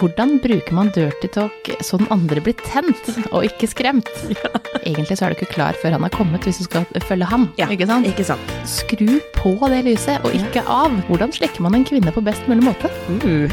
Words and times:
Hvordan 0.00 0.38
bruker 0.42 0.74
man 0.74 0.90
dirty 0.94 1.28
talk 1.30 1.68
så 1.84 1.98
den 2.00 2.08
andre 2.14 2.40
blir 2.42 2.56
tent, 2.64 3.10
og 3.30 3.44
ikke 3.46 3.68
skremt? 3.70 4.08
Egentlig 4.88 5.18
så 5.18 5.26
er 5.26 5.34
du 5.34 5.38
ikke 5.38 5.52
klar 5.52 5.78
før 5.80 5.96
han 5.96 6.06
har 6.06 6.12
kommet, 6.14 6.46
hvis 6.46 6.58
du 6.62 6.66
skal 6.66 6.86
følge 7.06 7.28
ham. 7.30 7.46
Ja, 7.60 7.68
ikke 7.70 7.86
sant? 7.88 8.08
Ikke 8.08 8.26
sant. 8.26 8.54
Skru 8.68 9.20
på 9.36 9.54
det 9.70 9.84
lyset, 9.86 10.24
og 10.24 10.34
ikke 10.34 10.64
av. 10.70 10.94
Hvordan 11.08 11.34
slikker 11.36 11.64
man 11.64 11.78
en 11.78 11.86
kvinne 11.86 12.14
på 12.14 12.24
best 12.24 12.48
mulig 12.50 12.66
måte? 12.66 12.90
Uh. 13.22 13.52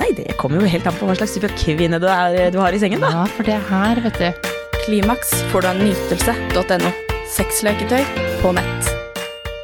Nei, 0.00 0.10
det 0.18 0.34
kommer 0.40 0.62
jo 0.62 0.70
helt 0.70 0.88
an 0.88 0.96
på 0.98 1.08
hva 1.08 1.16
slags 1.18 1.36
type 1.36 1.52
kvinne 1.60 2.00
du, 2.02 2.08
er, 2.10 2.50
du 2.54 2.60
har 2.62 2.74
i 2.74 2.82
sengen, 2.82 3.04
da. 3.04 3.12
Ja, 3.20 3.24
for 3.36 3.46
det 3.46 3.60
her, 3.70 4.02
vet 4.08 4.20
du. 4.22 4.52
Klimaks 4.86 5.34
får 5.52 5.66
du 5.66 5.70
av 5.70 5.82
nytelse.no. 5.84 6.92
Sexleketøy 7.36 8.02
på 8.42 8.54
nett. 8.56 8.92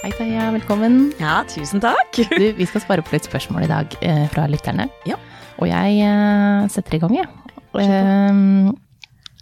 Hei 0.03 0.11
Taja, 0.17 0.49
velkommen. 0.55 1.13
Ja, 1.23 1.41
tusen 1.51 1.83
takk. 1.83 2.17
Du, 2.19 2.49
vi 2.59 2.67
skal 2.67 2.83
svare 2.83 3.07
på 3.07 3.15
litt 3.15 3.29
spørsmål 3.29 3.69
i 3.69 3.71
dag 3.71 4.01
eh, 4.03 4.25
fra 4.35 4.49
lytterne. 4.51 4.89
Ja. 5.07 5.19
Og 5.61 5.69
jeg 5.69 6.01
eh, 6.07 6.71
setter 6.73 6.97
i 6.97 7.03
gang, 7.03 7.17
jeg. 7.17 7.29
Ja. 7.73 7.89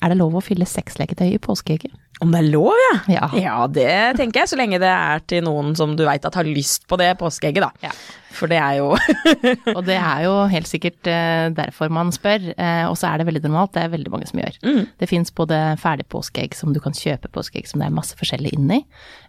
er 0.01 0.13
det 0.13 0.17
lov 0.21 0.37
å 0.39 0.43
fylle 0.45 0.69
sexleketøy 0.69 1.33
i 1.35 1.43
påskeegget? 1.43 1.95
Om 2.21 2.33
det 2.35 2.41
er 2.43 2.49
lov, 2.53 2.73
ja? 2.77 2.95
Ja. 3.09 3.27
Ja, 3.41 3.59
det 3.71 3.91
tenker 4.19 4.43
jeg, 4.43 4.51
så 4.53 4.59
lenge 4.61 4.81
det 4.83 4.91
er 4.93 5.23
til 5.31 5.45
noen 5.47 5.73
som 5.79 5.95
du 5.97 6.05
veit 6.05 6.25
at 6.29 6.37
har 6.37 6.49
lyst 6.49 6.85
på 6.91 6.99
det 7.01 7.15
påskeegget, 7.21 7.65
da. 7.65 7.89
Ja. 7.89 7.93
For 8.37 8.51
det 8.51 8.61
er 8.63 8.77
jo 8.79 8.93
Og 9.77 9.81
det 9.89 9.97
er 9.97 10.25
jo 10.27 10.35
helt 10.53 10.69
sikkert 10.71 11.09
eh, 11.11 11.49
derfor 11.57 11.91
man 11.93 12.13
spør. 12.15 12.51
Eh, 12.55 12.85
og 12.87 12.95
så 12.99 13.11
er 13.11 13.21
det 13.21 13.27
veldig 13.31 13.43
normalt, 13.47 13.73
det 13.75 13.85
er 13.85 13.95
veldig 13.95 14.13
mange 14.13 14.29
som 14.31 14.43
gjør. 14.43 14.59
Mm. 14.67 14.83
Det 15.01 15.09
fins 15.11 15.35
både 15.35 15.59
ferdig 15.81 16.07
påskeegg 16.13 16.55
som 16.59 16.75
du 16.77 16.81
kan 16.85 16.97
kjøpe 16.97 17.33
påskeegg 17.35 17.71
som 17.71 17.83
det 17.83 17.89
er 17.89 17.97
masse 17.97 18.19
forskjellig 18.21 18.55
inni, 18.57 18.83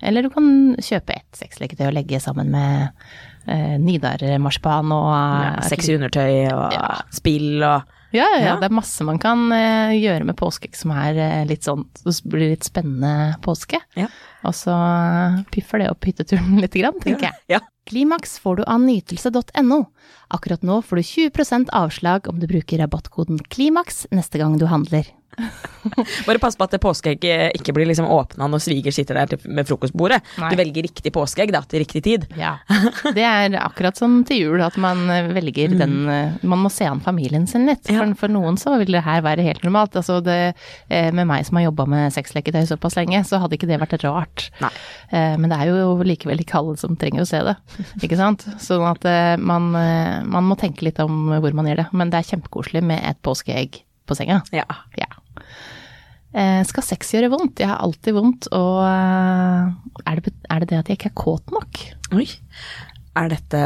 eller 0.05 0.25
du 0.27 0.31
kan 0.33 0.51
kjøpe 0.81 1.15
ett 1.15 1.39
sexleketøy 1.39 1.87
og 1.89 1.95
legge 1.97 2.19
sammen 2.23 2.51
med 2.53 2.91
eh, 3.47 3.77
Nidar-marsipan 3.81 4.91
og 4.95 5.09
ja, 5.15 5.55
sexy 5.71 5.95
undertøy 5.97 6.51
og 6.51 6.77
spill 7.15 7.63
og 7.63 7.97
Ja, 8.11 8.25
ja, 8.35 8.39
ja, 8.43 8.55
det 8.59 8.67
er 8.67 8.75
masse 8.75 9.05
man 9.07 9.19
kan 9.21 9.45
eh, 9.55 9.93
gjøre 9.95 10.27
med 10.27 10.37
påskeegg 10.39 10.75
som 10.75 10.91
er 10.95 11.15
eh, 11.15 11.43
litt 11.47 11.63
sånn 11.67 11.85
Så 12.03 12.13
blir 12.27 12.51
litt 12.51 12.67
spennende 12.67 13.37
påske. 13.45 13.79
Ja. 13.95 14.09
Og 14.47 14.55
så 14.57 14.73
eh, 14.73 15.39
piffer 15.53 15.83
det 15.83 15.91
opp 15.93 16.07
hytteturen 16.09 16.59
litt, 16.63 16.75
grann, 16.77 16.99
tenker 17.03 17.29
jeg. 17.29 17.45
Ja. 17.57 17.61
Klimaks 17.89 18.37
får 18.39 18.61
du 18.61 18.65
av 18.69 18.83
nytelse.no. 18.83 19.79
Akkurat 20.31 20.61
nå 20.63 20.81
får 20.85 21.01
du 21.01 21.07
20% 21.31 21.73
avslag 21.75 22.29
om 22.29 22.37
du 22.39 22.47
bruker 22.49 22.83
rabattkoden 22.83 23.41
KLIMAKS 23.51 24.05
neste 24.13 24.41
gang 24.41 24.59
du 24.61 24.67
handler. 24.69 25.09
Bare 26.27 26.39
pass 26.39 26.57
på 26.59 26.65
at 26.65 26.73
påskeegg 26.75 27.21
påskeegget 27.21 27.55
ikke 27.57 27.73
blir 27.75 27.87
liksom 27.89 28.07
åpna 28.11 28.47
når 28.51 28.63
sviger 28.65 28.93
sitter 28.93 29.17
der 29.21 29.45
med 29.47 29.67
frokostbordet. 29.67 30.19
Nei. 30.41 30.51
Du 30.51 30.59
velger 30.59 30.85
riktig 30.87 31.13
påskeegg 31.15 31.53
da, 31.55 31.63
til 31.67 31.83
riktig 31.83 32.03
tid. 32.05 32.27
Ja. 32.39 32.57
Det 33.15 33.23
er 33.25 33.55
akkurat 33.61 33.97
som 33.97 34.21
til 34.27 34.43
jul, 34.43 34.63
at 34.63 34.77
man 34.81 35.05
velger 35.07 35.39
velger 35.41 35.73
den 35.79 35.95
eh, 36.11 36.35
Man 36.47 36.61
må 36.63 36.69
se 36.73 36.85
an 36.87 37.01
familien 37.03 37.47
sin 37.49 37.65
litt. 37.69 37.89
Ja. 37.89 38.01
For, 38.01 38.13
for 38.25 38.33
noen 38.33 38.59
så 38.61 38.75
vil 38.81 38.93
det 38.93 39.03
her 39.05 39.23
være 39.25 39.45
helt 39.45 39.63
normalt. 39.65 39.95
Altså 39.99 40.19
det, 40.23 40.53
eh, 40.89 41.09
med 41.15 41.29
meg 41.29 41.47
som 41.47 41.59
har 41.59 41.69
jobba 41.69 41.87
med 41.89 42.13
sexleketøy 42.15 42.65
såpass 42.69 42.97
lenge, 42.99 43.23
så 43.27 43.41
hadde 43.41 43.57
ikke 43.57 43.69
det 43.71 43.81
vært 43.81 43.97
rart. 44.05 44.30
Nei. 44.61 44.69
Eh, 45.11 45.35
Men 45.41 45.49
det 45.51 45.57
er 45.59 45.71
jo 45.71 45.95
likevel 46.07 46.39
ikke 46.43 46.59
alle 46.59 46.77
som 46.79 46.95
trenger 46.99 47.23
å 47.23 47.27
se 47.29 47.41
det, 47.45 47.55
ikke 48.05 48.17
sant. 48.19 48.45
Sånn 48.63 48.85
at 48.87 49.05
eh, 49.09 49.35
man, 49.41 49.71
eh, 49.77 50.21
man 50.23 50.47
må 50.49 50.57
tenke 50.59 50.85
litt 50.87 50.99
om 51.03 51.33
hvor 51.41 51.53
man 51.57 51.67
gjør 51.69 51.83
det. 51.83 51.87
Men 51.97 52.11
det 52.13 52.21
er 52.21 52.29
kjempekoselig 52.31 52.83
med 52.85 53.03
et 53.03 53.19
påskeegg 53.25 53.81
på 54.07 54.17
senga. 54.17 54.41
Ja. 54.55 54.65
Ja. 54.99 55.09
Eh, 56.31 56.61
skal 56.69 56.85
sex 56.87 57.11
gjøre 57.11 57.31
vondt? 57.33 57.59
Jeg 57.59 57.67
har 57.67 57.81
alltid 57.83 58.15
vondt, 58.15 58.47
og 58.55 58.79
er 58.85 60.21
det, 60.23 60.33
er 60.49 60.63
det 60.63 60.69
det 60.71 60.79
at 60.79 60.91
jeg 60.91 60.99
ikke 61.01 61.11
er 61.11 61.17
kåt 61.25 61.51
nok? 61.51 61.81
Oi. 62.15 62.27
Er 63.19 63.27
dette 63.33 63.61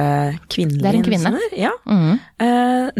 kvinnelig 0.49 0.81
Det 0.81 0.89
er 0.89 0.97
en 0.97 1.05
kvinne. 1.05 1.41
Ja. 1.61 1.73
Mm. 1.85 2.15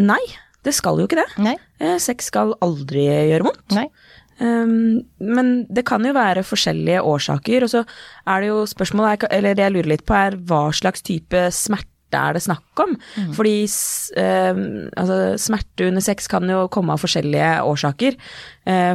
Nei, 0.06 0.20
det 0.62 0.74
skal 0.78 1.00
jo 1.02 1.08
ikke 1.08 1.18
det. 1.18 1.26
Nei. 1.42 1.56
Sex 2.02 2.28
skal 2.30 2.54
aldri 2.62 3.08
gjøre 3.32 3.48
vondt. 3.48 3.74
Nei. 3.74 3.88
Um, 4.38 5.00
men 5.18 5.66
det 5.72 5.86
kan 5.88 6.04
jo 6.04 6.12
være 6.12 6.42
forskjellige 6.44 7.00
årsaker, 7.02 7.62
og 7.64 7.70
så 7.72 7.84
er 8.26 8.40
det 8.40 8.48
jo 8.50 8.66
spørsmålet, 8.68 9.22
er- 9.24 9.36
eller 9.38 9.54
det 9.54 9.62
jeg 9.64 9.72
lurer 9.72 9.88
litt 9.94 10.04
på 10.04 10.14
er 10.14 10.36
hva 10.36 10.66
slags 10.76 11.00
type 11.02 11.46
smerte 11.56 11.88
er 12.14 12.32
det 12.34 12.42
snakk 12.44 12.62
om? 12.84 12.94
Fordi 13.34 13.64
s- 13.64 14.12
um, 14.16 14.88
altså, 14.96 15.34
smerte 15.38 15.88
under 15.88 16.00
sex 16.00 16.26
kan 16.28 16.46
jo 16.48 16.68
komme 16.68 16.92
av 16.94 17.00
forskjellige 17.02 17.62
årsaker. 17.66 18.14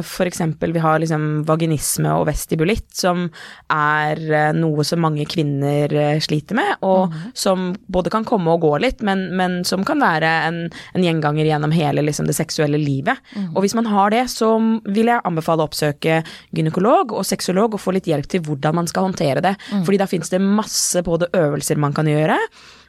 For 0.04 0.26
eksempel 0.28 0.72
vi 0.74 0.78
har 0.84 0.98
liksom 1.00 1.44
vaginisme 1.48 2.10
og 2.12 2.26
vestibulitt, 2.28 2.90
som 2.92 3.30
er 3.72 4.18
eh, 4.20 4.52
noe 4.52 4.84
som 4.84 5.00
mange 5.00 5.24
kvinner 5.24 5.88
eh, 5.96 6.18
sliter 6.20 6.54
med, 6.58 6.74
og 6.84 7.14
som 7.32 7.70
både 7.88 8.10
kan 8.12 8.26
komme 8.28 8.52
og 8.52 8.60
gå 8.66 8.72
litt, 8.84 9.00
men, 9.00 9.30
men 9.34 9.62
som 9.64 9.80
kan 9.88 9.98
være 10.04 10.28
en, 10.50 10.58
en 10.92 11.02
gjenganger 11.06 11.48
gjennom 11.48 11.72
hele 11.72 12.04
liksom, 12.04 12.26
det 12.28 12.36
seksuelle 12.36 12.76
livet. 12.76 13.16
Og 13.54 13.62
hvis 13.64 13.74
man 13.78 13.88
har 13.88 14.12
det, 14.12 14.26
så 14.28 14.52
vil 14.84 15.08
jeg 15.08 15.24
anbefale 15.24 15.64
å 15.64 15.70
oppsøke 15.70 16.20
gynekolog 16.52 17.16
og 17.16 17.24
sexolog 17.24 17.72
og 17.72 17.80
få 17.80 17.96
litt 17.96 18.10
hjelp 18.12 18.28
til 18.28 18.44
hvordan 18.44 18.76
man 18.82 18.86
skal 18.92 19.08
håndtere 19.08 19.40
det. 19.40 19.56
Fordi 19.86 19.96
da 20.04 20.06
finnes 20.10 20.28
det 20.28 20.42
masse 20.44 21.00
både 21.02 21.32
øvelser 21.32 21.80
man 21.80 21.96
kan 21.96 22.04
gjøre, 22.12 22.36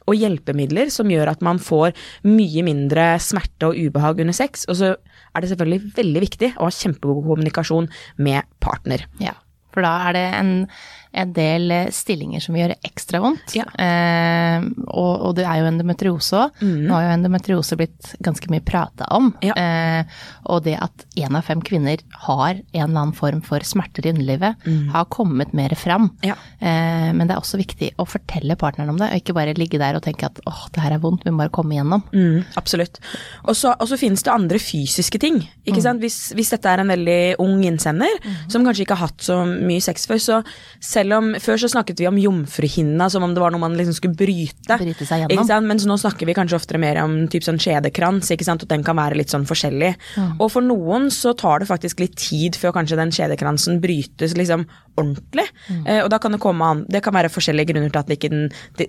og 0.04 0.18
hjelpemidler 0.18 0.90
som 0.92 1.10
gjør 1.12 1.32
at 1.32 1.44
man 1.44 1.60
får 1.62 1.94
mye 2.28 2.64
mindre 2.66 3.14
smerte 3.22 3.70
og 3.70 3.78
ubehag 3.78 4.20
under 4.24 4.36
sex. 4.36 4.66
Og 4.68 4.78
så 4.80 4.92
er 4.94 5.42
det 5.42 5.50
selvfølgelig 5.52 5.94
veldig 5.96 6.24
viktig 6.26 6.50
å 6.56 6.68
ha 6.68 6.74
kjempegod 6.74 7.24
kommunikasjon 7.26 7.88
med 8.24 8.46
partner. 8.64 9.06
Ja, 9.22 9.36
for 9.74 9.86
da 9.86 9.94
er 10.08 10.16
det 10.16 10.26
en, 10.38 10.52
en 11.14 11.32
del 11.36 11.70
eh, 11.74 11.90
stillinger 11.94 12.42
som 12.42 12.56
gjør 12.58 12.74
ekstra 12.84 13.20
vondt. 13.24 13.54
Ja. 13.56 13.66
Eh, 13.78 14.66
og, 14.88 15.12
og 15.28 15.34
det 15.38 15.46
er 15.48 15.60
jo 15.60 15.68
endometriose 15.70 16.40
òg. 16.40 16.62
Nå 16.64 16.94
har 16.94 17.06
jo 17.06 17.14
endometriose 17.16 17.78
blitt 17.78 18.14
ganske 18.24 18.50
mye 18.52 18.64
prata 18.64 19.08
om. 19.14 19.30
Ja. 19.44 19.54
Eh, 19.58 20.20
og 20.50 20.64
det 20.66 20.76
at 20.82 21.06
én 21.18 21.38
av 21.38 21.46
fem 21.46 21.62
kvinner 21.64 22.02
har 22.26 22.58
en 22.58 22.64
eller 22.72 22.88
annen 22.90 23.16
form 23.16 23.42
for 23.44 23.64
smerter 23.66 24.06
i 24.06 24.12
underlivet, 24.14 24.64
har 24.94 25.08
kommet 25.12 25.54
mer 25.56 25.72
fram. 25.78 26.10
Ja. 26.26 26.36
Eh, 26.58 27.10
men 27.14 27.26
det 27.26 27.36
er 27.36 27.42
også 27.42 27.60
viktig 27.60 27.92
å 28.00 28.06
fortelle 28.08 28.56
partneren 28.60 28.92
om 28.92 29.00
det, 29.00 29.10
og 29.10 29.22
ikke 29.22 29.36
bare 29.36 29.56
ligge 29.58 29.80
der 29.80 29.98
og 29.98 30.04
tenke 30.06 30.28
at 30.28 30.40
åh, 30.48 30.66
det 30.74 30.82
her 30.84 30.96
er 30.96 31.02
vondt, 31.02 31.24
vi 31.26 31.32
må 31.32 31.44
bare 31.44 31.54
komme 31.54 31.76
igjennom. 31.76 32.04
Mm, 32.14 32.44
absolutt. 32.60 33.00
Og 33.44 33.56
så, 33.58 33.74
og 33.78 33.90
så 33.90 33.98
finnes 34.00 34.24
det 34.24 34.32
andre 34.32 34.60
fysiske 34.62 35.20
ting. 35.22 35.40
Ikke 35.64 35.82
sant? 35.84 36.02
Hvis, 36.04 36.32
hvis 36.36 36.52
dette 36.54 36.70
er 36.70 36.82
en 36.82 36.92
veldig 36.92 37.20
ung 37.42 37.62
innsender 37.66 38.18
som 38.50 38.64
kanskje 38.66 38.84
ikke 38.86 38.98
har 38.98 39.10
hatt 39.10 39.24
så 39.24 39.40
mye 39.46 39.82
sex 39.84 40.08
før, 40.10 40.20
så 40.22 40.40
selv 40.84 41.03
om 41.12 41.34
Før 41.42 41.58
så 41.60 41.68
snakket 41.68 42.00
vi 42.00 42.08
om 42.08 42.18
jomfruhinna 42.18 43.08
som 43.12 43.24
om 43.26 43.34
det 43.34 43.42
var 43.42 43.52
noe 43.52 43.60
man 43.60 43.76
liksom 43.76 43.96
skulle 43.96 44.16
bryte. 44.16 44.78
Bryte 44.80 45.06
seg 45.06 45.24
gjennom. 45.24 45.68
Mens 45.68 45.86
nå 45.88 45.96
snakker 46.00 46.28
vi 46.28 46.36
kanskje 46.36 46.56
oftere 46.56 46.80
mer 46.80 47.02
om 47.02 47.16
typ 47.32 47.44
sånn 47.44 47.60
skjedekrans, 47.60 48.30
ikke 48.32 48.46
sant? 48.46 48.64
og 48.64 48.70
den 48.70 48.84
kan 48.86 48.96
være 48.96 49.18
litt 49.18 49.34
sånn 49.34 49.46
forskjellig. 49.48 49.92
Og 50.38 50.48
for 50.52 50.64
noen 50.64 51.10
så 51.12 51.34
tar 51.36 51.60
det 51.60 51.68
faktisk 51.68 52.00
litt 52.00 52.16
tid 52.20 52.56
før 52.56 52.76
kanskje 52.78 53.00
den 53.00 53.12
skjedekransen 53.14 53.82
brytes 53.84 54.36
liksom 54.38 54.64
ordentlig. 55.00 55.46
Eh, 55.88 56.00
og 56.04 56.10
da 56.12 56.20
kan 56.22 56.34
det 56.34 56.38
komme 56.42 56.66
an 56.70 56.84
Det 56.88 57.00
kan 57.02 57.14
være 57.14 57.30
forskjellige 57.32 57.72
grunner 57.72 57.90
til 57.90 58.00
at 58.00 58.10
ikke 58.14 58.30
den, 58.30 58.44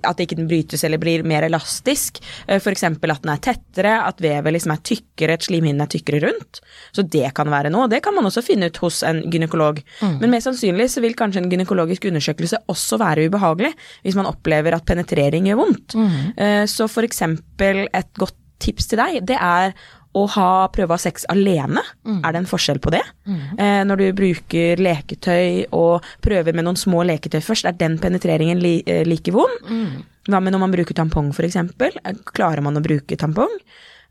at 0.06 0.20
ikke 0.22 0.38
den 0.38 0.48
brytes 0.50 0.84
eller 0.86 1.02
blir 1.02 1.26
mer 1.26 1.46
elastisk. 1.48 2.22
Eh, 2.48 2.62
eksempel 2.76 3.14
at 3.14 3.24
den 3.24 3.32
er 3.34 3.42
tettere, 3.42 3.94
at 4.06 4.22
vevet 4.22 4.54
liksom 4.54 4.74
er 4.76 4.84
tykkere, 4.86 5.38
at 5.38 5.46
slimhinnen 5.48 5.82
er 5.82 5.90
tykkere 5.92 6.22
rundt. 6.26 6.62
Så 6.94 7.06
det 7.08 7.34
kan 7.38 7.50
være 7.50 7.72
noe. 7.74 7.88
Det 7.90 8.02
kan 8.04 8.16
man 8.16 8.26
også 8.26 8.44
finne 8.46 8.70
ut 8.70 8.78
hos 8.84 9.02
en 9.04 9.24
gynekolog. 9.32 9.82
Men 10.02 10.32
mest 10.34 10.50
sannsynlig 10.50 10.90
så 10.92 11.02
vil 11.04 11.16
kanskje 11.18 11.44
en 11.44 11.50
gynekologisk 11.50 12.05
undersøkelse 12.12 12.58
også 12.72 12.98
være 13.02 13.28
ubehagelig 13.30 13.74
hvis 14.04 14.16
man 14.16 14.26
opplever 14.30 14.76
at 14.78 14.86
penetrering 14.86 15.46
gjør 15.50 15.62
vondt. 15.64 15.96
Eh, 16.38 16.66
så 16.66 16.88
for 16.92 17.04
eksempel 17.08 17.88
et 17.94 18.12
godt 18.18 18.36
tips 18.60 18.88
til 18.88 18.98
deg, 19.02 19.22
det 19.28 19.38
er 19.42 19.74
å 20.16 20.22
ha 20.32 20.68
prøve 20.72 20.94
å 20.94 20.96
ha 20.96 21.02
sex 21.04 21.26
alene. 21.28 21.82
Er 22.24 22.32
det 22.32 22.40
en 22.40 22.48
forskjell 22.48 22.80
på 22.80 22.90
det? 22.94 23.02
Eh, 23.60 23.82
når 23.84 23.98
du 24.00 24.06
bruker 24.16 24.80
leketøy 24.80 25.66
og 25.76 26.06
prøver 26.24 26.56
med 26.56 26.64
noen 26.64 26.78
små 26.80 27.04
leketøy 27.04 27.42
først, 27.44 27.66
er 27.68 27.76
den 27.76 27.98
penetreringen 28.00 28.62
li, 28.64 28.78
eh, 28.88 29.04
like 29.04 29.34
vond? 29.36 29.52
Hva 30.30 30.40
med 30.42 30.54
når 30.56 30.60
man 30.64 30.72
bruker 30.72 30.96
tampong? 30.96 31.34
Eh, 31.36 32.14
Klarer 32.34 32.62
man 32.64 32.78
å 32.80 32.82
bruke 32.82 33.18
tampong? 33.20 33.52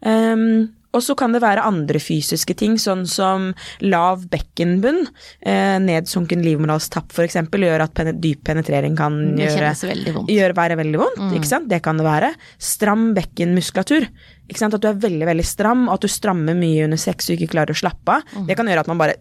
Ehm, 0.05 0.69
og 0.95 1.03
så 1.05 1.17
kan 1.19 1.35
det 1.35 1.43
være 1.45 1.65
andre 1.67 2.01
fysiske 2.03 2.55
ting, 2.59 2.77
sånn 2.81 3.05
som 3.11 3.51
lav 3.85 4.25
bekkenbunn, 4.33 5.03
eh, 5.45 5.77
nedsunken 5.83 6.45
livmorhalstapp 6.45 7.13
f.eks., 7.15 7.41
gjør 7.65 7.85
at 7.87 7.95
penet 7.97 8.21
dyp 8.23 8.43
penetrering 8.47 8.97
kan 8.99 9.17
Det 9.39 9.49
gjøre, 9.49 9.73
veldig 9.91 10.15
gjøre 10.29 10.57
være 10.59 10.79
veldig 10.81 11.01
vondt. 11.01 11.49
Sant? 11.49 11.69
Det 11.71 11.81
kan 11.85 11.99
det 12.01 12.07
være. 12.07 12.35
Stram 12.59 13.11
bekkenmuskulatur. 13.17 14.07
At 14.55 14.77
du 14.77 14.89
er 14.91 15.01
veldig, 15.01 15.27
veldig 15.31 15.47
stram, 15.49 15.89
og 15.89 15.97
at 15.97 16.05
du 16.05 16.13
strammer 16.13 16.57
mye 16.59 16.85
under 16.85 17.01
sex 17.01 17.31
og 17.31 17.39
ikke 17.39 17.55
klarer 17.57 17.75
å 17.75 17.81
slappe 17.81 18.19
av. 18.19 18.47
Det 18.49 18.57
kan 18.59 18.69
gjøre 18.69 18.85
at 18.85 18.91
man 18.93 19.01
bare 19.01 19.19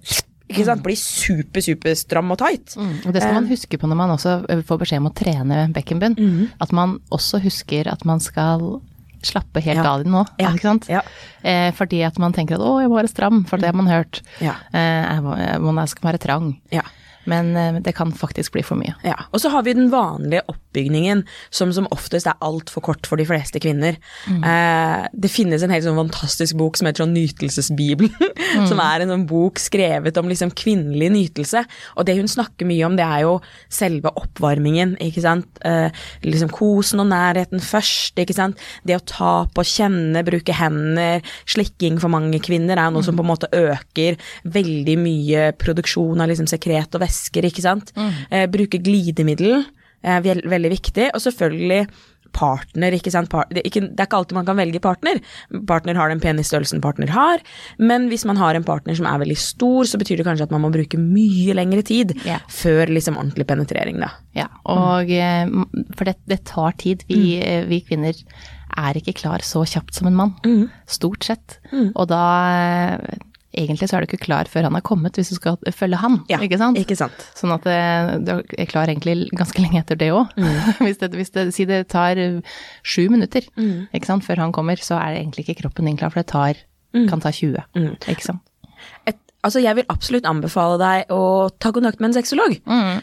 ikke 0.54 0.66
sant, 0.68 0.84
blir 0.86 0.98
super, 1.00 1.64
super 1.64 1.96
stram 1.98 2.30
og 2.36 2.38
tight. 2.44 2.76
Mm, 2.78 2.96
og 3.08 3.14
det 3.16 3.22
skal 3.24 3.38
man 3.40 3.48
huske 3.50 3.80
på 3.80 3.88
når 3.90 3.98
man 3.98 4.12
også 4.14 4.34
eh, 4.52 4.62
får 4.68 4.82
beskjed 4.84 5.02
om 5.02 5.10
å 5.10 5.14
trene 5.18 5.62
bekkenbunn. 5.74 6.18
At 6.62 6.74
man 6.76 7.00
også 7.16 7.40
husker 7.42 7.88
at 7.90 8.04
man 8.06 8.22
skal 8.22 8.82
slappe 9.24 9.62
helt 9.62 9.80
Ja. 9.84 9.94
av 9.94 10.02
i 10.02 10.04
den 10.04 10.12
nå, 10.14 10.26
Ja. 10.40 10.50
ikke 10.52 10.62
sant? 10.62 10.88
Ja. 10.90 11.02
Eh, 11.44 11.72
fordi 11.72 12.04
at 12.06 12.18
man 12.20 12.34
tenker 12.34 12.56
at 12.56 12.62
å, 12.62 12.80
jeg 12.82 12.90
må 12.90 13.00
være 13.02 13.10
stram, 13.10 13.44
for 13.46 13.58
det 13.58 13.66
har 13.72 13.74
man 13.78 13.88
hørt. 13.88 14.22
Ja. 14.42 14.56
Eh, 14.74 15.04
jeg 15.80 15.90
skal 15.90 16.12
være 16.12 16.20
trang. 16.20 16.58
Ja. 16.72 16.82
Men 17.30 17.56
eh, 17.58 17.80
det 17.84 17.96
kan 17.98 18.12
faktisk 18.16 18.54
bli 18.56 18.64
for 18.66 18.80
mye. 18.80 18.96
Ja, 19.06 19.18
Og 19.32 19.42
så 19.44 19.52
har 19.54 19.64
vi 19.64 19.76
den 19.76 19.92
vanlige 19.94 20.44
oppbygningen, 20.52 21.24
som 21.54 21.72
som 21.74 21.88
oftest 21.94 22.28
er 22.30 22.40
altfor 22.44 22.84
kort 22.86 23.08
for 23.08 23.20
de 23.20 23.26
fleste 23.26 23.60
kvinner. 23.64 23.98
Eh, 24.30 25.08
det 25.14 25.32
finnes 25.32 25.64
en 25.64 25.74
helt 25.74 25.86
sånn 25.86 26.00
fantastisk 26.00 26.58
bok 26.60 26.78
som 26.78 26.88
heter 26.88 27.06
sånn 27.06 27.16
Nytelsesbibelen, 27.16 28.34
som 28.70 28.82
er 28.84 29.04
en 29.04 29.14
sånn 29.14 29.26
bok 29.30 29.62
skrevet 29.62 30.18
om 30.20 30.30
liksom 30.32 30.54
kvinnelig 30.58 31.12
nytelse. 31.14 31.64
Og 31.98 32.08
det 32.08 32.18
hun 32.20 32.30
snakker 32.30 32.68
mye 32.70 32.86
om, 32.88 32.98
det 33.00 33.06
er 33.06 33.26
jo 33.26 33.38
selve 33.74 34.12
oppvarmingen, 34.20 34.96
ikke 35.04 35.24
sant. 35.26 35.62
Eh, 35.66 35.90
liksom 36.26 36.52
kosen 36.54 37.04
og 37.04 37.10
nærheten 37.12 37.64
først, 37.64 38.18
ikke 38.20 38.36
sant. 38.38 38.62
Det 38.84 38.98
å 38.98 39.06
ta 39.08 39.34
på, 39.54 39.66
kjenne, 39.68 40.26
bruke 40.28 40.56
hender. 40.58 41.24
Slikking 41.50 42.00
for 42.02 42.12
mange 42.14 42.42
kvinner 42.44 42.80
er 42.80 42.94
noe 42.94 43.06
som 43.06 43.18
på 43.18 43.26
en 43.26 43.32
måte 43.32 43.50
øker 43.54 44.20
veldig 44.54 44.98
mye 45.00 45.50
produksjon 45.60 46.22
av 46.24 46.30
liksom 46.32 46.50
sekret 46.50 46.96
og 46.98 47.04
væsker, 47.14 47.46
ikke 47.50 47.64
sant. 47.66 47.94
Eh, 48.32 48.48
bruke 48.52 48.82
glidemiddel 48.84 49.62
er 50.04 50.26
veld, 50.26 50.44
veldig 50.52 50.74
viktig, 50.74 51.12
og 51.14 51.22
selvfølgelig 51.24 51.86
partner, 52.34 52.96
ikke 52.98 53.12
sant. 53.14 53.30
Part, 53.30 53.52
det, 53.54 53.62
ikke, 53.70 53.84
det 53.94 54.02
er 54.02 54.08
ikke 54.08 54.18
alltid 54.18 54.34
man 54.40 54.48
kan 54.48 54.58
velge 54.58 54.80
partner. 54.82 55.20
Partner 55.70 55.94
har 56.00 56.10
den 56.10 56.20
penisstørrelsen 56.24 56.82
partner 56.82 57.12
har, 57.14 57.44
men 57.78 58.08
hvis 58.10 58.26
man 58.26 58.40
har 58.42 58.58
en 58.58 58.66
partner 58.66 58.98
som 58.98 59.06
er 59.06 59.22
veldig 59.22 59.38
stor, 59.38 59.86
så 59.86 60.00
betyr 60.02 60.18
det 60.18 60.26
kanskje 60.26 60.48
at 60.48 60.56
man 60.56 60.64
må 60.66 60.72
bruke 60.74 60.98
mye 60.98 61.54
lengre 61.54 61.84
tid 61.86 62.16
yeah. 62.26 62.42
før 62.50 62.90
liksom 62.90 63.20
ordentlig 63.22 63.46
penetrering, 63.52 64.02
da. 64.02 64.10
Ja, 64.34 64.48
og 64.66 65.14
mm. 65.14 65.86
For 65.94 66.10
det, 66.10 66.18
det 66.26 66.42
tar 66.50 66.74
tid. 66.82 67.06
Vi, 67.08 67.22
Mm. 67.38 67.46
eh, 67.46 67.66
vi 67.70 67.80
kvinner 67.86 68.18
er 68.82 68.98
ikke 68.98 69.14
klar 69.14 69.46
så 69.46 69.62
kjapt 69.70 69.94
som 69.94 70.10
en 70.10 70.18
mann. 70.18 70.34
Mm. 70.44 70.66
Stort 70.90 71.24
sett. 71.30 71.60
Og 71.94 72.08
da 72.10 72.24
eh, 72.98 73.18
Egentlig 73.54 73.88
så 73.90 73.98
er 73.98 74.02
du 74.04 74.08
ikke 74.12 74.24
klar 74.26 74.50
før 74.50 74.66
han 74.68 74.76
er 74.76 74.82
kommet, 74.82 75.14
hvis 75.20 75.30
du 75.30 75.36
skal 75.38 75.58
følge 75.78 76.00
han. 76.02 76.20
Ja, 76.32 76.40
ikke 76.42 76.58
sant? 76.58 76.78
Ikke 76.82 76.98
sant. 76.98 77.26
Sånn 77.38 77.54
at 77.54 77.66
eh, 77.70 78.14
du 78.26 78.32
er 78.58 78.70
klar 78.72 78.90
egentlig 78.90 79.30
ganske 79.38 79.62
lenge 79.62 79.80
etter 79.84 80.00
det 80.00 80.10
òg. 80.16 80.32
Mm. 80.38 80.58
hvis, 80.88 80.98
det, 81.04 81.12
hvis 81.14 81.30
det, 81.36 81.48
si 81.54 81.66
det 81.70 81.84
tar 81.94 82.18
eh, 82.18 82.40
sju 82.82 83.08
minutter 83.14 83.46
Mm. 83.54 83.88
ikke 83.94 84.10
sant, 84.10 84.26
før 84.26 84.42
han 84.42 84.52
kommer, 84.56 84.78
så 84.82 84.98
er 84.98 85.20
egentlig 85.20 85.46
ikke 85.48 85.62
kroppen 85.64 85.86
din 85.86 85.98
klar, 86.00 86.10
for 86.14 86.24
det 86.24 86.32
tar, 86.34 86.64
Mm. 86.94 87.08
kan 87.10 87.22
ta 87.24 87.32
20. 87.34 87.58
Ikke 88.12 88.22
sant. 88.22 88.42
Et, 89.10 89.18
altså 89.44 89.62
jeg 89.64 89.78
vil 89.78 89.88
absolutt 89.92 90.28
anbefale 90.28 90.78
deg 90.82 91.14
å 91.14 91.24
ta 91.62 91.74
kontakt 91.76 92.00
med 92.00 92.12
en 92.12 92.18
sexolog. 92.18 92.56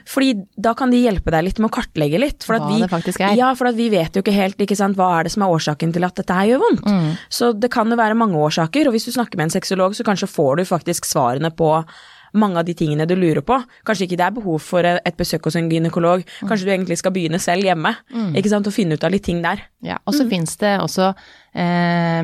Fordi 0.09 0.33
da 0.57 0.73
kan 0.79 0.93
de 0.93 1.03
hjelpe 1.03 1.33
deg 1.35 1.47
litt 1.47 1.61
med 1.61 1.71
å 1.71 1.75
kartlegge 1.75 2.21
litt. 2.23 2.47
For 2.47 2.57
at 2.57 2.65
Hva 2.65 2.73
vi, 2.73 2.85
det 2.85 2.91
faktisk 2.93 3.25
er. 3.25 3.37
Ja, 3.39 3.53
for 3.59 3.71
at 3.71 3.79
vi 3.79 3.91
vet 3.93 4.17
jo 4.17 4.25
ikke 4.25 4.37
helt 4.37 4.61
ikke 4.61 4.79
sant, 4.79 4.99
hva 4.99 5.13
er 5.19 5.29
det 5.29 5.35
som 5.35 5.45
er 5.45 5.53
årsaken 5.53 5.93
til 5.97 6.07
at 6.09 6.17
dette 6.21 6.37
her 6.37 6.53
gjør 6.53 6.65
vondt. 6.65 6.87
Mm. 6.89 7.11
Så 7.41 7.53
det 7.57 7.73
kan 7.75 7.93
jo 7.93 8.01
være 8.01 8.19
mange 8.19 8.41
årsaker, 8.41 8.89
og 8.89 8.97
hvis 8.97 9.09
du 9.09 9.13
snakker 9.15 9.41
med 9.41 9.49
en 9.49 9.59
sexolog, 9.59 9.97
så 9.97 10.07
kanskje 10.07 10.31
får 10.31 10.61
du 10.61 10.65
faktisk 10.69 11.09
svarene 11.09 11.53
på 11.53 11.75
mange 12.35 12.59
av 12.59 12.65
de 12.65 12.75
tingene 12.75 13.07
du 13.07 13.15
lurer 13.17 13.41
på. 13.43 13.57
Kanskje 13.87 14.07
ikke 14.07 14.17
det 14.21 14.27
er 14.27 14.37
behov 14.37 14.59
for 14.63 14.85
et 14.85 15.17
besøk 15.17 15.45
hos 15.49 15.57
en 15.57 15.69
gynekolog. 15.71 16.23
Mm. 16.43 16.49
Kanskje 16.49 16.65
du 16.69 16.71
egentlig 16.73 16.99
skal 16.99 17.13
begynne 17.13 17.41
selv 17.43 17.65
hjemme. 17.67 17.95
Ikke 18.37 18.49
sant, 18.53 18.67
Og 18.67 18.73
finne 18.73 18.95
ut 18.95 19.05
av 19.05 19.11
litt 19.11 19.25
ting 19.25 19.43
der. 19.43 19.63
Ja, 19.83 19.99
og 20.07 20.15
så 20.15 20.29
finnes 20.29 20.57
det 20.61 20.79
også 20.81 21.15
eh, 21.55 22.23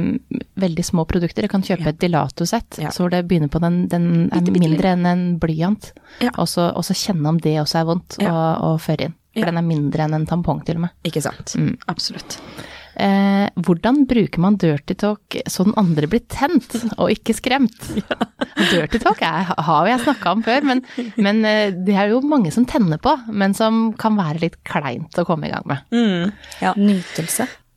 veldig 0.63 0.85
små 0.85 1.05
produkter. 1.09 1.43
Du 1.47 1.49
kan 1.53 1.63
kjøpe 1.67 1.89
et 1.91 1.99
Dilato-sett, 1.99 2.79
Ja. 2.79 2.91
så 2.91 3.03
hvor 3.05 3.11
det 3.11 3.27
begynner 3.29 3.49
på 3.51 3.61
den, 3.61 3.89
den 3.89 4.29
er 4.33 4.41
bitte 4.41 4.61
mindre 4.63 4.93
enn 4.95 5.07
en 5.07 5.25
blyant. 5.41 5.93
Ja. 6.21 6.31
Og, 6.39 6.47
så, 6.49 6.71
og 6.77 6.85
så 6.85 6.95
kjenne 6.95 7.29
om 7.29 7.39
det 7.43 7.57
også 7.61 7.81
er 7.81 7.85
vondt 7.91 8.19
Ja. 8.23 8.31
å, 8.33 8.75
å 8.75 8.79
føre 8.81 9.11
inn. 9.11 9.15
For 9.37 9.41
Ja. 9.45 9.51
den 9.51 9.59
er 9.59 9.67
mindre 9.69 10.05
enn 10.07 10.15
en 10.15 10.27
tampong 10.27 10.65
til 10.65 10.77
og 10.77 10.87
med. 10.87 10.91
Ikke 11.05 11.21
sant. 11.23 11.53
Mm. 11.59 11.77
Absolutt. 11.89 12.39
Eh, 12.97 13.49
hvordan 13.61 14.05
bruker 14.09 14.41
man 14.41 14.57
dirty 14.61 14.97
talk 14.97 15.37
så 15.51 15.67
den 15.67 15.77
andre 15.77 16.09
blir 16.11 16.23
tent, 16.33 16.79
og 16.97 17.13
ikke 17.13 17.37
skremt? 17.37 17.91
Dirty 18.73 19.01
talk 19.03 19.21
er, 19.27 19.53
har 19.69 19.91
jeg 19.91 20.05
snakka 20.07 20.33
om 20.33 20.45
før, 20.47 20.65
men, 20.65 20.81
men 21.21 21.45
eh, 21.45 21.75
det 21.77 21.97
er 21.97 22.15
jo 22.15 22.23
mange 22.25 22.53
som 22.55 22.65
tenner 22.69 23.01
på, 23.03 23.13
men 23.29 23.57
som 23.57 23.91
kan 24.01 24.17
være 24.17 24.47
litt 24.47 24.59
kleint 24.67 25.21
å 25.21 25.27
komme 25.29 25.51
i 25.51 25.53
gang 25.53 25.69
med. 25.69 25.85
Mm. 25.93 26.33
Ja. 26.65 26.73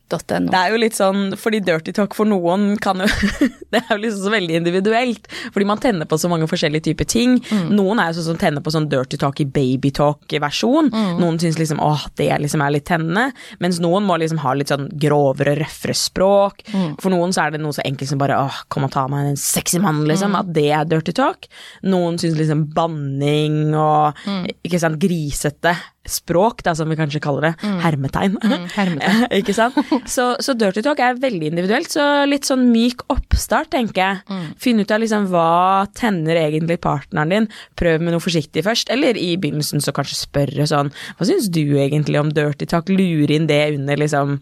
Nytelse.no. 0.10 0.50
Det 0.52 0.58
er 0.58 0.72
jo 0.74 0.80
litt 0.82 0.96
sånn, 0.98 1.36
fordi 1.38 1.60
dirty 1.64 1.94
talk 1.94 2.16
for 2.18 2.26
noen 2.30 2.78
kan 2.82 3.00
jo 3.04 3.08
Det 3.72 3.78
er 3.84 3.92
jo 3.94 4.00
liksom 4.02 4.24
så 4.26 4.32
veldig 4.34 4.56
individuelt. 4.58 5.28
Fordi 5.54 5.66
man 5.70 5.78
tenner 5.82 6.08
på 6.10 6.18
så 6.18 6.30
mange 6.32 6.48
forskjellige 6.50 6.88
typer 6.90 7.06
ting. 7.10 7.36
Noen 7.70 8.00
er 8.02 8.10
jo 8.10 8.18
sånn 8.20 8.32
som 8.32 8.40
tenner 8.42 8.64
på 8.66 8.74
sånn 8.74 8.88
dirty 8.90 9.20
talk 9.22 9.40
i 9.44 9.46
babytalk-versjon. 9.46 10.90
Noen 11.20 11.38
syns 11.42 11.60
liksom 11.60 11.82
åh, 11.84 12.08
det 12.18 12.32
liksom 12.42 12.64
er 12.66 12.74
litt 12.74 12.88
tennende. 12.90 13.28
Mens 13.62 13.80
noen 13.84 14.08
må 14.08 14.18
liksom 14.22 14.42
ha 14.42 14.56
litt 14.58 14.72
sånn 14.74 14.88
grovere, 15.00 15.54
røffere 15.62 15.94
språk. 15.98 16.66
For 17.02 17.14
noen 17.14 17.36
så 17.36 17.46
er 17.46 17.54
det 17.56 17.62
noe 17.64 17.76
så 17.78 17.86
enkelt 17.86 18.10
som 18.10 18.22
bare 18.22 18.40
åh, 18.42 18.64
kom 18.74 18.88
og 18.90 18.94
ta 18.96 19.06
meg 19.12 19.30
en 19.36 19.40
sexy 19.40 19.82
mann, 19.84 20.02
liksom. 20.10 20.34
At 20.40 20.50
det 20.56 20.70
er 20.74 20.90
dirty 20.90 21.14
talk. 21.18 21.46
Noen 21.86 22.18
syns 22.22 22.40
liksom 22.40 22.66
banning 22.74 23.76
og 23.78 24.18
ikke 24.66 24.82
sant, 24.82 24.98
grisete 25.02 25.76
språk, 26.12 26.64
da, 26.66 26.74
som 26.78 26.90
vi 26.90 26.98
kanskje 27.00 27.22
kaller 27.24 27.50
det. 27.50 27.54
Hermetegn. 27.84 28.38
hermetegn. 28.76 29.26
ikke 29.40 29.56
sant? 29.58 29.78
Så, 30.10 30.32
så 30.44 30.56
dirty 30.58 30.84
talk 30.86 31.02
er 31.04 31.20
veldig 31.22 31.52
individuelt, 31.52 31.92
så 31.94 32.26
litt 32.30 32.48
sånn 32.50 32.68
myk 32.74 33.06
oppstart, 33.14 33.72
tenker 33.76 34.02
jeg. 34.02 34.40
Finn 34.62 34.82
ut 34.82 34.92
av 34.94 35.04
liksom 35.04 35.30
hva 35.32 35.86
tenner 35.98 36.42
egentlig 36.42 36.80
partneren 36.84 37.34
din. 37.34 37.50
Prøv 37.80 38.04
med 38.04 38.16
noe 38.16 38.24
forsiktig 38.24 38.66
først, 38.66 38.92
eller 38.94 39.18
i 39.20 39.34
begynnelsen 39.40 39.84
så 39.84 39.94
kanskje 39.96 40.20
spørre 40.20 40.68
sånn 40.70 40.92
Hva 41.18 41.28
syns 41.28 41.50
du 41.54 41.64
egentlig 41.80 42.20
om 42.20 42.34
dirty 42.34 42.68
talk? 42.70 42.90
Lure 42.90 43.36
inn 43.36 43.48
det 43.50 43.62
under 43.76 44.00
liksom 44.00 44.40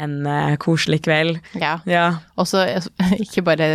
en 0.00 0.14
uh, 0.26 0.54
koselig 0.60 1.02
kveld. 1.04 1.38
Ja. 1.60 1.78
Ja. 1.88 2.06
Og 2.40 2.48
så 2.48 2.64
ikke 3.24 3.44
bare 3.46 3.68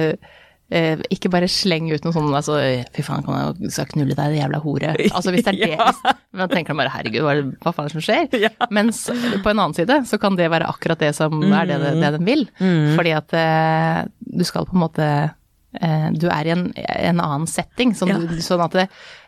eh, 0.71 0.99
ikke 1.13 1.29
bare 1.31 1.47
sleng 1.51 1.87
ut 1.93 2.03
noe 2.03 2.13
sånn 2.15 2.33
altså, 2.35 2.57
Fy 2.95 3.05
faen, 3.05 3.23
kan 3.25 3.55
jeg 3.61 3.71
skal 3.75 3.87
knulle 3.93 4.15
deg, 4.17 4.33
det 4.35 4.41
jævla 4.41 4.59
hore. 4.63 4.93
Altså 5.11 5.31
hvis 5.35 5.45
det 5.47 5.53
er 5.53 5.59
det 5.63 5.69
Ja. 5.77 5.87
hvis, 5.91 6.17
Men 6.37 6.49
tenker 6.51 6.73
man 6.75 6.83
bare 6.85 6.95
herregud, 6.97 7.23
hva, 7.23 7.35
hva 7.63 7.73
faen 7.73 7.87
er 7.87 7.93
det 7.93 7.97
som 7.97 8.05
skjer? 8.07 8.27
Ja. 8.47 8.51
Mens 8.75 9.05
på 9.09 9.49
en 9.51 9.57
annen 9.63 9.73
side 9.77 10.01
så 10.09 10.19
kan 10.21 10.35
det 10.39 10.49
være 10.53 10.67
akkurat 10.69 10.99
det 11.01 11.13
som 11.17 11.39
er 11.47 11.65
det, 11.71 11.79
det 12.01 12.11
den 12.19 12.27
vil. 12.27 12.45
Fordi 12.59 13.15
at 13.17 13.33
eh, 13.37 14.03
du 14.37 14.43
skal 14.47 14.67
på 14.67 14.75
en 14.77 14.83
måte 14.83 15.07
eh, 15.81 16.09
Du 16.19 16.27
er 16.31 16.47
i 16.49 16.53
en, 16.55 16.67
en 16.75 17.19
annen 17.23 17.47
setting, 17.49 17.95
sånn, 17.97 18.13
Ja. 18.13 18.19
du, 18.27 18.37
sånn 18.43 18.63
at 18.67 18.75
det, 18.77 18.87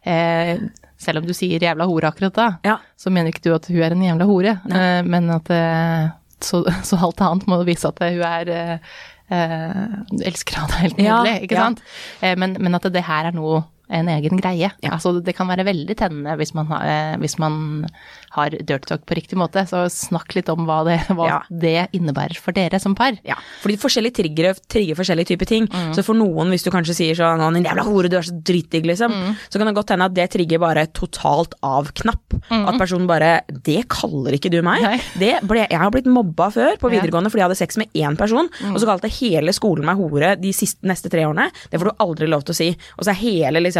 eh, 0.09 0.57
selv 1.00 1.21
om 1.21 1.27
du 1.30 1.33
sier 1.38 1.62
jævla 1.63 1.85
hore 1.88 2.09
akkurat 2.12 2.35
da, 2.35 2.77
så 3.00 3.07
mener 3.13 3.31
ikke 3.31 3.45
du 3.47 3.53
at 3.56 3.69
hun 3.71 3.80
er 3.85 3.94
en 3.95 4.01
jævla 4.03 4.25
hore, 4.27 4.57
eh, 4.68 5.00
men 5.07 5.30
at 5.31 5.47
eh, 5.56 6.09
så, 6.44 6.59
så 6.89 7.00
alt 7.00 7.21
annet 7.24 7.47
må 7.47 7.62
vise 7.68 7.88
at 7.88 8.00
hun 8.03 8.19
er 8.27 8.51
Du 8.51 9.19
elsker 9.30 10.60
henne, 10.60 10.70
det 10.70 10.78
er 10.78 10.86
helt 10.88 11.02
Ja, 11.06 11.20
ikke 11.46 11.60
sant? 11.60 11.84
Eh, 12.22 12.36
men, 12.40 12.58
men 12.60 12.76
at 12.78 12.88
det 12.94 13.04
her 13.08 13.30
er 13.30 13.38
noe 13.38 13.64
en 13.89 14.07
egen 14.07 14.38
greie. 14.39 14.69
Altså, 14.83 15.15
det 15.24 15.36
kan 15.36 15.47
være 15.50 15.65
veldig 15.65 15.95
tennende 15.97 16.36
hvis 16.38 16.53
man 16.53 16.68
har, 16.68 16.83
eh, 16.86 17.18
hvis 17.18 17.38
man 17.41 17.88
har 18.36 18.50
dirty 18.53 18.86
talk 18.91 19.06
på 19.09 19.15
riktig 19.18 19.38
måte. 19.39 19.63
Så 19.69 19.86
snakk 19.89 20.36
litt 20.38 20.50
om 20.50 20.65
hva 20.68 20.83
det, 20.86 21.00
hva 21.18 21.27
Ja. 21.27 21.39
det 21.50 21.89
innebærer 21.97 22.38
for 22.38 22.51
dere 22.53 22.80
som 22.80 22.94
par. 22.95 23.18
Ja, 23.25 23.36
fordi 23.63 23.77
forskjellige 23.81 24.15
triggere 24.21 24.53
trigger 24.69 24.95
forskjellige 25.00 25.31
typer 25.33 25.47
ting. 25.50 25.68
Så 25.95 26.03
for 26.06 26.13
noen, 26.13 26.50
hvis 26.53 26.63
du 26.63 26.69
kanskje 26.71 26.95
sier 26.95 27.15
sånn 27.18 27.53
din 27.57 27.65
jævla 27.65 27.83
hore, 27.87 28.09
du 28.09 28.18
er 28.18 28.21
så 28.21 28.35
dritdigg', 28.44 28.85
liksom, 28.85 29.11
så 29.49 29.57
kan 29.57 29.68
det 29.68 29.75
godt 29.75 29.90
hende 29.95 30.06
at 30.06 30.14
det 30.14 30.30
trigger 30.31 30.59
bare 30.59 30.85
totalt 30.94 31.54
av 31.64 31.92
knapp. 31.94 32.35
At 32.52 32.78
personen 32.80 33.07
bare 33.07 33.42
'Det 33.49 33.87
kaller 33.90 34.31
ikke 34.37 34.52
du 34.52 34.61
meg'. 34.61 34.81
Nei. 34.81 34.97
Det 35.18 35.42
ble, 35.47 35.66
jeg 35.69 35.80
har 35.80 35.90
blitt 35.92 36.06
mobba 36.06 36.52
før 36.54 36.78
på 36.78 36.92
Ja. 36.92 36.99
videregående 37.02 37.30
fordi 37.31 37.40
jeg 37.42 37.47
hadde 37.49 37.57
sex 37.57 37.78
med 37.78 37.87
én 37.95 38.18
person, 38.18 38.47
og 38.69 38.78
så 38.80 38.85
kalte 38.85 39.09
hele 39.09 39.49
skolen 39.52 39.85
meg 39.85 39.97
hore 39.97 40.35
de 40.40 40.52
siste, 40.54 40.83
neste 40.83 41.09
tre 41.09 41.21
årene. 41.25 41.49
Det 41.71 41.80
får 41.80 41.90
du 41.90 41.95
aldri 41.99 42.28
lov 42.30 42.44
til 42.45 42.54
å 42.54 42.56
si. 42.56 42.69
Og 42.97 43.06
så 43.06 43.09
er 43.09 43.16
hele 43.16 43.59
liksom 43.64 43.79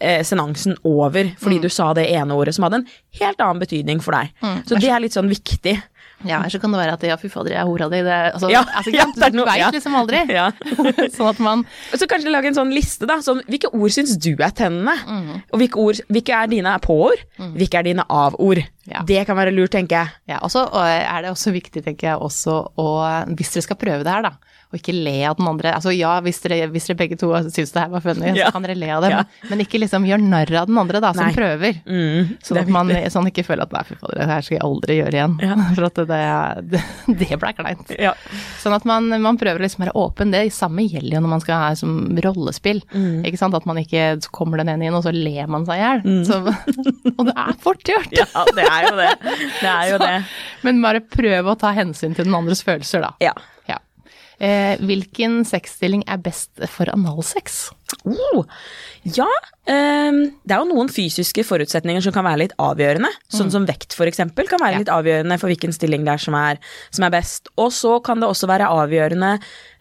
eh, 0.00 0.22
senansen 0.26 0.76
over 0.84 1.32
fordi 1.40 1.60
du 1.64 1.68
sa 1.72 1.92
det 1.96 2.08
ene 2.12 2.36
ordet 2.36 2.54
som 2.56 2.66
hadde 2.68 2.82
en 2.82 2.88
helt 3.20 3.40
annen 3.44 3.62
betydning 3.62 4.00
for 4.04 4.16
deg. 4.16 4.32
Så 4.68 4.78
det 4.80 4.90
er 4.92 5.02
litt 5.04 5.16
sånn 5.16 5.30
viktig. 5.32 5.78
Ja, 6.24 6.38
eller 6.38 6.48
så 6.54 6.56
kan 6.62 6.72
det 6.72 6.78
være 6.78 6.92
at 6.94 7.02
ja, 7.04 7.16
fy 7.20 7.28
fader, 7.28 7.52
jeg 7.52 7.58
er 7.60 7.66
hora 7.68 7.88
di. 7.92 7.98
Det, 8.06 8.14
altså, 8.32 8.48
Ja, 8.48 8.62
altså, 8.78 8.92
ja, 8.94 9.04
det 9.12 9.24
er 9.26 9.32
du 9.34 9.36
noe- 9.42 9.46
veit 9.48 9.60
ja. 9.60 9.66
liksom 9.74 9.96
aldri. 9.98 10.20
Ja. 10.38 10.44
sånn 11.16 11.28
at 11.28 11.40
man 11.42 11.64
så 11.92 12.06
kanskje 12.08 12.32
lage 12.32 12.48
en 12.48 12.56
sånn 12.56 12.70
liste, 12.72 13.04
da. 13.10 13.18
Sånn, 13.20 13.42
hvilke 13.50 13.68
ord 13.76 13.92
syns 13.92 14.14
du 14.16 14.30
er 14.38 14.54
tennende? 14.56 14.94
Og 15.52 15.60
hvilke, 15.60 15.82
ord, 15.82 16.00
hvilke 16.08 16.38
er 16.38 16.48
dine 16.54 16.72
på-ord? 16.86 17.20
Hvilke 17.58 17.82
er 17.82 17.88
dine 17.90 18.06
av-ord? 18.08 18.62
Ja. 18.88 19.02
Det 19.04 19.26
kan 19.28 19.36
være 19.36 19.52
lurt, 19.52 19.74
tenker 19.74 20.00
jeg. 20.00 20.14
Ja, 20.32 20.38
og 20.46 20.54
så 20.54 20.64
er 20.86 21.26
det 21.26 21.34
også 21.34 21.52
viktig, 21.52 21.84
tenker 21.84 22.14
jeg, 22.14 22.16
også 22.30 22.56
å 22.80 22.88
Hvis 23.34 23.52
dere 23.58 23.66
skal 23.68 23.80
prøve 23.84 24.06
det 24.06 24.14
her, 24.14 24.30
da, 24.30 24.53
og 24.74 24.80
ikke 24.80 24.94
le 24.96 25.14
av 25.30 25.36
den 25.38 25.46
andre 25.48 25.72
Altså 25.76 25.92
ja, 25.94 26.16
hvis 26.24 26.40
dere, 26.44 26.66
hvis 26.74 26.88
dere 26.90 26.98
begge 26.98 27.16
to 27.20 27.30
syns 27.46 27.72
det 27.74 27.80
her 27.84 27.92
var 27.94 28.02
funny, 28.04 28.32
Ja. 28.34 28.48
så 28.50 28.56
kan 28.58 28.66
dere 28.66 28.74
le 28.78 28.90
av 28.90 29.02
det, 29.06 29.10
Ja. 29.14 29.22
men, 29.22 29.50
men 29.54 29.62
ikke 29.64 29.78
liksom 29.80 30.04
gjør 30.08 30.20
narr 30.22 30.52
av 30.60 30.66
den 30.70 30.78
andre, 30.82 31.00
da, 31.00 31.12
som 31.14 31.26
Nei. 31.28 31.34
prøver. 31.36 31.78
Mm, 31.86 32.34
Sånn 32.42 32.58
at 32.60 32.68
man 32.74 32.90
sånn 33.14 33.30
ikke 33.30 33.44
føler 33.46 33.62
at 33.68 33.72
nei, 33.72 33.82
fy 33.88 33.94
fader, 34.00 34.18
det 34.20 34.26
her 34.32 34.42
skal 34.42 34.56
jeg 34.58 34.64
aldri 34.66 34.98
gjøre 34.98 35.14
igjen. 35.18 35.38
Ja. 35.46 35.54
For 35.78 35.86
at 35.88 35.94
det, 35.94 36.20
det, 36.74 36.82
det 37.22 37.38
ble 37.40 37.52
kleint. 37.56 37.94
Ja. 37.98 38.12
Sånn 38.62 38.74
at 38.76 38.84
man, 38.84 39.08
man 39.22 39.38
prøver 39.40 39.62
liksom 39.64 39.84
å 39.84 39.86
være 39.86 39.96
åpen. 40.04 40.34
Det 40.34 40.44
samme 40.52 40.84
gjelder 40.88 41.18
jo 41.18 41.22
når 41.24 41.32
man 41.36 41.40
skal 41.44 41.60
ha 41.62 41.70
som 41.78 41.94
rollespill. 42.24 42.82
Mm. 42.94 43.22
Ikke 43.30 43.38
sant? 43.40 43.54
At 43.54 43.66
man 43.70 43.78
ikke 43.80 44.08
så 44.24 44.30
kommer 44.34 44.58
den 44.60 44.72
ene 44.74 44.88
inn, 44.90 44.94
og 44.98 45.04
så 45.06 45.12
ler 45.14 45.46
man 45.50 45.64
seg 45.68 45.78
i 45.78 45.84
hjel. 45.84 46.04
Mm. 46.04 47.14
Og 47.18 47.24
det 47.28 47.34
er 47.36 47.56
fort 47.62 47.84
gjort. 47.86 48.12
ja, 48.16 48.26
det 48.56 48.64
er 48.66 48.88
jo 48.88 48.94
det. 48.98 49.10
Det 49.60 49.70
er 49.70 49.90
jo 49.92 49.98
det. 50.02 50.14
Men 50.66 50.80
bare 50.82 51.00
prøv 51.04 51.50
å 51.52 51.56
ta 51.60 51.70
hensyn 51.76 52.14
til 52.16 52.24
den 52.26 52.34
andres 52.36 52.62
følelser, 52.66 53.04
da. 53.04 53.12
Ja. 53.22 53.32
Ja. 53.68 53.78
Eh, 54.42 54.74
hvilken 54.82 55.42
sexstilling 55.46 56.02
er 56.10 56.18
best 56.22 56.50
for 56.72 56.90
analsex? 56.90 57.68
Oh, 58.04 58.42
ja, 59.06 59.28
ehm, 59.70 60.18
det 60.42 60.56
er 60.56 60.60
jo 60.60 60.68
noen 60.72 60.90
fysiske 60.92 61.44
forutsetninger 61.46 62.02
som 62.04 62.14
kan 62.16 62.26
være 62.26 62.42
litt 62.42 62.56
avgjørende. 62.60 63.12
Sånn 63.32 63.52
som 63.54 63.68
vekt 63.68 63.94
f.eks. 63.94 64.24
kan 64.26 64.60
være 64.60 64.82
litt 64.82 64.92
avgjørende 64.92 65.38
for 65.40 65.52
hvilken 65.52 65.74
stilling 65.76 66.04
det 66.04 66.16
er 66.16 66.24
som 66.26 66.36
er, 66.38 66.60
som 66.90 67.06
er 67.06 67.14
best. 67.14 67.48
Og 67.56 67.70
så 67.72 67.96
kan 68.04 68.20
det 68.20 68.28
også 68.28 68.50
være 68.50 68.70
avgjørende, 68.74 69.36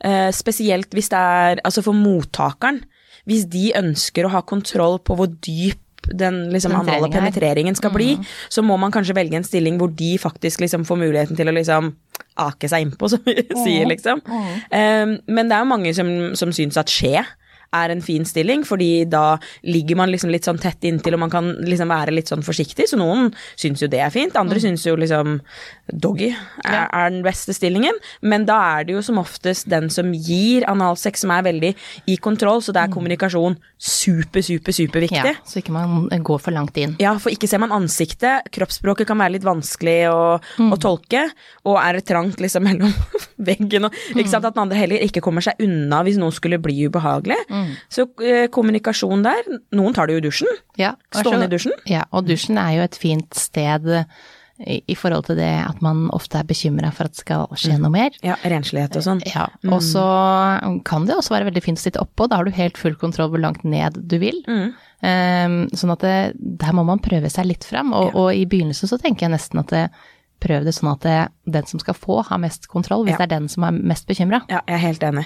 eh, 0.05 0.29
spesielt 0.35 0.93
hvis 0.93 1.09
det 1.11 1.19
er 1.19 1.63
altså 1.65 1.83
for 1.85 1.97
mottakeren. 1.97 2.83
Hvis 3.25 3.47
de 3.49 3.71
ønsker 3.79 4.27
å 4.27 4.33
ha 4.35 4.43
kontroll 4.43 4.99
på 4.99 5.17
hvor 5.17 5.31
dyp 5.31 5.79
den 6.11 6.49
liksom, 6.51 6.75
anale 6.75 7.07
er. 7.07 7.13
penetreringen 7.13 7.75
skal 7.79 7.93
bli, 7.95 8.17
så 8.51 8.63
må 8.65 8.75
man 8.77 8.91
kanskje 8.91 9.15
velge 9.15 9.39
en 9.39 9.47
stilling 9.47 9.77
hvor 9.79 9.91
de 9.95 10.17
faktisk 10.19 10.59
liksom, 10.59 10.83
får 10.87 10.99
muligheten 10.99 11.39
til 11.39 11.47
å 11.47 11.55
liksom 11.55 11.93
ake 12.41 12.69
seg 12.71 12.87
innpå, 12.87 13.09
som 13.13 13.23
vi 13.27 13.37
sier, 13.51 13.87
liksom. 13.89 14.23
Um, 14.25 15.17
men 15.27 15.49
det 15.49 15.57
er 15.57 15.63
jo 15.63 15.71
mange 15.71 15.93
som, 15.97 16.09
som 16.39 16.53
syns 16.55 16.79
at 16.81 16.91
skje 16.91 17.23
er 17.73 17.93
en 17.93 18.03
fin 18.05 18.25
stilling, 18.27 18.63
fordi 18.67 19.05
da 19.09 19.37
ligger 19.67 19.99
man 19.99 20.11
liksom 20.13 20.31
litt 20.33 20.47
sånn 20.47 20.61
tett 20.61 20.85
inntil, 20.87 21.17
og 21.17 21.23
man 21.25 21.33
kan 21.33 21.51
liksom 21.65 21.91
være 21.93 22.15
litt 22.15 22.31
sånn 22.31 22.45
forsiktig, 22.45 22.87
så 22.89 22.99
noen 22.99 23.31
syns 23.59 23.83
jo 23.83 23.89
det 23.91 24.01
er 24.03 24.13
fint, 24.13 24.37
andre 24.39 24.61
syns 24.63 24.85
jo 24.87 24.95
liksom 24.99 25.39
doggy 25.91 26.31
er, 26.31 26.87
er 26.87 27.11
den 27.11 27.23
beste 27.25 27.55
stillingen, 27.55 27.97
men 28.21 28.47
da 28.49 28.59
er 28.77 28.87
det 28.87 28.97
jo 28.97 29.03
som 29.05 29.21
oftest 29.21 29.69
den 29.71 29.89
som 29.93 30.13
gir 30.13 30.67
analsex 30.69 31.23
som 31.23 31.33
er 31.35 31.45
veldig 31.49 31.73
i 32.11 32.17
kontroll, 32.21 32.61
så 32.63 32.75
det 32.75 32.83
er 32.83 32.93
kommunikasjon 32.93 33.57
super, 33.83 34.43
super, 34.45 34.75
superviktig. 34.75 35.33
Ja, 35.33 35.41
så 35.47 35.59
ikke 35.59 35.73
man 35.75 36.07
går 36.23 36.39
for 36.39 36.55
langt 36.55 36.77
inn. 36.79 36.95
Ja, 37.03 37.15
for 37.19 37.33
ikke 37.33 37.49
ser 37.51 37.59
man 37.63 37.73
ansiktet. 37.75 38.47
Kroppsspråket 38.55 39.09
kan 39.09 39.19
være 39.19 39.35
litt 39.35 39.47
vanskelig 39.47 39.97
å, 40.11 40.37
å 40.39 40.79
tolke, 40.81 41.25
og 41.67 41.79
er 41.81 41.99
det 41.99 42.05
trangt 42.07 42.39
liksom 42.43 42.63
mellom 42.69 42.93
veggen 43.43 43.89
og 43.89 43.95
Ikke 44.13 44.29
sant, 44.29 44.45
At 44.45 44.55
den 44.55 44.63
andre 44.63 44.79
heller 44.79 45.03
ikke 45.03 45.23
kommer 45.23 45.43
seg 45.43 45.59
unna 45.63 46.01
hvis 46.05 46.19
noe 46.21 46.33
skulle 46.35 46.59
bli 46.63 46.87
ubehagelig. 46.87 47.39
Så 47.89 48.07
eh, 48.21 48.47
kommunikasjon 48.53 49.23
der. 49.25 49.43
Noen 49.73 49.93
tar 49.93 50.07
det 50.07 50.15
jo 50.17 50.21
i 50.23 50.27
dusjen. 50.29 50.53
Ja, 50.79 50.95
Stående 51.11 51.45
så- 51.45 51.49
i 51.49 51.53
dusjen. 51.57 51.73
Ja, 51.89 52.03
og 52.11 52.25
dusjen 52.27 52.57
er 52.61 52.77
jo 52.77 52.83
et 52.87 52.95
fint 52.99 53.33
sted 53.33 53.87
i, 54.63 54.81
i 54.87 54.95
forhold 54.95 55.25
til 55.25 55.35
det 55.39 55.49
at 55.65 55.81
man 55.81 56.05
ofte 56.13 56.37
er 56.39 56.45
bekymra 56.47 56.91
for 56.93 57.05
at 57.09 57.15
det 57.17 57.23
skal 57.23 57.47
skje 57.57 57.79
noe 57.81 57.89
mer. 57.91 58.11
Ja, 58.23 58.35
Renslighet 58.45 58.95
og 58.99 59.03
sånn. 59.03 59.21
Ja, 59.25 59.47
og 59.67 59.81
så 59.81 60.03
kan 60.85 61.05
det 61.09 61.15
også 61.17 61.33
være 61.33 61.49
veldig 61.49 61.63
fint 61.65 61.81
å 61.81 61.83
sitte 61.83 61.99
oppå, 62.03 62.29
da 62.29 62.37
har 62.39 62.45
du 62.45 62.51
helt 62.55 62.77
full 62.77 62.95
kontroll 62.95 63.29
hvor 63.33 63.41
langt 63.41 63.63
ned 63.65 63.97
du 64.07 64.19
vil. 64.21 64.43
Ehm, 65.03 65.67
sånn 65.75 65.91
at 65.91 65.99
det, 66.05 66.15
der 66.39 66.71
må 66.77 66.85
man 66.87 67.01
prøve 67.03 67.29
seg 67.33 67.49
litt 67.49 67.65
fram, 67.67 67.91
og, 67.97 68.13
og 68.15 68.29
i 68.37 68.45
begynnelsen 68.45 68.87
så 68.87 68.99
tenker 69.01 69.25
jeg 69.27 69.33
nesten 69.35 69.59
at 69.59 69.73
det, 69.73 69.89
prøv 70.43 70.65
det 70.67 70.73
sånn 70.75 70.91
at 70.91 71.01
det, 71.07 71.17
den 71.55 71.65
som 71.71 71.79
skal 71.81 71.95
få, 71.97 72.19
har 72.27 72.41
mest 72.43 72.67
kontroll, 72.71 73.05
hvis 73.07 73.15
Ja. 73.15 73.23
det 73.23 73.29
er 73.31 73.39
den 73.39 73.47
som 73.49 73.63
er 73.67 73.71
mest 73.79 74.05
bekymra. 74.09 74.41
Ja, 74.51 74.59
jeg 74.67 74.75
er 74.75 74.83
helt 74.85 75.03
enig. 75.07 75.25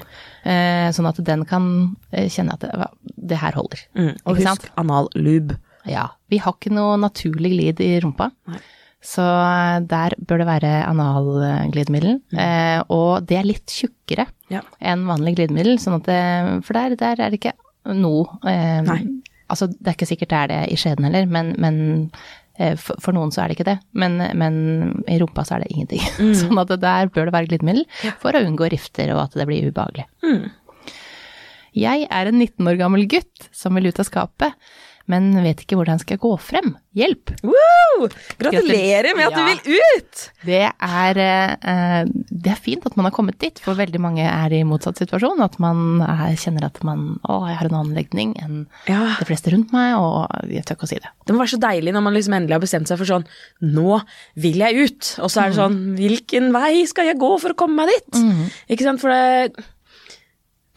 sånn 0.96 1.10
at 1.10 1.20
den 1.26 1.44
kan 1.50 1.68
eh, 2.14 2.30
kjenne 2.30 2.54
at 2.54 2.62
det, 2.64 2.72
det 3.18 3.38
her 3.42 3.58
holder. 3.58 3.82
Mm. 3.98 4.14
Og 4.26 4.38
husk 4.42 4.70
anal-lube. 4.78 5.58
Ja. 5.88 6.08
Vi 6.30 6.38
har 6.44 6.54
ikke 6.54 6.72
noe 6.76 6.98
naturlig 7.00 7.52
glid 7.56 7.80
i 7.82 7.94
rumpa. 8.04 8.32
Nei. 8.48 8.60
Så 9.08 9.22
eh, 9.24 9.80
der 9.88 10.16
bør 10.28 10.42
det 10.42 10.48
være 10.50 10.72
analglidemiddel. 10.90 12.18
Eh, 12.38 12.82
og 12.94 13.26
det 13.30 13.38
er 13.40 13.48
litt 13.48 13.68
tjukkere 13.72 14.26
Ja. 14.50 14.62
enn 14.82 15.06
vanlig 15.08 15.36
glidemiddel, 15.38 15.78
sånn 15.80 16.00
at 16.02 16.06
det, 16.08 16.66
for 16.66 16.74
der, 16.74 16.96
der 17.00 17.20
er 17.20 17.30
det 17.32 17.40
ikke 17.42 17.54
noe 17.94 18.26
eh. 18.48 18.84
Altså, 19.48 19.70
det 19.72 19.88
er 19.88 19.96
ikke 19.96 20.08
sikkert 20.10 20.30
det 20.34 20.38
er 20.42 20.48
det 20.52 20.72
i 20.74 20.76
skjeden 20.76 21.06
heller, 21.08 21.26
men, 21.32 21.54
men 21.58 21.78
eh, 21.80 22.47
for, 22.82 23.00
for 23.04 23.16
noen 23.16 23.34
så 23.34 23.44
er 23.44 23.50
det 23.50 23.58
ikke 23.58 23.68
det. 23.70 23.78
Men, 23.98 24.18
men 24.40 24.56
i 25.10 25.20
rumpa 25.22 25.46
så 25.48 25.58
er 25.58 25.66
det 25.66 25.74
ingenting. 25.74 26.04
sånn 26.42 26.62
at 26.62 26.72
det 26.74 26.82
der 26.84 27.12
bør 27.14 27.30
det 27.30 27.36
være 27.36 27.52
glidemiddel 27.52 27.86
for 28.22 28.36
å 28.36 28.44
unngå 28.46 28.72
rifter 28.74 29.14
og 29.16 29.26
at 29.28 29.38
det 29.38 29.48
blir 29.50 29.70
ubehagelig. 29.70 30.08
Jeg 31.78 32.08
er 32.10 32.30
en 32.30 32.40
19 32.42 32.72
år 32.72 32.80
gammel 32.80 33.06
gutt 33.10 33.50
som 33.54 33.78
vil 33.78 33.90
ut 33.92 34.00
av 34.02 34.08
skapet, 34.08 34.70
men 35.08 35.32
vet 35.44 35.62
ikke 35.64 35.78
hvordan 35.80 36.00
skal 36.02 36.18
jeg 36.18 36.22
gå 36.26 36.34
frem. 36.42 36.74
Hjelp! 36.98 37.30
Woo! 37.46 38.08
Gratulerer 38.42 39.16
med 39.16 39.28
at 39.28 39.32
Ja. 39.32 39.38
du 39.38 39.44
vil 39.72 39.78
ut! 39.98 40.24
Det 40.46 40.62
er, 40.68 41.20
eh, 41.22 42.04
det 42.32 42.52
er 42.52 42.60
fint 42.60 42.86
at 42.86 42.96
man 42.98 43.06
har 43.06 43.14
kommet 43.16 43.38
dit, 43.40 43.60
for 43.64 43.78
veldig 43.78 44.00
mange 44.02 44.26
er 44.26 44.54
i 44.54 44.64
motsatt 44.68 44.98
situasjon. 44.98 45.40
At 45.46 45.60
man 45.60 46.02
er, 46.02 46.36
kjenner 46.36 46.66
at 46.66 46.82
man 46.84 47.20
å, 47.28 47.48
jeg 47.48 47.58
har 47.60 47.70
en 47.70 47.78
annen 47.80 47.96
legning 47.96 48.34
enn 48.42 48.66
Ja. 48.88 49.16
de 49.20 49.26
fleste 49.30 49.52
rundt 49.54 49.72
meg, 49.72 49.96
og 49.96 50.28
jeg 50.50 50.66
tør 50.66 50.76
ikke 50.78 50.88
å 50.90 50.92
si 50.92 50.96
det. 51.00 51.10
Det 51.26 51.36
må 51.36 51.40
være 51.46 51.56
så 51.56 51.62
deilig 51.62 51.94
når 51.94 52.04
man 52.04 52.14
liksom 52.14 52.34
endelig 52.34 52.54
har 52.58 52.66
bestemt 52.66 52.88
seg 52.88 52.98
for 52.98 53.06
sånn 53.06 53.26
Nå 53.62 54.02
vil 54.36 54.58
jeg 54.58 54.76
ut. 54.88 55.16
Og 55.24 55.30
så 55.32 55.44
er 55.46 55.50
det 55.50 55.58
sånn 55.58 55.96
Hvilken 55.98 56.52
vei 56.54 56.86
skal 56.86 57.06
jeg 57.06 57.18
gå 57.20 57.40
for 57.40 57.54
å 57.54 57.56
komme 57.56 57.86
meg 57.86 57.90
dit? 57.94 58.22
Ikke 58.70 58.84
sant? 58.84 59.00
For 59.02 59.10
det 59.10 59.54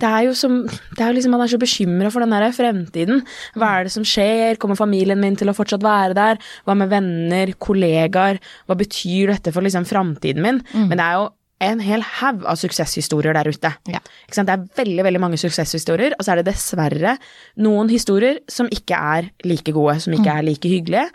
det 0.00 0.08
er 0.08 0.26
jo 0.28 0.36
som 0.38 0.62
Det 0.66 1.00
er 1.00 1.10
jo 1.10 1.16
liksom 1.18 1.34
Man 1.34 1.44
er 1.44 1.52
så 1.52 1.60
bekymra 1.60 2.10
for 2.12 2.24
den 2.24 2.32
der 2.34 2.54
fremtiden. 2.56 3.24
Hva 3.58 3.72
er 3.78 3.88
det 3.88 3.94
som 3.94 4.06
skjer? 4.06 4.58
Kommer 4.60 4.78
familien 4.78 5.20
min 5.20 5.36
til 5.38 5.50
å 5.52 5.56
fortsatt 5.56 5.84
være 5.84 6.16
der? 6.18 6.40
Hva 6.66 6.76
med 6.78 6.90
venner, 6.92 7.52
kollegaer? 7.60 8.40
Hva 8.66 8.78
betyr 8.80 9.34
dette 9.34 9.52
for 9.54 9.66
liksom 9.66 9.86
framtiden 9.88 10.42
min? 10.44 10.62
Men 10.72 10.96
det 10.96 11.04
er 11.04 11.18
jo 11.18 11.28
en 11.60 11.82
hel 11.84 12.00
haug 12.00 12.46
av 12.48 12.56
suksesshistorier 12.56 13.36
der 13.36 13.50
ute. 13.52 13.72
Ja. 13.92 14.00
Det 14.32 14.46
er 14.48 14.62
veldig 14.78 15.04
veldig 15.04 15.20
mange 15.20 15.40
suksesshistorier, 15.40 16.16
og 16.16 16.24
så 16.24 16.32
er 16.32 16.40
det 16.40 16.54
dessverre 16.54 17.18
noen 17.60 17.90
historier 17.92 18.40
som 18.48 18.70
ikke 18.72 18.96
er 18.96 19.28
like 19.44 19.74
gode, 19.76 19.98
som 20.00 20.16
ikke 20.16 20.38
er 20.38 20.46
like 20.46 20.72
hyggelige. 20.72 21.10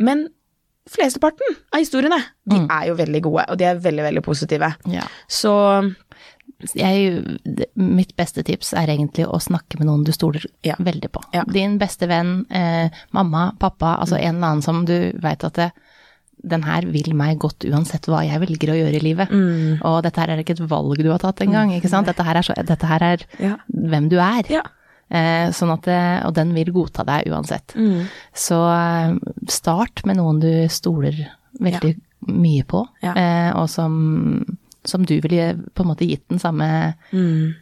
Men 0.00 0.24
flesteparten 0.88 1.58
av 1.72 1.80
historiene, 1.80 2.18
de 2.48 2.62
er 2.62 2.88
jo 2.90 2.96
veldig 2.96 3.20
gode, 3.24 3.44
og 3.52 3.60
de 3.60 3.68
er 3.68 3.84
veldig, 3.84 4.04
veldig 4.08 4.22
positive. 4.24 4.68
Ja. 4.92 5.04
Så 5.28 5.52
Jeg, 6.74 7.38
mitt 7.76 8.14
beste 8.16 8.42
tips 8.46 8.72
er 8.78 8.88
egentlig 8.88 9.26
å 9.28 9.36
snakke 9.42 9.76
med 9.78 9.88
noen 9.90 10.04
du 10.06 10.12
stoler 10.12 10.44
Ja. 10.64 10.76
veldig 10.78 11.10
på. 11.12 11.20
Ja. 11.34 11.42
Din 11.44 11.78
beste 11.78 12.06
venn, 12.08 12.46
eh, 12.50 12.88
mamma, 13.12 13.52
pappa, 13.58 13.98
altså 14.00 14.16
en 14.16 14.36
eller 14.36 14.46
annen 14.48 14.62
som 14.62 14.84
du 14.88 15.12
veit 15.20 15.44
at 15.44 15.54
det, 15.54 15.72
den 16.44 16.62
her 16.62 16.82
vil 16.86 17.12
meg 17.14 17.38
godt 17.40 17.64
uansett 17.68 18.06
hva 18.08 18.22
jeg 18.24 18.40
velger 18.40 18.72
å 18.72 18.78
gjøre 18.78 18.96
i 19.00 19.02
livet. 19.02 19.30
Mm. 19.30 19.82
Og 19.82 20.02
dette 20.04 20.20
her 20.20 20.30
er 20.34 20.38
ikke 20.42 20.56
et 20.58 20.64
valg 20.70 20.96
du 21.02 21.10
har 21.10 21.18
tatt 21.18 21.40
engang, 21.44 21.70
ikke 21.72 21.88
sant. 21.90 22.06
Dette 22.06 22.24
her 22.24 22.36
er, 22.36 22.42
så, 22.42 22.54
dette 22.64 22.86
her 22.86 23.02
er 23.02 23.18
Ja. 23.40 23.56
hvem 23.72 24.08
du 24.08 24.18
er. 24.18 24.44
Ja. 24.48 24.62
Eh, 25.10 25.50
sånn 25.52 25.72
at 25.72 25.82
det, 25.82 26.24
og 26.26 26.34
den 26.34 26.54
vil 26.54 26.72
godta 26.72 27.04
deg 27.04 27.28
uansett. 27.28 27.74
Mm. 27.76 28.06
Så 28.32 28.56
eh, 28.56 29.14
start 29.48 30.04
med 30.06 30.16
noen 30.16 30.40
du 30.40 30.68
stoler 30.68 31.12
veldig 31.60 31.94
mye 32.28 32.64
på, 32.64 32.86
eh, 33.02 33.52
og 33.54 33.68
som, 33.68 34.44
som 34.84 35.04
du 35.06 35.16
ville 35.24 35.52
på 35.74 35.84
en 35.84 35.90
måte 35.92 36.08
gitt 36.08 36.26
den 36.32 36.38
samme 36.42 36.94
Mm. 37.12 37.54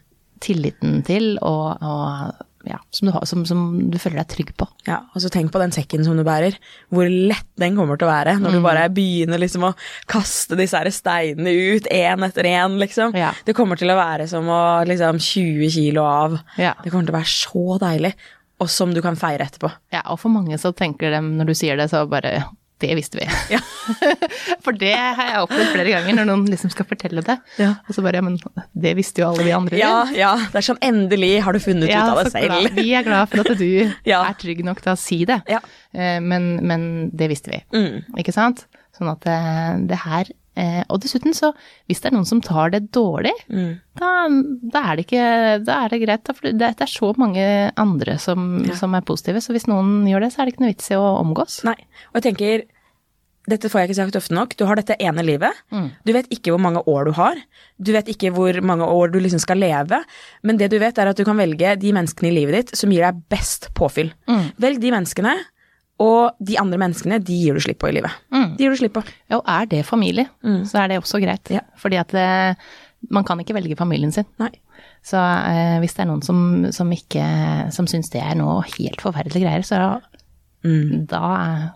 tilliten 0.42 1.02
til, 1.06 1.36
og, 1.42 1.78
og 1.82 2.48
ja, 2.66 2.78
som, 2.94 3.06
du 3.08 3.12
har, 3.14 3.24
som, 3.26 3.44
som 3.46 3.90
du 3.90 3.96
føler 3.98 4.20
deg 4.22 4.28
trygg 4.30 4.50
på. 4.58 4.66
Ja, 4.86 5.00
og 5.14 5.22
så 5.22 5.30
tenk 5.34 5.50
på 5.54 5.58
den 5.62 5.72
sekken 5.74 6.04
som 6.06 6.18
du 6.18 6.22
bærer. 6.26 6.54
Hvor 6.94 7.06
lett 7.10 7.46
den 7.58 7.74
kommer 7.78 7.98
til 7.98 8.06
å 8.08 8.12
være 8.12 8.36
når 8.42 8.54
du 8.56 8.60
bare 8.64 8.84
begynner 8.94 9.38
liksom 9.42 9.66
å 9.66 9.72
kaste 10.10 10.58
disse 10.58 10.78
her 10.78 10.90
steinene 10.94 11.50
ut 11.76 11.86
én 11.90 12.22
etter 12.26 12.46
én, 12.50 12.76
liksom. 12.82 13.14
Ja. 13.18 13.32
Det 13.46 13.54
kommer 13.58 13.78
til 13.78 13.90
å 13.90 13.98
være 13.98 14.28
som 14.30 14.46
å 14.50 14.60
liksom 14.86 15.18
20 15.22 15.70
kilo 15.74 16.06
av. 16.06 16.38
Ja. 16.58 16.74
Det 16.84 16.90
kommer 16.94 17.06
til 17.10 17.14
å 17.16 17.20
være 17.20 17.34
så 17.34 17.78
deilig, 17.82 18.14
og 18.62 18.70
som 18.70 18.94
du 18.94 19.02
kan 19.02 19.18
feire 19.18 19.46
etterpå. 19.50 19.70
Ja, 19.94 20.04
og 20.14 20.18
for 20.22 20.30
mange 20.34 20.58
så 20.62 20.70
tenker 20.74 21.10
de, 21.14 21.22
når 21.38 21.50
du 21.50 21.54
sier 21.58 21.78
det, 21.78 21.88
så 21.90 22.04
bare 22.10 22.44
det 22.82 22.92
visste 22.98 23.20
vi. 23.20 23.26
Ja. 23.54 23.60
for 24.64 24.76
det 24.78 24.92
har 24.96 25.22
jeg 25.30 25.42
opplevd 25.46 25.70
flere 25.76 25.94
ganger, 25.94 26.16
når 26.18 26.28
noen 26.28 26.44
liksom 26.50 26.72
skal 26.74 26.86
fortelle 26.90 27.22
det. 27.26 27.38
Ja. 27.62 27.70
Og 27.88 27.94
så 27.96 28.04
bare, 28.04 28.20
ja, 28.20 28.26
men 28.26 28.36
det 28.84 28.94
visste 28.98 29.22
jo 29.22 29.30
alle 29.30 29.46
vi 29.46 29.54
andre. 29.56 29.78
Ja, 29.80 29.94
ja, 30.16 30.32
det 30.52 30.60
er 30.62 30.66
sånn 30.68 30.82
endelig 30.84 31.32
har 31.46 31.56
du 31.56 31.62
funnet 31.62 31.90
Ja, 31.92 32.04
ut 32.10 32.12
av 32.18 32.22
det 32.26 32.34
selv. 32.34 32.50
glad. 32.52 32.76
Vi 32.82 32.92
er 32.98 33.06
glad 33.06 33.30
for 33.32 33.44
at 33.46 33.54
du 33.58 33.66
er 34.18 34.36
trygg 34.42 34.62
nok 34.66 34.82
til 34.84 34.92
å 34.94 34.98
si 35.00 35.22
det. 35.28 35.40
Ja. 35.50 35.62
Eh, 35.94 36.18
Men, 36.22 36.52
men 36.66 36.86
det 37.14 37.30
visste 37.32 37.50
vi, 37.54 37.62
Mm. 37.72 38.02
ikke 38.20 38.32
sant? 38.34 38.66
Sånn 38.96 39.08
at 39.10 39.22
det, 39.24 39.88
det 39.88 39.98
her 40.04 40.28
eh, 40.56 40.82
Og 40.90 41.00
dessuten 41.00 41.32
så, 41.34 41.52
hvis 41.88 42.00
det 42.02 42.10
er 42.12 42.16
noen 42.16 42.26
som 42.28 42.40
tar 42.40 42.70
det 42.70 42.90
dårlig, 42.92 43.32
Mm. 43.48 43.80
da, 43.98 44.28
da 44.72 44.82
er 44.92 44.96
det 44.96 45.06
ikke 45.06 45.64
Da 45.64 45.84
er 45.84 45.88
det 45.88 46.02
greit, 46.02 46.24
da, 46.24 46.32
for 46.32 46.42
det, 46.50 46.58
det 46.58 46.80
er 46.80 46.86
så 46.86 47.14
mange 47.16 47.72
andre 47.76 48.18
som, 48.18 48.64
Ja. 48.66 48.74
som 48.74 48.94
er 48.94 49.00
positive, 49.02 49.40
så 49.40 49.52
hvis 49.52 49.66
noen 49.68 50.04
gjør 50.06 50.20
det, 50.26 50.32
så 50.32 50.40
er 50.42 50.46
det 50.46 50.54
ikke 50.54 50.64
noe 50.66 50.72
vits 50.74 50.90
i 50.90 50.94
å 50.94 51.20
omgås. 51.24 51.64
Nei, 51.64 51.76
og 52.14 52.20
jeg 52.22 52.34
tenker 52.34 52.62
dette 53.50 53.66
får 53.68 53.80
jeg 53.80 53.88
ikke 53.90 53.96
sagt 53.98 54.16
ofte 54.20 54.34
nok. 54.36 54.52
Du 54.56 54.64
har 54.66 54.76
dette 54.78 54.94
ene 55.02 55.18
livet. 55.26 55.50
Mm. 55.72 55.88
Du 56.06 56.12
vet 56.14 56.28
ikke 56.30 56.52
hvor 56.54 56.60
mange 56.62 56.78
år 56.86 57.06
du 57.06 57.12
har. 57.16 57.34
Du 57.82 57.90
vet 57.90 58.06
ikke 58.06 58.30
hvor 58.32 58.54
mange 58.62 58.86
år 58.86 59.10
du 59.10 59.18
liksom 59.18 59.40
skal 59.42 59.58
leve. 59.58 59.98
Men 60.44 60.56
det 60.58 60.70
du 60.70 60.78
vet, 60.78 60.96
er 60.96 61.08
at 61.10 61.16
du 61.18 61.24
kan 61.24 61.36
velge 61.36 61.72
de 61.76 61.90
menneskene 61.92 62.30
i 62.30 62.36
livet 62.36 62.54
ditt 62.70 62.76
som 62.78 62.88
gir 62.94 63.02
deg 63.02 63.18
best 63.28 63.66
påfyll. 63.74 64.12
Mm. 64.30 64.52
Velg 64.62 64.78
de 64.84 64.92
menneskene, 64.94 65.34
og 66.00 66.34
de 66.40 66.56
andre 66.58 66.78
menneskene, 66.78 67.18
de 67.22 67.32
gir 67.44 67.54
du 67.54 67.60
slipp 67.60 67.78
på 67.78 67.88
i 67.90 67.92
livet. 67.92 68.10
Mm. 68.32 68.56
De 68.56 68.64
gir 68.64 68.70
du 68.70 68.76
slipp 68.76 68.94
på. 68.94 69.02
Ja, 69.30 69.36
og 69.38 69.44
er 69.46 69.66
det 69.66 69.84
familie, 69.86 70.28
Mm. 70.42 70.64
så 70.66 70.78
er 70.82 70.88
det 70.88 70.98
også 71.02 71.20
greit. 71.22 71.50
Ja. 71.50 71.60
Fordi 71.76 71.96
at 72.00 72.08
det, 72.08 72.56
man 73.10 73.24
kan 73.24 73.38
ikke 73.38 73.54
velge 73.54 73.76
familien 73.76 74.10
sin. 74.12 74.24
Nei. 74.38 74.50
Så 75.04 75.18
eh, 75.18 75.78
hvis 75.82 75.94
det 75.94 76.00
er 76.04 76.06
noen 76.10 76.22
som, 76.22 76.66
som 76.72 76.90
ikke 76.90 77.70
Som 77.72 77.86
syns 77.86 78.10
det 78.10 78.22
er 78.22 78.34
noe 78.38 78.62
helt 78.78 79.00
forferdelige 79.02 79.42
greier, 79.44 79.62
så 79.62 80.00
Mm. 80.64 81.06
da 81.10 81.72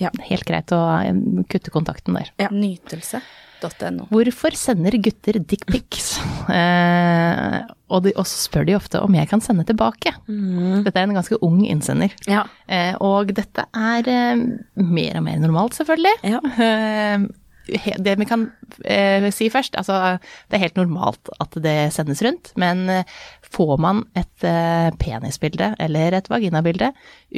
Ja. 0.00 0.10
Helt 0.26 0.46
greit 0.48 0.72
å 0.72 0.80
eh, 1.04 1.12
kutte 1.52 1.70
kontakten 1.74 2.16
der. 2.16 2.30
Ja. 2.40 2.48
Nytelse.no. 2.54 4.06
Hvorfor 4.10 4.56
sender 4.56 4.96
gutter 5.04 5.40
dickpics? 5.44 6.14
Eh, 6.50 7.60
og, 7.92 8.00
de- 8.02 8.12
og 8.18 8.24
så 8.26 8.38
spør 8.48 8.64
de 8.66 8.74
ofte 8.74 8.98
om 9.04 9.14
jeg 9.14 9.28
kan 9.30 9.42
sende 9.44 9.62
tilbake. 9.68 10.10
Dette 10.26 10.98
er 10.98 11.04
en 11.06 11.14
ganske 11.14 11.36
ung 11.46 11.60
innsender. 11.68 12.10
Ja. 12.26 12.40
Eh, 12.66 12.96
og 12.98 13.30
dette 13.36 13.66
er 13.70 14.08
eh, 14.10 14.42
mer 14.82 15.20
og 15.20 15.24
mer 15.28 15.38
normalt, 15.42 15.76
selvfølgelig. 15.78 16.16
Ja. 16.26 16.40
Det 17.70 18.14
vi 18.18 18.26
kan 18.28 18.46
eh, 18.84 19.28
si 19.34 19.50
først, 19.52 19.76
altså 19.78 20.16
det 20.20 20.56
er 20.56 20.64
helt 20.64 20.78
normalt 20.80 21.30
at 21.42 21.56
det 21.62 21.76
sendes 21.94 22.22
rundt, 22.24 22.52
men 22.60 22.88
eh, 22.92 23.18
får 23.50 23.76
man 23.82 24.04
et 24.18 24.46
eh, 24.46 24.90
penisbilde 25.00 25.72
eller 25.82 26.16
et 26.18 26.30
vaginabilde 26.30 26.92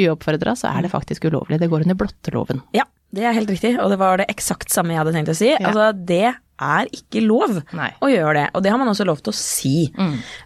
uoppfordra, 0.04 0.56
så 0.58 0.72
er 0.72 0.86
det 0.86 0.92
faktisk 0.94 1.28
ulovlig. 1.28 1.60
Det 1.60 1.70
går 1.72 1.86
under 1.86 1.98
blotteloven. 1.98 2.64
ja, 2.76 2.86
det 3.12 3.26
er 3.28 3.36
helt 3.36 3.50
riktig, 3.52 3.74
og 3.76 3.92
det 3.92 4.00
var 4.00 4.22
det 4.22 4.30
eksakt 4.32 4.72
samme 4.72 4.94
jeg 4.94 5.02
hadde 5.02 5.12
tenkt 5.18 5.34
å 5.34 5.36
si. 5.36 5.50
Altså, 5.58 5.90
det 5.92 6.30
er 6.32 6.88
ikke 6.96 7.20
lov 7.26 7.58
Nei. 7.76 7.90
å 8.00 8.08
gjøre 8.08 8.38
det, 8.38 8.46
og 8.56 8.64
det 8.64 8.72
har 8.72 8.80
man 8.80 8.88
også 8.92 9.04
lov 9.08 9.20
til 9.20 9.34
å 9.34 9.36
si. 9.36 9.76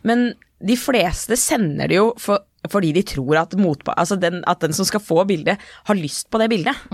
Men 0.06 0.32
de 0.58 0.76
fleste 0.80 1.36
sender 1.38 1.90
det 1.90 1.98
jo 1.98 2.08
for, 2.20 2.42
fordi 2.70 2.92
de 2.96 3.02
tror 3.06 3.42
at, 3.42 3.56
motpa 3.60 3.94
altså 4.00 4.16
den, 4.20 4.40
at 4.48 4.62
den 4.64 4.74
som 4.76 4.88
skal 4.88 5.02
få 5.04 5.24
bildet, 5.28 5.62
har 5.86 5.98
lyst 5.98 6.30
på 6.32 6.40
det 6.42 6.48
bildet. 6.52 6.86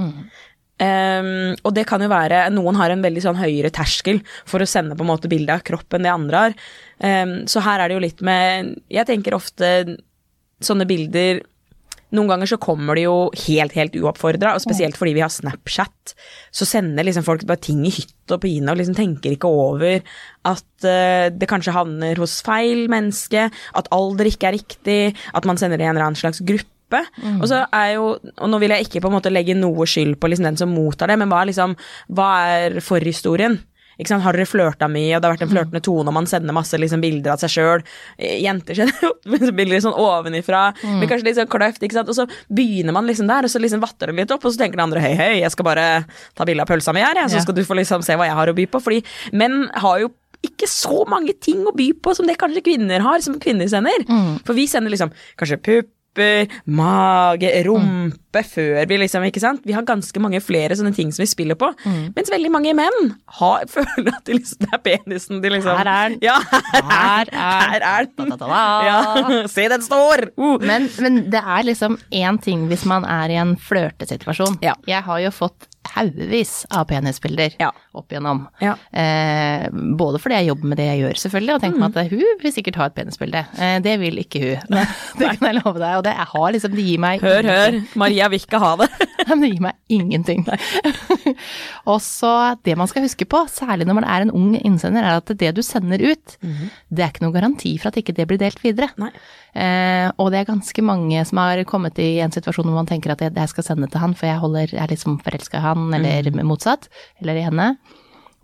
Um, 0.83 1.53
og 1.63 1.75
det 1.77 1.85
kan 1.87 2.03
jo 2.03 2.09
være 2.11 2.47
Noen 2.51 2.75
har 2.81 2.91
en 2.91 3.05
veldig 3.05 3.23
sånn 3.23 3.39
høyere 3.39 3.71
terskel 3.71 4.19
for 4.49 4.65
å 4.65 4.67
sende 4.67 4.97
på 4.99 5.05
en 5.05 5.13
måte 5.13 5.31
bilde 5.31 5.55
av 5.55 5.63
kroppen 5.67 6.03
det 6.03 6.11
andre 6.11 6.41
har. 6.47 6.57
Um, 6.99 7.37
så 7.51 7.63
her 7.63 7.83
er 7.83 7.91
det 7.91 7.99
jo 7.99 8.03
litt 8.03 8.23
med 8.25 8.73
Jeg 8.91 9.07
tenker 9.07 9.37
ofte 9.37 9.69
sånne 10.63 10.87
bilder 10.89 11.43
noen 12.13 12.29
ganger 12.29 12.51
så 12.51 12.59
kommer 12.61 12.97
det 12.97 13.07
jo 13.07 13.31
helt, 13.47 13.73
helt 13.73 13.95
uoppfordra, 13.97 14.53
og 14.53 14.61
spesielt 14.61 14.99
fordi 15.01 15.15
vi 15.17 15.23
har 15.25 15.33
Snapchat. 15.33 16.13
Så 16.53 16.69
sender 16.69 17.07
liksom 17.09 17.25
folk 17.25 17.47
bare 17.49 17.63
ting 17.65 17.81
i 17.89 17.93
hytt 17.95 18.35
og 18.35 18.43
pine 18.43 18.69
og 18.69 18.77
liksom 18.81 18.97
tenker 18.99 19.33
ikke 19.33 19.49
over 19.49 20.03
at 20.49 20.85
uh, 20.85 21.33
det 21.33 21.49
kanskje 21.49 21.73
havner 21.73 22.21
hos 22.21 22.41
feil 22.45 22.85
menneske, 22.93 23.47
at 23.49 23.91
alder 23.97 24.29
ikke 24.29 24.51
er 24.51 24.59
riktig, 24.59 25.01
at 25.33 25.49
man 25.49 25.61
sender 25.61 25.81
det 25.81 25.87
i 25.87 25.89
en 25.89 25.97
eller 25.97 26.11
annen 26.11 26.21
slags 26.21 26.45
gruppe. 26.45 26.69
Og 27.41 27.49
så 27.51 27.65
er 27.73 27.95
jo, 27.97 28.07
og 28.39 28.49
nå 28.53 28.61
vil 28.63 28.75
jeg 28.77 28.87
ikke 28.89 29.03
på 29.05 29.11
en 29.13 29.17
måte 29.19 29.33
legge 29.33 29.57
noe 29.59 29.87
skyld 29.89 30.19
på 30.23 30.31
liksom 30.33 30.49
den 30.51 30.61
som 30.61 30.73
mottar 30.75 31.09
det, 31.13 31.19
men 31.23 31.29
hva 31.33 31.43
er 31.43 31.51
liksom, 31.53 31.77
hva 32.13 32.31
er 32.55 32.81
forhistorien? 32.85 33.59
Har 34.03 34.35
dere 34.35 34.49
flørta 34.49 34.89
mye, 34.91 35.13
og 35.15 35.21
det 35.23 35.29
har 35.29 35.35
vært 35.37 35.43
en 35.45 35.51
flørtende 35.53 35.81
tone, 35.85 36.09
og 36.11 36.15
man 36.17 36.27
sender 36.27 36.55
masse 36.57 36.75
liksom, 36.81 37.03
bilder 37.05 37.35
av 37.37 37.43
seg 37.43 37.53
sjøl. 37.53 37.83
Jenter 38.19 38.75
sender 38.75 39.53
bilder 39.61 39.83
sånn 39.85 39.95
ovenifra, 39.95 40.63
men 40.83 41.07
kanskje 41.11 41.29
litt 41.29 41.37
sånn 41.39 41.51
kløft. 41.53 41.85
Og 42.09 42.17
så 42.17 42.25
begynner 42.51 42.97
man 42.97 43.07
liksom 43.07 43.29
der, 43.31 43.47
og 43.47 43.53
så 43.53 43.61
liksom 43.63 43.85
vatter 43.85 44.11
det 44.11 44.17
litt 44.25 44.35
opp, 44.35 44.43
og 44.49 44.51
så 44.57 44.59
tenker 44.65 44.81
den 44.81 44.87
andre 44.89 45.05
hei, 45.05 45.13
hei, 45.21 45.31
jeg 45.45 45.53
skal 45.55 45.69
bare 45.69 45.87
ta 46.35 46.49
bilde 46.49 46.65
av 46.65 46.73
pølsa 46.73 46.95
mi 46.97 47.05
her, 47.05 47.15
jeg, 47.21 47.31
så 47.31 47.39
Ja. 47.39 47.45
skal 47.45 47.55
du 47.55 47.63
få 47.69 47.77
liksom 47.79 48.03
se 48.03 48.17
hva 48.19 48.27
jeg 48.27 48.35
har 48.41 48.51
å 48.51 48.57
by 48.59 48.67
på. 48.73 48.81
Fordi 48.83 49.05
menn 49.39 49.69
har 49.85 50.01
jo 50.03 50.11
ikke 50.43 50.67
så 50.67 51.05
mange 51.07 51.37
ting 51.39 51.63
å 51.69 51.77
by 51.77 51.93
på 52.03 52.17
som 52.19 52.27
det 52.27 52.35
kanskje 52.41 52.65
kvinner 52.67 53.05
har, 53.05 53.21
som 53.23 53.39
kvinner 53.39 53.69
sender. 53.71 54.03
For 54.45 54.55
vi 54.59 54.67
sender 54.67 54.91
liksom 54.91 55.13
kanskje 55.39 55.61
pupper, 56.13 56.49
mage, 56.67 57.51
rumpe 57.67 58.43
før 58.45 58.87
vi 58.89 58.99
liksom, 59.01 59.25
ikke 59.29 59.41
sant. 59.41 59.63
Vi 59.67 59.73
har 59.73 59.83
ganske 59.89 60.21
mange 60.21 60.41
flere 60.45 60.77
sånne 60.77 60.95
ting 60.97 61.13
som 61.13 61.23
vi 61.23 61.29
spiller 61.31 61.55
på. 61.59 61.71
Mens 62.17 62.31
veldig 62.33 62.51
mange 62.53 62.75
menn 62.77 63.13
har, 63.39 63.65
føler 63.73 64.13
at 64.13 64.25
de 64.29 64.37
liksom, 64.39 64.61
det 64.63 64.71
er 64.77 64.83
penisen 64.85 65.43
de 65.43 65.53
liksom 65.53 65.77
Her 65.79 65.91
er 65.93 66.13
den. 66.13 66.19
Ja, 66.25 66.39
her, 66.51 67.33
Her 67.33 67.81
er- 67.81 67.89
er 67.93 68.09
den. 68.17 68.33
Ja, 68.53 69.47
se, 69.55 69.69
den 69.73 69.83
står! 69.85 70.29
Uh. 70.37 70.59
Men, 70.63 70.89
men 71.03 71.23
det 71.33 71.43
er 71.43 71.67
liksom 71.69 71.99
én 72.13 72.41
ting 72.43 72.67
hvis 72.71 72.85
man 72.89 73.05
er 73.09 73.33
i 73.33 73.41
en 73.41 73.57
flørtesituasjon. 73.57 74.61
Ja. 74.65 74.77
Jeg 74.89 75.05
har 75.07 75.23
jo 75.25 75.33
fått 75.35 75.69
haugevis 75.95 76.65
av 76.71 76.87
penisbilder 76.89 77.55
Ja. 77.61 77.71
opp 77.95 78.09
igjennom. 78.13 78.47
Ja. 78.63 78.75
Eh, 78.93 79.69
både 79.71 80.21
fordi 80.23 80.37
jeg 80.39 80.47
jobber 80.49 80.69
med 80.73 80.79
det 80.79 80.87
jeg 80.87 81.01
gjør, 81.03 81.19
selvfølgelig, 81.23 81.55
og 81.55 81.61
tenker 81.61 81.79
Mm. 81.79 81.81
meg 81.81 81.97
at 81.97 82.11
hun 82.11 82.39
vil 82.43 82.53
sikkert 82.53 82.77
ha 82.77 82.85
et 82.87 82.95
penisbilde. 82.95 83.47
Eh, 83.59 83.79
det 83.81 83.99
vil 84.01 84.17
ikke 84.23 84.41
hun. 84.41 84.79
det 85.19 85.39
kan 85.39 85.49
jeg 85.55 85.63
love 85.65 85.79
deg. 85.79 85.97
Og 85.99 86.05
det 86.05 86.15
jeg 86.17 86.27
har 86.33 86.53
liksom, 86.53 86.71
det 86.77 86.85
gir 86.87 86.99
meg 86.99 87.21
Hør, 87.21 87.43
hør, 87.43 87.81
Maria 87.97 88.29
vil 88.29 88.39
ikke 88.41 88.59
ha 88.63 88.77
det. 88.77 88.89
Men 89.29 89.41
det 89.41 89.51
gir 89.53 89.61
meg 89.61 89.75
ingenting. 89.89 90.47
og 91.93 92.01
så 92.03 92.33
det 92.65 92.77
man 92.79 92.89
skal 92.91 93.03
huske 93.07 93.27
på, 93.29 93.43
særlig 93.51 93.87
når 93.89 93.95
man 94.01 94.05
er 94.09 94.25
en 94.27 94.31
ung 94.35 94.55
innsender, 94.61 95.03
er 95.05 95.21
at 95.21 95.33
det 95.39 95.53
du 95.57 95.63
sender 95.63 96.01
ut, 96.13 96.37
det 96.43 97.03
er 97.05 97.11
ikke 97.13 97.25
noen 97.27 97.35
garanti 97.37 97.75
for 97.81 97.89
at 97.93 97.99
ikke 98.01 98.15
det 98.17 98.27
blir 98.31 98.39
delt 98.41 98.63
videre. 98.65 98.91
Nei. 99.01 99.11
Eh, 99.53 100.09
og 100.17 100.31
det 100.33 100.43
er 100.43 100.49
ganske 100.49 100.85
mange 100.85 101.25
som 101.29 101.43
har 101.43 101.61
kommet 101.69 101.99
i 102.01 102.15
en 102.25 102.33
situasjon 102.33 102.71
hvor 102.71 102.79
man 102.81 102.89
tenker 102.89 103.13
at 103.13 103.25
jeg, 103.25 103.35
jeg 103.37 103.53
skal 103.53 103.67
sende 103.67 103.91
til 103.93 104.01
han, 104.03 104.17
for 104.17 104.31
jeg 104.31 104.41
holder, 104.43 104.71
jeg 104.73 104.85
er 104.85 104.95
liksom 104.95 105.19
forelska 105.25 105.61
i 105.61 105.67
han, 105.67 105.91
eller 105.99 106.45
motsatt, 106.47 106.89
eller 107.21 107.37
i 107.37 107.45
henne. 107.49 107.75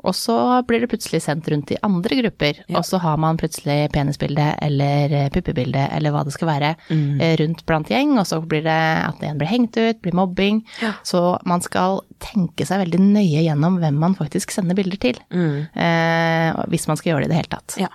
Og 0.06 0.14
så 0.14 0.34
blir 0.62 0.78
det 0.78 0.90
plutselig 0.92 1.24
sendt 1.24 1.48
rundt 1.50 1.72
i 1.74 1.78
andre 1.82 2.20
grupper, 2.20 2.60
og 2.70 2.84
så 2.86 3.00
har 3.02 3.16
man 3.18 3.38
plutselig 3.40 3.88
penisbilde 3.90 4.46
eller 4.62 5.14
eh, 5.24 5.30
puppebilde 5.34 5.88
eller 5.96 6.14
hva 6.14 6.22
det 6.26 6.36
skal 6.36 6.52
være 6.52 6.70
mm. 6.86 7.18
rundt 7.40 7.64
blant 7.66 7.90
gjeng, 7.90 8.14
og 8.20 8.28
så 8.30 8.38
blir 8.38 8.62
det 8.68 8.78
at 9.08 9.24
en 9.26 9.40
blir 9.40 9.50
hengt 9.50 9.74
ut, 9.80 9.98
blir 10.04 10.14
mobbing. 10.14 10.62
Ja. 10.84 10.94
Så 11.02 11.22
man 11.50 11.64
skal 11.66 12.04
tenke 12.22 12.68
seg 12.68 12.84
veldig 12.84 13.02
nøye 13.02 13.42
gjennom 13.48 13.80
hvem 13.82 13.98
man 13.98 14.14
faktisk 14.18 14.54
sender 14.54 14.78
bilder 14.78 15.02
til, 15.02 15.22
eh, 15.34 16.64
hvis 16.70 16.86
man 16.90 17.00
skal 17.00 17.16
gjøre 17.16 17.26
det 17.26 17.32
i 17.32 17.34
det 17.34 17.42
hele 17.42 17.56
tatt. 17.58 17.80
Ja. 17.82 17.90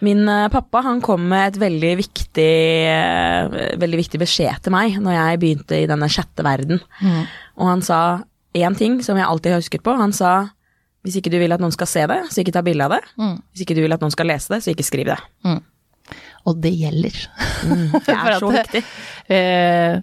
Min 0.00 0.22
eh, 0.28 0.48
pappa 0.52 0.80
han 0.86 1.00
kom 1.04 1.26
med 1.28 1.52
et 1.54 1.58
veldig 1.60 1.92
viktig, 2.00 2.48
eh, 2.88 3.74
veldig 3.80 3.98
viktig 4.00 4.20
beskjed 4.22 4.62
til 4.64 4.72
meg 4.72 4.96
når 5.02 5.16
jeg 5.18 5.40
begynte 5.42 5.80
i 5.82 5.88
denne 5.90 6.08
sjette 6.12 6.44
verden. 6.46 6.80
Og 7.60 7.66
han 7.68 7.82
sa 7.84 8.00
én 8.56 8.76
ting 8.78 9.00
som 9.04 9.16
jeg 9.20 9.26
alltid 9.28 9.52
har 9.52 9.60
husket 9.60 9.84
på. 9.86 9.96
Han 10.00 10.12
sa 10.16 10.48
hvis 11.04 11.16
ikke 11.16 11.30
du 11.32 11.38
vil 11.40 11.52
at 11.54 11.60
noen 11.62 11.72
skal 11.72 11.88
se 11.88 12.02
det, 12.10 12.18
så 12.28 12.42
ikke 12.42 12.52
ta 12.52 12.60
bilde 12.64 12.84
av 12.84 12.92
det. 12.92 13.02
Hvis 13.54 13.62
ikke 13.64 13.76
du 13.78 13.82
vil 13.84 13.92
at 13.96 14.02
noen 14.04 14.12
skal 14.12 14.28
lese 14.28 14.52
det, 14.52 14.58
så 14.64 14.72
ikke 14.74 14.84
skriv 14.84 15.06
det. 15.08 15.20
Og 16.48 16.56
det 16.60 16.72
gjelder. 16.76 17.16
Det 18.04 18.16
er 18.16 18.34
så 18.42 18.50
viktig. 18.52 18.82
Eh, 19.32 20.00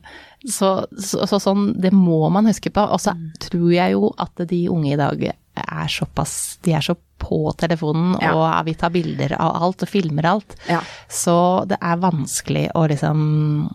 så, 0.47 0.69
så, 1.01 1.25
så 1.29 1.39
sånn, 1.41 1.71
det 1.81 1.91
må 1.93 2.29
man 2.33 2.45
huske 2.49 2.69
på. 2.73 2.81
Og 2.93 3.01
så 3.01 3.13
Mm. 3.17 3.31
tror 3.41 3.71
jeg 3.73 3.93
jo 3.97 4.11
at 4.21 4.41
de 4.49 4.59
unge 4.69 4.93
i 4.93 4.97
dag 4.99 5.21
er 5.57 5.87
såpass 5.89 6.33
De 6.65 6.73
er 6.77 6.81
så 6.85 6.93
på 7.19 7.51
telefonen 7.57 8.15
Ja. 8.21 8.33
og 8.35 8.65
vi 8.65 8.73
tar 8.77 8.89
bilder 8.93 9.33
av 9.39 9.55
alt 9.63 9.83
og 9.83 9.89
filmer 9.89 10.25
alt. 10.25 10.55
Ja. 10.69 10.81
Så 11.09 11.65
det 11.67 11.77
er 11.81 11.97
vanskelig 12.03 12.67
å 12.75 12.87
liksom 12.87 13.69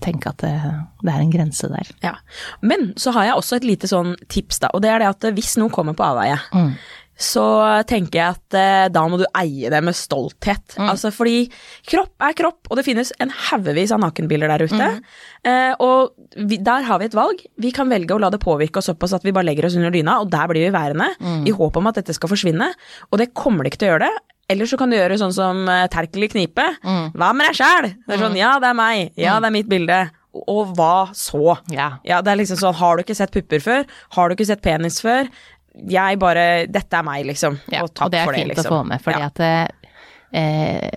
tenke 0.00 0.30
at 0.30 0.38
det, 0.44 0.52
det 1.02 1.10
er 1.14 1.20
en 1.24 1.30
grense 1.32 1.68
der. 1.72 1.88
Ja. 2.04 2.14
Men 2.62 2.92
så 2.96 3.10
har 3.16 3.24
jeg 3.30 3.34
også 3.40 3.56
et 3.58 3.64
lite 3.66 3.88
sånn 3.90 4.14
tips, 4.30 4.60
da. 4.62 4.68
Og 4.74 4.82
det 4.84 4.90
er 4.92 5.02
det 5.02 5.08
at 5.10 5.26
hvis 5.34 5.56
noen 5.58 5.72
kommer 5.74 5.96
på 5.98 6.06
avveie, 6.06 6.38
så 7.18 7.44
tenker 7.90 8.20
jeg 8.20 8.36
at 8.36 8.56
eh, 8.56 8.84
da 8.94 9.02
må 9.10 9.18
du 9.18 9.24
eie 9.36 9.70
det 9.72 9.80
med 9.82 9.96
stolthet. 9.98 10.76
Altså 10.78 11.10
fordi 11.14 11.48
kropp 11.90 12.22
er 12.22 12.36
kropp, 12.38 12.70
og 12.70 12.78
det 12.78 12.84
finnes 12.86 13.10
en 13.18 13.32
haugevis 13.48 13.92
av 13.94 14.02
nakenbilder 14.04 14.52
der 14.54 14.66
ute. 14.70 14.88
Eh, 15.42 15.74
og 15.82 16.14
vi, 16.38 16.60
der 16.62 16.86
har 16.86 17.02
vi 17.02 17.08
et 17.10 17.18
valg. 17.18 17.42
Vi 17.58 17.74
kan 17.74 17.90
velge 17.90 18.14
å 18.14 18.22
la 18.22 18.30
det 18.30 18.42
påvirke 18.44 18.78
oss 18.78 18.90
såpass 18.92 19.16
at 19.18 19.26
vi 19.26 19.34
bare 19.34 19.48
legger 19.50 19.66
oss 19.66 19.76
under 19.80 19.94
dyna, 19.94 20.20
og 20.22 20.30
der 20.30 20.46
blir 20.50 20.68
vi 20.68 20.74
værende 20.74 21.10
i 21.48 21.54
håp 21.54 21.78
om 21.80 21.90
at 21.90 21.98
dette 21.98 22.14
skal 22.14 22.30
forsvinne. 22.30 22.70
Og 23.10 23.18
det 23.20 23.32
kommer 23.34 23.66
det 23.66 23.74
ikke 23.74 23.82
til 23.82 23.90
å 23.90 23.94
gjøre 23.96 24.06
det. 24.06 24.24
Eller 24.48 24.70
så 24.70 24.78
kan 24.80 24.88
du 24.88 24.96
gjøre 24.96 25.18
sånn 25.20 25.34
som 25.36 25.66
uh, 25.68 25.84
Terkel 25.92 26.24
i 26.24 26.30
Knipe. 26.32 26.64
Hva 26.80 27.34
med 27.36 27.50
deg 27.50 27.58
sjæl? 27.58 27.90
Det 28.06 28.14
er 28.16 28.22
sånn, 28.22 28.38
ja, 28.38 28.54
det 28.62 28.70
er 28.70 28.78
meg. 28.78 29.10
Ja, 29.20 29.34
det 29.42 29.50
er 29.50 29.56
mitt 29.58 29.68
bilde. 29.68 29.98
Og 30.38 30.72
hva 30.78 31.10
så? 31.16 31.58
Yeah. 31.72 31.98
Ja, 32.06 32.20
det 32.24 32.32
er 32.32 32.40
liksom 32.40 32.60
sånn, 32.60 32.76
har 32.78 32.96
du 32.96 33.02
ikke 33.02 33.16
sett 33.18 33.32
pupper 33.34 33.62
før? 33.64 33.86
Har 34.16 34.28
du 34.28 34.36
ikke 34.36 34.48
sett 34.48 34.62
penis 34.64 35.00
før? 35.04 35.28
Jeg 35.88 36.18
bare, 36.22 36.46
dette 36.66 36.98
er 36.98 37.06
meg, 37.06 37.26
liksom. 37.28 37.58
Ja, 37.70 37.84
og 37.86 37.92
takk 37.92 38.08
og 38.08 38.14
det 38.14 38.22
er 38.22 38.30
for 38.30 38.36
det, 38.36 38.44
fint 38.44 38.54
liksom. 38.54 38.70
å 38.70 38.78
få 38.78 38.88
med, 38.88 39.04
fordi 39.04 39.22
ja. 39.22 39.28
at 39.30 39.44
eh, 40.38 40.96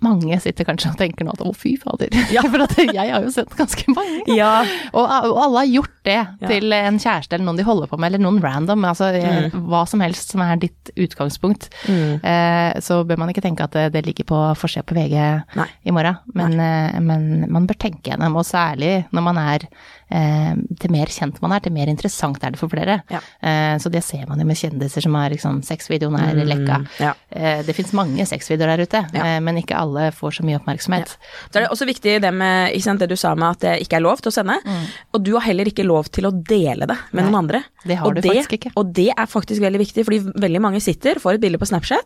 mange 0.00 0.36
sitter 0.40 0.64
kanskje 0.64 0.90
og 0.94 0.98
tenker 1.00 1.26
nå 1.26 1.34
at 1.34 1.42
å 1.44 1.52
fy 1.56 1.74
fader, 1.80 2.12
for 2.52 2.64
at 2.64 2.76
jeg 2.80 2.96
har 3.12 3.24
jo 3.24 3.32
sett 3.34 3.52
ganske 3.56 3.92
mange. 3.92 4.24
Ja. 4.36 4.62
Og, 4.94 5.04
og 5.04 5.40
alle 5.44 5.64
har 5.64 5.70
gjort 5.70 5.96
det 6.08 6.18
til 6.46 6.72
en 6.72 6.98
kjæreste 7.00 7.36
eller 7.36 7.46
noen 7.46 7.60
de 7.60 7.66
holder 7.66 7.90
på 7.90 7.98
med, 8.00 8.10
eller 8.10 8.24
noen 8.24 8.40
random, 8.42 8.86
altså 8.88 9.10
mm. 9.12 9.60
hva 9.68 9.84
som 9.88 10.02
helst 10.04 10.32
som 10.34 10.44
er 10.44 10.60
ditt 10.62 10.92
utgangspunkt. 10.96 11.68
Eh, 11.90 12.80
så 12.84 13.02
bør 13.06 13.20
man 13.20 13.32
ikke 13.32 13.44
tenke 13.44 13.66
at 13.66 13.76
det, 13.76 13.90
det 13.96 14.06
ligger 14.08 14.28
på 14.30 14.42
forsida 14.58 14.86
på 14.86 14.96
VG 14.96 15.16
Nei. 15.60 15.68
i 15.84 15.94
morgen, 15.94 16.20
men, 16.36 16.56
eh, 16.64 17.00
men 17.04 17.50
man 17.52 17.68
bør 17.68 17.80
tenke 17.88 18.12
gjennom, 18.12 18.40
og 18.40 18.48
særlig 18.48 19.04
når 19.12 19.26
man 19.28 19.40
er 19.42 19.68
eh, 19.68 19.99
til 20.10 20.90
mer 20.90 21.06
kjent 21.06 21.38
man 21.42 21.52
er, 21.54 21.60
til 21.64 21.72
mer 21.72 21.86
interessant 21.92 22.42
er 22.44 22.50
det 22.54 22.58
for 22.60 22.68
flere. 22.72 22.98
Ja. 23.12 23.20
Eh, 23.42 23.76
så 23.78 23.90
det 23.92 24.02
ser 24.04 24.26
man 24.28 24.40
jo 24.42 24.46
med 24.48 24.58
kjendiser 24.58 25.04
som 25.06 25.14
har 25.14 25.30
liksom 25.30 25.60
sexvideoen 25.66 26.18
er 26.18 26.40
lekka. 26.44 26.80
ja. 27.00 27.12
Eh, 27.30 27.62
det 27.66 27.74
fins 27.76 27.92
mange 27.96 28.26
sexvideoer 28.26 28.76
der 28.76 28.82
ute, 28.86 29.02
Ja. 29.14 29.24
eh, 29.36 29.40
men 29.40 29.56
ikke 29.62 29.76
alle 29.78 30.10
får 30.12 30.40
så 30.40 30.44
mye 30.44 30.58
oppmerksomhet. 30.58 31.16
Så 31.50 31.56
er 31.60 31.60
det 31.66 31.70
også 31.70 31.86
viktig 31.86 32.20
det 32.20 32.32
med 32.34 32.72
ikke 32.74 32.82
sant, 32.88 33.00
det 33.00 33.08
du 33.08 33.16
sa 33.16 33.34
med 33.34 33.50
at 33.50 33.60
det 33.60 33.74
ikke 33.86 33.96
er 34.00 34.04
lov 34.06 34.18
til 34.20 34.30
å 34.32 34.34
sende. 34.34 34.58
Og 35.14 35.22
du 35.24 35.32
har 35.34 35.46
heller 35.46 35.64
ikke 35.70 35.86
lov 35.86 36.10
til 36.10 36.26
å 36.26 36.32
dele 36.34 36.86
det 36.90 36.98
med 37.12 37.22
Nei, 37.22 37.30
noen 37.30 37.38
andre. 37.44 37.62
det 37.86 37.96
har 37.98 38.06
og 38.06 38.14
du 38.16 38.22
faktisk 38.22 38.56
ikke. 38.58 38.72
Og 38.76 38.92
det 38.92 39.08
er 39.16 39.26
faktisk 39.30 39.60
veldig 39.62 39.78
viktig, 39.80 40.04
fordi 40.04 40.20
veldig 40.34 40.60
mange 40.60 40.80
sitter, 40.82 41.20
får 41.22 41.34
et 41.38 41.40
bilde 41.40 41.58
på 41.58 41.66
Snapchat 41.70 42.02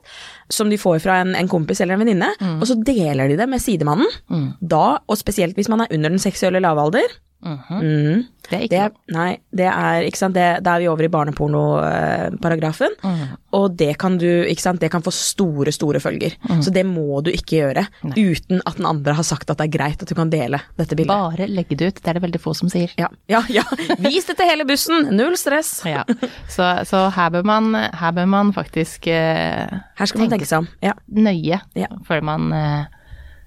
som 0.51 0.69
de 0.71 0.77
får 0.77 1.01
fra 1.01 1.21
en, 1.23 1.35
en 1.35 1.49
kompis 1.49 1.81
eller 1.81 1.95
en 1.95 2.05
venninne, 2.05 2.31
Mm. 2.41 2.61
og 2.61 2.67
så 2.67 2.75
deler 2.85 3.29
de 3.29 3.37
det 3.37 3.49
med 3.49 3.61
sidemannen. 3.61 4.55
Da, 4.61 4.99
og 5.09 5.17
spesielt 5.17 5.55
hvis 5.57 5.69
man 5.69 5.81
er 5.83 5.87
under 5.95 6.11
den 6.11 6.19
seksuelle 6.19 6.61
lavalder, 6.61 7.05
Mhm. 7.45 8.25
Det 8.45 8.53
er 8.53 8.63
ikke 8.67 8.69
Det 9.09 9.15
nei, 9.17 9.39
det 9.57 9.67
er 9.73 10.03
ikke 10.05 10.19
sant, 10.21 10.35
det, 10.37 10.63
da 10.63 10.75
er 10.77 10.81
vi 10.83 10.89
over 10.89 11.05
i 11.07 11.09
barnepornoparagrafen, 11.09 12.93
Mm. 13.03 13.37
og 13.57 13.77
det 13.77 13.97
kan 13.99 14.19
du, 14.19 14.27
ikke 14.45 14.61
sant, 14.61 14.81
det 14.81 14.91
kan 14.93 15.01
få 15.03 15.11
store, 15.13 15.73
store 15.73 16.01
følger. 16.01 16.35
Mhm. 16.49 16.61
Så 16.63 16.71
det 16.73 16.85
må 16.87 17.23
du 17.25 17.31
ikke 17.31 17.57
gjøre 17.63 17.87
uten 18.05 18.61
at 18.67 18.77
den 18.77 18.87
andre 18.87 19.15
har 19.15 19.23
sagt 19.25 19.49
at 19.51 19.57
det 19.59 19.65
er 19.69 19.79
greit 19.79 20.03
at 20.03 20.09
du 20.09 20.15
kan 20.15 20.29
dele 20.31 20.61
dette 20.77 20.95
bildet. 20.97 21.09
Bare 21.09 21.47
legge 21.49 21.77
det 21.77 21.89
ut, 21.89 22.03
det 22.03 22.09
er 22.09 22.13
det 22.19 22.23
veldig 22.23 22.41
få 22.41 22.55
som 22.55 22.69
sier. 22.69 22.91
Ja, 22.99 23.09
ja, 23.29 23.43
ja. 23.49 23.63
Vis 23.99 24.27
det 24.27 24.37
til 24.37 24.47
hele 24.47 24.65
bussen, 24.69 25.09
null 25.17 25.37
stress. 25.37 25.83
Ja. 25.87 26.05
Så, 26.49 26.85
så 26.85 27.11
her, 27.17 27.31
bør 27.31 27.45
man, 27.45 27.73
her 27.75 28.13
bør 28.13 28.27
man 28.29 28.53
faktisk 28.53 29.07
eh, 29.09 29.69
Her 29.97 30.07
skal 30.07 30.21
man 30.21 30.31
tenke 30.31 30.47
seg 30.47 30.59
om. 30.65 30.69
Ja. 30.83 30.93
nøye 31.09 31.61
før 32.07 32.21
man 32.23 32.53
eh, 32.53 32.85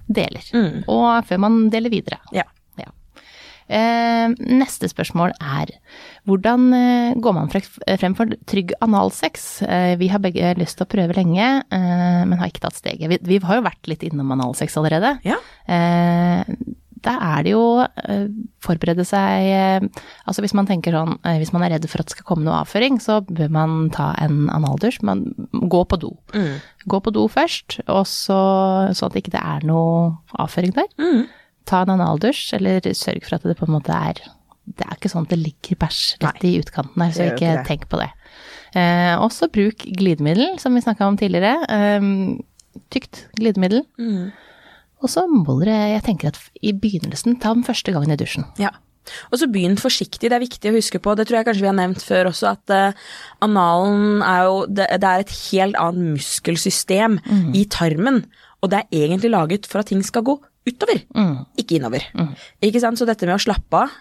deler, 0.08 0.42
Mm. 0.54 0.84
og 0.88 1.24
før 1.28 1.38
man 1.38 1.68
deler 1.70 1.90
videre. 1.90 2.18
ja. 2.32 2.42
Eh, 3.68 4.32
neste 4.48 4.88
spørsmål 4.88 5.34
er 5.44 5.74
hvordan 6.28 6.72
eh, 6.72 7.18
går 7.20 7.36
man 7.36 7.50
frem 7.52 8.16
for 8.16 8.32
trygg 8.48 8.72
analsex? 8.84 9.60
Eh, 9.62 9.94
vi 10.00 10.08
har 10.08 10.22
begge 10.24 10.54
lyst 10.60 10.80
til 10.80 10.88
å 10.88 10.90
prøve 10.90 11.16
lenge, 11.18 11.48
men 11.68 12.40
har 12.40 12.48
ikke 12.48 12.64
tatt 12.64 12.78
steget. 12.78 13.20
Vi, 13.28 13.40
har 13.44 13.58
jo 13.58 13.66
vært 13.66 13.88
litt 13.90 14.04
innom 14.06 14.32
analsex 14.34 14.76
allerede. 14.80 15.16
Ja. 15.26 15.38
Da 16.98 17.14
er 17.22 17.44
det 17.46 17.52
jo 17.52 17.62
forberede 18.64 19.04
seg 19.06 19.86
Altså 20.26 20.42
hvis 20.42 20.54
man 20.58 20.66
tenker 20.66 20.96
sånn 20.96 21.12
Hvis 21.38 21.52
man 21.54 21.62
er 21.62 21.76
redd 21.76 21.86
for 21.86 22.02
at 22.02 22.08
det 22.08 22.16
skal 22.16 22.26
komme 22.26 22.42
noe 22.46 22.58
avføring, 22.64 22.98
så 23.02 23.20
bør 23.22 23.52
man 23.54 23.76
ta 23.94 24.10
en 24.22 24.48
analdusj. 24.52 25.00
Man 25.06 25.26
gå 25.52 25.82
på 25.88 26.00
do. 26.02 26.14
Mm. 26.34 26.58
Gå 26.90 27.02
på 27.04 27.14
do 27.14 27.28
først, 27.30 27.80
og 27.86 28.02
så, 28.10 28.40
så 28.96 29.08
at 29.08 29.20
ikke 29.20 29.36
er 29.38 29.68
noe 29.68 30.16
avføring 30.42 30.74
der. 30.76 30.90
Mm. 30.98 31.28
Ta 31.68 31.84
en 31.84 31.94
analdusj, 31.98 32.42
eller 32.58 32.90
sørg 32.96 33.24
for 33.26 33.38
at 33.38 33.46
det 33.46 33.58
på 33.58 33.68
en 33.68 33.76
måte 33.76 33.94
er 33.94 34.22
Det 34.68 34.84
er 34.84 34.96
ikke 34.98 35.10
sånn 35.12 35.24
at 35.24 35.32
det 35.32 35.40
ligger 35.40 35.78
bæsj 35.80 36.18
rett 36.24 36.42
i 36.44 36.58
utkanten 36.60 37.00
her, 37.00 37.12
så 37.16 37.30
ikke, 37.30 37.54
ikke 37.54 37.68
tenk 37.68 37.86
på 37.88 38.00
det. 38.02 38.10
Eh, 38.76 39.14
også 39.16 39.48
bruk 39.48 39.86
glidemiddel, 39.96 40.58
som 40.60 40.76
vi 40.76 40.82
snakka 40.84 41.06
om 41.08 41.16
tidligere. 41.16 41.54
Eh, 41.72 42.82
tykt 42.92 43.22
glidemiddel. 43.38 43.86
Mm. 43.96 44.28
Og 44.98 45.12
så 45.12 45.24
må 45.30 45.56
dere, 45.62 45.94
jeg 45.94 46.04
tenker 46.08 46.32
at 46.32 46.42
i 46.60 46.74
begynnelsen, 46.76 47.38
ta 47.40 47.54
den 47.54 47.64
første 47.66 47.94
gangen 47.94 48.12
i 48.12 48.18
dusjen. 48.18 48.44
Ja. 48.60 48.74
Og 49.32 49.40
så 49.40 49.48
begynn 49.48 49.78
forsiktig, 49.80 50.28
det 50.28 50.36
er 50.36 50.42
viktig 50.42 50.68
å 50.70 50.76
huske 50.76 51.00
på, 51.00 51.14
det 51.16 51.28
tror 51.28 51.40
jeg 51.40 51.48
kanskje 51.48 51.64
vi 51.64 51.70
har 51.70 51.78
nevnt 51.78 52.04
før 52.04 52.28
også, 52.28 52.52
at 52.58 52.74
uh, 52.74 53.06
analen 53.44 54.20
er 54.20 54.42
jo, 54.48 54.58
det, 54.68 54.88
det 55.00 55.08
er 55.08 55.24
et 55.24 55.32
helt 55.46 55.78
annet 55.80 56.18
muskelsystem 56.18 57.16
i 57.56 57.64
tarmen, 57.72 58.26
og 58.60 58.72
det 58.72 58.82
er 58.82 59.06
egentlig 59.06 59.32
laget 59.32 59.70
for 59.70 59.80
at 59.80 59.88
ting 59.92 60.02
skal 60.04 60.26
gå 60.26 60.36
utover, 60.68 61.00
ikke 61.58 61.78
innover. 61.80 62.04
Ikke 62.62 62.80
sant, 62.84 63.00
så 63.00 63.08
dette 63.08 63.26
med 63.26 63.36
å 63.36 63.42
slappe 63.42 63.80
av, 63.84 63.96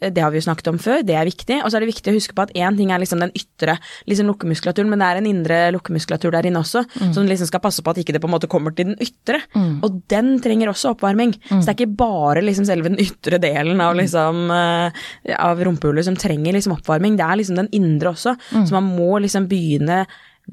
eh, 0.00 0.08
det 0.10 0.22
har 0.24 0.30
vi 0.32 0.38
jo 0.40 0.46
snakket 0.46 0.68
om 0.70 0.78
før, 0.80 1.02
det 1.04 1.12
er 1.16 1.26
viktig, 1.28 1.58
og 1.62 1.68
så 1.68 1.76
er 1.76 1.84
det 1.84 1.90
viktig 1.90 2.12
å 2.12 2.16
huske 2.16 2.34
på 2.36 2.42
at 2.46 2.52
én 2.56 2.76
ting 2.78 2.90
er 2.92 3.00
liksom 3.02 3.20
den 3.20 3.32
ytre 3.36 3.74
liksom 4.08 4.30
lukkemuskulaturen, 4.30 4.88
men 4.88 4.98
det 5.02 5.08
er 5.10 5.18
en 5.20 5.28
indre 5.28 5.58
lukkemuskulatur 5.76 6.32
der 6.32 6.48
inne 6.48 6.62
også, 6.62 6.84
som 7.12 7.28
liksom 7.28 7.50
skal 7.50 7.60
passe 7.60 7.82
på 7.84 7.90
at 7.92 8.00
ikke 8.00 8.14
det 8.16 8.22
på 8.22 8.30
en 8.30 8.34
måte 8.34 8.48
kommer 8.48 8.72
til 8.74 8.86
den 8.92 8.96
ytre, 9.04 9.42
og 9.84 10.00
den 10.08 10.40
trenger 10.40 10.72
også 10.72 10.94
oppvarming. 10.94 11.34
Så 11.50 11.66
det 11.66 11.68
er 11.74 11.78
ikke 11.80 11.98
bare 12.00 12.40
liksom 12.42 12.64
selve 12.64 12.88
den 12.88 12.98
ytre 12.98 13.38
delen 13.42 13.80
av, 13.80 13.94
liksom, 13.94 14.50
eh, 14.50 15.36
av 15.36 15.60
rumpehullet 15.60 16.04
som 16.08 16.16
trenger 16.16 16.52
liksom 16.56 16.72
oppvarming, 16.78 17.16
det 17.20 17.26
er 17.28 17.36
liksom 17.36 17.56
den 17.60 17.68
indre 17.72 18.14
også, 18.14 18.36
så 18.64 18.72
man 18.72 18.96
må 18.96 19.20
liksom 19.20 19.48
begynne 19.48 20.06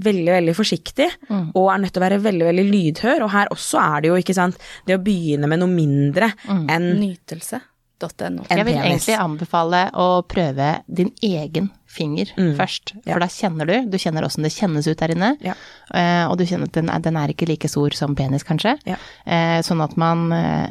veldig, 0.04 0.32
veldig 0.34 0.54
forsiktig, 0.56 1.08
og 1.30 1.72
er 1.74 1.78
nødt 1.82 1.94
til 1.94 2.02
å 2.02 2.06
være 2.06 2.20
veldig, 2.22 2.46
veldig 2.52 2.66
lydhør, 2.72 3.24
og 3.26 3.32
her 3.34 3.48
også 3.54 3.80
er 3.82 4.02
det 4.02 4.10
jo, 4.12 4.16
ikke 4.22 4.36
sant, 4.38 4.58
det 4.86 4.96
å 4.98 5.02
begynne 5.04 5.48
med 5.50 5.60
noe 5.64 5.70
mindre 5.74 6.32
enn 6.48 7.00
Nytelse.no. 7.00 8.44
En 8.50 8.58
Jeg 8.60 8.66
vil 8.68 8.76
penis. 8.78 9.08
egentlig 9.08 9.16
anbefale 9.18 9.80
å 9.98 10.08
prøve 10.30 10.84
din 10.88 11.10
egen 11.26 11.72
finger 11.90 12.30
først, 12.58 12.92
for 13.02 13.10
Ja. 13.10 13.18
da 13.20 13.26
kjenner 13.26 13.66
du. 13.66 13.90
Du 13.90 13.98
kjenner 13.98 14.22
åssen 14.28 14.44
det 14.44 14.52
kjennes 14.54 14.86
ut 14.88 14.98
der 15.00 15.16
inne, 15.16 15.36
Ja. 15.42 15.54
eh, 15.94 16.28
og 16.30 16.38
du 16.38 16.46
kjenner 16.46 16.66
at 16.70 16.74
den 16.74 16.90
er, 16.90 17.00
den 17.00 17.18
er 17.18 17.28
ikke 17.34 17.48
like 17.50 17.68
stor 17.68 17.90
som 17.98 18.14
penis, 18.16 18.44
kanskje. 18.44 18.78
Ja. 18.86 18.98
Eh, 19.26 19.62
sånn 19.66 19.82
at 19.84 19.98
man 19.98 20.32
eh, 20.32 20.68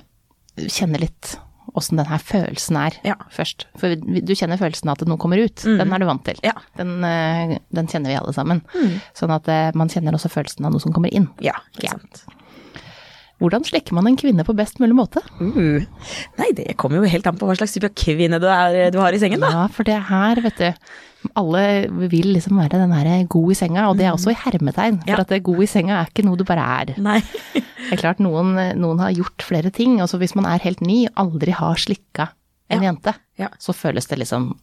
kjenner 0.69 1.01
litt 1.01 1.37
åssen 1.77 1.99
den 2.01 2.07
her 2.09 2.19
følelsen 2.23 2.77
er 2.81 2.97
Ja. 3.05 3.15
først. 3.31 3.67
For 3.77 3.95
du 3.97 4.33
kjenner 4.35 4.59
følelsen 4.61 4.89
av 4.89 4.97
at 5.01 5.09
noe 5.09 5.19
kommer 5.21 5.39
ut, 5.43 5.63
den 5.65 5.93
er 5.93 5.99
du 5.99 6.07
vant 6.09 6.25
til. 6.25 6.39
Ja. 6.43 6.53
Den, 6.77 7.03
eh, 7.05 7.59
den 7.73 7.87
kjenner 7.87 8.09
vi 8.13 8.17
alle 8.19 8.33
sammen. 8.33 8.63
Sånn 9.15 9.35
at 9.35 9.49
eh, 9.49 9.71
man 9.75 9.89
kjenner 9.93 10.13
også 10.17 10.31
følelsen 10.33 10.65
av 10.67 10.73
noe 10.73 10.81
som 10.81 10.93
kommer 10.97 11.13
inn. 11.13 11.29
Ja, 11.45 11.55
ikke 11.79 11.91
sant. 11.97 12.25
Hvordan 13.43 13.65
slikker 13.69 13.93
man 13.93 14.07
en 14.09 14.17
kvinne 14.17 14.45
på 14.49 14.55
best 14.57 14.79
mulig 14.81 14.95
måte? 14.97 15.21
Uh. 15.41 15.83
Nei, 16.39 16.53
det 16.57 16.71
kommer 16.81 17.03
jo 17.03 17.11
helt 17.13 17.27
an 17.29 17.37
på 17.37 17.45
hva 17.49 17.57
slags 17.59 17.75
type 17.77 17.91
kvinne 17.99 18.39
du, 18.41 18.47
er, 18.49 18.91
du 18.95 18.97
har 19.03 19.13
i 19.13 19.21
sengen, 19.21 19.43
da. 19.45 19.51
Ja, 19.53 19.67
for 19.69 19.85
det 19.85 19.99
her, 20.09 20.41
vet 20.41 20.57
du 20.63 20.71
Alle 21.37 21.63
vil 22.09 22.31
liksom 22.37 22.57
være 22.61 22.79
den 22.81 22.93
her 22.97 23.11
god 23.29 23.51
i 23.53 23.57
senga, 23.59 23.89
og 23.91 23.99
det 23.99 24.07
er 24.07 24.15
også 24.15 24.31
i 24.33 24.39
hermetegn. 24.41 25.01
For 25.03 25.11
Ja. 25.11 25.21
at 25.25 25.29
det 25.35 25.43
god 25.45 25.63
i 25.65 25.67
senga 25.69 25.99
er 26.01 26.07
ikke 26.13 26.25
noe 26.25 26.39
du 26.39 26.45
bare 26.49 26.65
er. 26.81 26.95
Nei. 27.03 27.19
Det 27.53 27.93
er 27.93 28.01
klart 28.01 28.21
noen, 28.23 28.55
noen 28.79 28.99
har 29.03 29.13
gjort 29.13 29.43
flere 29.45 29.71
ting. 29.75 29.99
Altså 30.01 30.19
hvis 30.23 30.35
man 30.39 30.47
er 30.47 30.63
helt 30.63 30.81
ny, 30.81 31.05
aldri 31.19 31.53
har 31.53 31.75
slikka 31.83 32.31
en 32.71 32.83
Ja. 32.83 32.93
jente, 32.93 33.15
Ja. 33.39 33.49
så 33.59 33.75
føles 33.77 34.07
det 34.09 34.19
liksom 34.23 34.55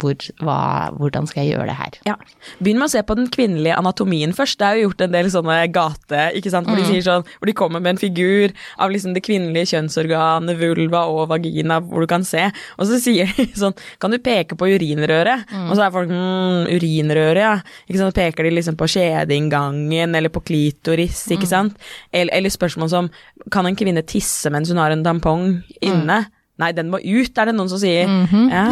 hvor, 0.00 0.16
hva, 0.44 0.58
Hvordan 0.96 1.26
skal 1.28 1.44
jeg 1.44 1.54
gjøre 1.54 1.68
det 1.70 1.76
her? 1.78 1.98
Ja. 2.08 2.16
Begynn 2.60 2.80
med 2.80 2.88
å 2.88 2.92
se 2.92 3.02
på 3.06 3.16
den 3.18 3.28
kvinnelige 3.32 3.76
anatomien 3.78 4.34
først. 4.36 4.58
Det 4.60 4.68
er 4.68 4.78
jo 4.78 4.88
gjort 4.88 5.04
en 5.06 5.14
del 5.14 5.30
sånne 5.32 5.56
gate, 5.72 6.22
ikke 6.38 6.52
sant, 6.52 6.68
hvor 6.68 6.78
de 6.78 6.84
sier 6.88 7.04
sånn, 7.06 7.24
hvor 7.38 7.50
de 7.50 7.56
kommer 7.56 7.82
med 7.82 7.94
en 7.94 8.00
figur 8.00 8.54
av 8.82 8.92
liksom 8.92 9.16
det 9.16 9.24
kvinnelige 9.26 9.72
kjønnsorganet, 9.72 10.60
vulva 10.60 11.06
og 11.12 11.30
vagina, 11.32 11.80
hvor 11.80 12.04
du 12.04 12.10
kan 12.10 12.26
se, 12.28 12.48
og 12.76 12.90
så 12.90 13.00
sier 13.02 13.32
de 13.38 13.48
sånn, 13.62 13.76
kan 14.02 14.12
du 14.12 14.20
peke 14.22 14.58
på 14.58 14.68
urinrøret? 14.76 15.48
Og 15.66 15.74
så 15.74 15.86
er 15.86 15.94
folk, 15.94 16.12
mm, 16.12 16.68
urinrøret, 16.76 17.42
ja. 17.42 17.56
Ikke 17.88 18.02
sant, 18.02 18.16
peker 18.16 18.46
de 18.46 18.54
liksom 18.56 18.78
på 18.78 18.88
skjedeinngangen, 18.92 20.16
eller 20.18 20.32
på 20.32 20.44
klitoris, 20.44 21.24
ikke 21.32 21.48
sant? 21.48 21.76
Eller, 22.12 22.34
eller 22.36 22.52
spørsmål 22.52 22.92
som, 22.92 23.12
kan 23.52 23.68
en 23.68 23.78
kvinne 23.78 24.04
tisse 24.06 24.50
mens 24.52 24.70
hun 24.72 24.80
har 24.80 24.92
en 24.92 25.04
tampong 25.06 25.48
inne? 25.84 26.24
Nei, 26.60 26.70
den 26.76 26.88
må 26.92 27.00
ut, 27.02 27.36
er 27.36 27.50
det 27.50 27.54
noen 27.56 27.68
som 27.68 27.80
sier. 27.80 28.08
Ja, 28.50 28.64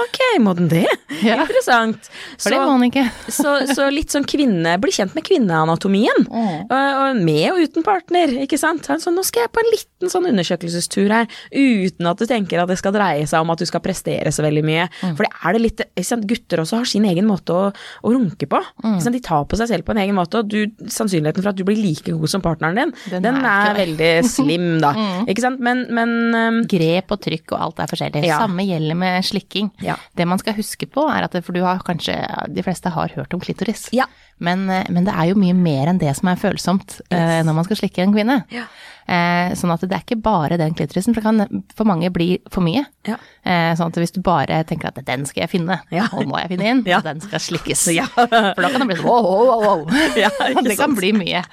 ok, 0.00 0.20
må 0.42 0.54
den 0.56 0.70
det? 0.72 0.86
Ja. 1.22 1.38
Interessant. 1.42 2.08
For 2.40 2.52
det 2.52 2.60
må 2.60 2.76
den 2.76 2.88
ikke. 2.88 3.06
så, 3.38 3.58
så 3.70 3.88
litt 3.92 4.14
sånn 4.14 4.26
kvinne, 4.28 4.76
bli 4.82 4.92
kjent 4.94 5.14
med 5.16 5.26
kvinneanatomien. 5.26 6.26
Og, 6.28 6.72
og 6.72 7.20
med 7.20 7.46
og 7.52 7.60
uten 7.62 7.86
partner, 7.86 8.32
ikke 8.44 8.60
sant. 8.60 8.86
Så 8.86 9.06
Sånn, 9.06 9.14
nå 9.14 9.22
skal 9.22 9.44
jeg 9.44 9.52
på 9.54 9.62
en 9.62 9.68
liten 9.70 10.10
sånn 10.10 10.26
undersøkelsestur 10.32 11.12
her, 11.14 11.28
uten 11.52 12.08
at 12.10 12.18
du 12.18 12.26
tenker 12.26 12.58
at 12.58 12.70
det 12.72 12.78
skal 12.80 12.94
dreie 12.96 13.26
seg 13.28 13.44
om 13.44 13.52
at 13.54 13.60
du 13.62 13.68
skal 13.68 13.82
prestere 13.84 14.32
så 14.34 14.42
veldig 14.42 14.64
mye. 14.66 14.88
For 15.04 15.22
det 15.22 15.30
er 15.30 15.56
det 15.56 15.62
litt, 15.62 15.84
ikke 15.92 16.08
sant? 16.08 16.26
gutter 16.26 16.62
også 16.64 16.80
har 16.80 16.88
sin 16.90 17.06
egen 17.06 17.28
måte 17.28 17.54
å, 17.54 17.68
å 17.70 18.12
runke 18.14 18.48
på. 18.50 18.60
Ikke 18.80 19.04
sant? 19.04 19.16
De 19.16 19.22
tar 19.24 19.44
på 19.46 19.60
seg 19.60 19.70
selv 19.70 19.86
på 19.86 19.94
en 19.94 20.02
egen 20.02 20.16
måte, 20.16 20.42
og 20.42 20.50
du, 20.50 20.72
sannsynligheten 20.90 21.44
for 21.44 21.52
at 21.52 21.60
du 21.60 21.62
blir 21.68 21.78
like 21.78 22.16
god 22.16 22.32
som 22.32 22.42
partneren 22.44 22.80
din, 22.80 22.94
Den 23.12 23.28
den, 23.28 23.40
er 23.44 23.70
er, 23.70 23.78
veldig 23.82 24.10
slim, 24.28 24.66
da. 24.82 24.92
Ikke 25.30 25.44
sant. 25.44 25.62
Men, 25.62 25.84
men 25.94 26.16
um, 26.34 26.60
Grep 26.70 27.14
og 27.14 27.22
trykk 27.26 27.56
og 27.56 27.64
alt 27.66 27.82
er 27.82 27.90
forskjellig. 27.90 28.24
Ja. 28.28 28.40
Samme 28.44 28.64
gjelder 28.66 28.98
med 28.98 29.26
slikking. 29.26 29.72
Ja. 29.84 29.98
Det 30.16 30.28
man 30.28 30.40
skal 30.42 30.56
huske 30.58 30.88
på 30.90 31.08
er 31.12 31.26
at 31.28 31.36
for 31.42 31.56
du 31.56 31.62
har 31.66 31.82
kanskje, 31.86 32.16
de 32.48 32.64
fleste 32.66 32.92
har 32.94 33.12
hørt 33.18 33.34
om 33.36 33.42
klitoris. 33.42 33.88
Ja. 33.96 34.08
Men, 34.38 34.68
eh, 34.70 34.84
men 34.92 35.06
det 35.06 35.14
er 35.16 35.30
jo 35.30 35.38
mye 35.40 35.54
mer 35.56 35.88
enn 35.88 36.00
det 36.00 36.12
som 36.18 36.28
er 36.28 36.40
følsomt 36.40 36.98
eh, 37.08 37.40
når 37.46 37.56
man 37.56 37.64
skal 37.64 37.78
slikke 37.80 38.04
en 38.04 38.12
kvinne. 38.12 38.42
Ja. 38.52 38.66
Uh, 39.06 39.52
sånn 39.54 39.70
at 39.70 39.84
det 39.86 39.94
er 39.94 40.00
ikke 40.02 40.16
bare 40.18 40.56
den 40.58 40.72
klitorisen, 40.74 41.14
for 41.14 41.22
det 41.22 41.28
kan 41.28 41.62
for 41.78 41.86
mange 41.86 42.08
bli 42.10 42.40
for 42.50 42.64
mye. 42.66 42.80
Ja. 43.06 43.14
Uh, 43.46 43.70
sånn 43.78 43.92
at 43.92 43.98
hvis 44.02 44.10
du 44.16 44.18
bare 44.26 44.56
tenker 44.66 44.88
at 44.90 44.98
den 45.06 45.22
skal 45.30 45.44
jeg 45.44 45.52
finne, 45.52 45.76
Ja. 45.94 46.08
og 46.10 46.26
må 46.26 46.40
jeg 46.40 46.50
finne 46.56 46.72
inn, 46.72 46.80
Ja. 46.90 46.98
den 47.04 47.20
skal 47.22 47.38
slikkes. 47.38 47.84
For 48.16 48.26
da 48.26 48.70
kan 48.72 48.82
det 48.82 48.88
bli 48.88 48.96
sånn 48.98 49.06
wow, 49.06 49.28
wow, 49.46 49.62
wow, 49.62 49.84
det 50.66 50.74
kan 50.74 50.96
bli 50.98 51.12
mye. 51.14 51.44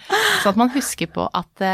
Sånn 0.42 0.56
at 0.56 0.62
man 0.64 0.74
husker 0.74 1.12
på 1.14 1.28
at 1.30 1.66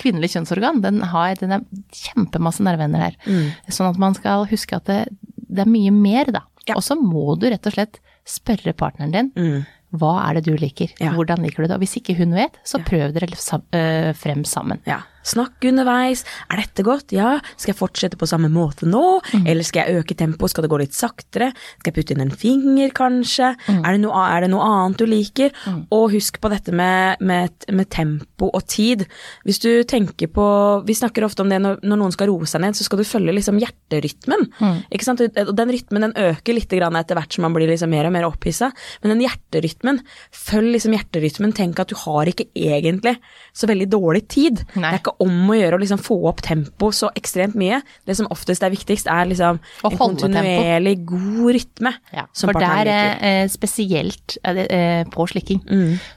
kvinnelig 0.00 0.32
kjønnsorgan, 0.32 0.80
den 0.80 1.02
har 1.12 1.36
den 1.36 1.52
er 1.52 1.66
kjempemasse 1.92 2.64
nerveender 2.64 3.04
her. 3.10 3.18
Mm. 3.28 3.52
Sånn 3.68 3.90
at 3.92 4.00
man 4.00 4.16
skal 4.16 4.48
huske 4.48 4.80
at 4.80 4.88
det, 4.88 5.02
det 5.36 5.66
er 5.66 5.68
mye 5.68 5.92
mer, 5.92 6.32
da. 6.32 6.46
Og 6.72 6.80
så 6.86 6.96
må 6.96 7.36
du 7.36 7.50
rett 7.52 7.68
og 7.68 7.76
slett 7.76 8.00
spørre 8.24 8.72
partneren 8.72 9.12
din. 9.12 9.30
Mm. 9.36 9.68
Hva 9.90 10.12
er 10.28 10.38
det 10.38 10.44
du 10.46 10.54
liker? 10.58 10.92
Ja. 11.02 11.14
Hvordan 11.16 11.42
liker 11.42 11.64
du 11.64 11.68
det? 11.68 11.76
Og 11.78 11.82
hvis 11.82 11.96
ikke 11.98 12.14
hun 12.20 12.34
vet, 12.36 12.60
så 12.66 12.78
prøv 12.86 13.10
dere 13.16 13.26
øh, 13.30 14.10
frem 14.14 14.44
sammen. 14.46 14.82
Ja. 14.86 15.00
Snakk 15.26 15.64
underveis. 15.68 16.24
Er 16.50 16.62
dette 16.62 16.84
godt? 16.86 17.12
Ja. 17.12 17.36
Skal 17.56 17.74
jeg 17.74 17.78
fortsette 17.80 18.18
på 18.20 18.28
samme 18.28 18.48
måte 18.52 18.88
nå? 18.88 19.20
Eller 19.44 19.66
skal 19.66 19.84
jeg 19.84 20.00
øke 20.00 20.16
tempoet? 20.18 20.52
Skal 20.54 20.64
det 20.64 20.70
gå 20.72 20.80
litt 20.80 20.96
saktere? 20.96 21.50
Skal 21.78 21.90
jeg 21.90 21.96
putte 21.98 22.14
inn 22.16 22.24
en 22.24 22.32
finger, 22.34 22.92
kanskje? 22.96 23.52
Er, 23.68 23.90
det 23.92 24.00
noe, 24.04 24.24
er 24.24 24.46
det 24.46 24.50
noe 24.52 24.64
annet 24.64 25.00
du 25.00 25.06
liker? 25.08 25.52
Og 25.92 26.14
husk 26.14 26.40
på 26.40 26.50
dette 26.52 26.72
med, 26.76 27.20
med, 27.20 27.68
med 27.68 27.90
tempo 27.92 28.48
og 28.50 28.64
tid. 28.70 29.04
Hvis 29.44 29.60
du 29.62 29.70
tenker 29.88 30.30
på 30.32 30.46
Vi 30.86 30.94
snakker 30.96 31.24
ofte 31.26 31.44
om 31.44 31.50
det 31.52 31.60
når, 31.62 31.80
når 31.84 31.98
noen 32.00 32.14
skal 32.14 32.30
roe 32.30 32.48
seg 32.48 32.62
ned, 32.64 32.76
så 32.78 32.86
skal 32.86 33.00
du 33.02 33.06
følge 33.08 33.34
liksom 33.36 33.60
hjerterytmen. 33.60 34.48
Ikke 34.90 35.06
sant? 35.06 35.20
Og 35.20 35.52
den 35.56 35.74
rytmen 35.74 36.08
den 36.08 36.16
øker 36.16 36.56
litt 36.56 36.72
grann 36.72 36.96
etter 36.98 37.18
hvert 37.18 37.34
som 37.34 37.44
man 37.44 37.54
blir 37.56 37.68
liksom 37.70 37.92
mer 37.92 38.08
og 38.08 38.14
mer 38.14 38.28
opphissa. 38.28 38.70
Men 39.02 39.14
den 39.14 39.24
hjerterytmen, 39.26 40.00
følg 40.34 40.72
liksom 40.76 40.96
hjerterytmen. 40.96 41.54
Tenk 41.56 41.82
at 41.82 41.92
du 41.92 41.98
har 42.06 42.30
ikke 42.30 42.48
egentlig 42.56 43.16
så 43.56 43.68
veldig 43.70 43.88
dårlig 43.92 44.24
tid. 44.32 44.64
Nei. 44.74 44.88
Det 44.90 44.94
er 44.94 45.02
ikke 45.02 45.09
ikke 45.10 45.26
om 45.26 45.50
å 45.50 45.56
gjøre 45.58 45.76
å 45.76 45.80
liksom 45.82 46.00
få 46.02 46.16
opp 46.30 46.40
tempo 46.46 46.90
så 46.94 47.10
ekstremt 47.18 47.54
mye. 47.58 47.82
Det 48.06 48.16
som 48.16 48.26
oftest 48.30 48.62
er 48.62 48.70
viktigst, 48.70 49.06
er 49.10 49.26
liksom 49.30 49.58
en 49.84 49.96
kontinuerlig 49.98 50.96
tempo. 50.96 51.16
god 51.16 51.54
rytme. 51.54 51.92
Ja, 52.14 52.24
for 52.34 52.52
der, 52.52 52.86
eh, 53.20 53.46
spesielt 53.48 54.38
er 54.44 54.56
eh, 54.70 55.04
på 55.10 55.26
slikking, 55.28 55.60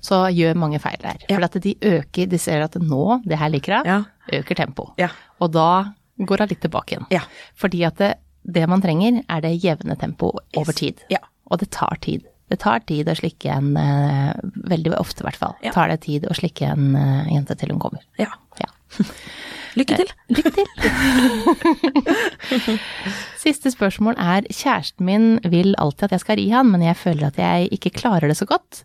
så 0.02 0.28
gjør 0.34 0.56
mange 0.56 0.80
feil 0.80 0.98
der. 1.02 1.18
Ja. 1.30 1.36
For 1.38 1.44
at 1.46 1.60
de 1.62 1.76
øker, 1.82 2.30
de 2.30 2.38
ser 2.38 2.62
at 2.64 2.74
nå, 2.76 3.22
det 3.26 3.38
her 3.40 3.50
liker 3.50 3.80
jeg, 3.84 3.86
Ja. 3.86 4.04
øker 4.40 4.56
tempo. 4.56 4.94
Ja. 4.98 5.10
Og 5.42 5.52
da 5.52 5.94
går 6.20 6.38
hun 6.40 6.48
litt 6.48 6.62
tilbake 6.62 6.98
igjen. 6.98 7.22
Fordi 7.56 7.86
at 7.86 7.98
det, 7.98 8.16
det 8.46 8.68
man 8.70 8.82
trenger, 8.82 9.24
er 9.30 9.42
det 9.42 9.62
jevne 9.64 9.98
tempo 10.00 10.32
over 10.58 10.72
tid. 10.74 11.02
Og 11.52 11.60
det 11.60 11.70
tar 11.72 11.98
tid. 12.02 12.24
Det 12.50 12.60
tar 12.60 12.80
tid 12.86 13.08
å 13.08 13.16
slikke 13.16 13.50
en, 13.50 13.76
eh, 13.78 14.34
veldig 14.70 14.94
ofte 15.00 15.22
i 15.24 15.26
hvert 15.26 15.36
fall, 15.40 15.56
Ja. 15.64 15.72
tar 15.72 15.88
det 15.90 16.02
tid 16.02 16.24
å 16.30 16.34
slikke 16.36 16.68
en 16.72 16.96
eh, 16.96 17.32
jente 17.34 17.56
til 17.58 17.70
hun 17.70 17.80
kommer. 17.80 18.00
Ja. 18.20 18.28
Ja. 18.60 18.68
Lykke 19.80 19.96
til. 19.98 20.10
Lykke 20.30 20.52
til! 20.54 20.68
Siste 23.44 23.72
spørsmål 23.74 24.16
er 24.22 24.46
kjæresten 24.54 25.06
min 25.08 25.26
vil 25.50 25.74
alltid 25.82 26.06
at 26.08 26.14
jeg 26.16 26.24
skal 26.24 26.38
ri 26.40 26.46
han, 26.54 26.70
men 26.72 26.84
jeg 26.86 26.96
føler 26.96 27.28
at 27.28 27.40
jeg 27.42 27.74
ikke 27.76 27.92
klarer 27.98 28.30
det 28.30 28.38
så 28.40 28.46
godt. 28.48 28.84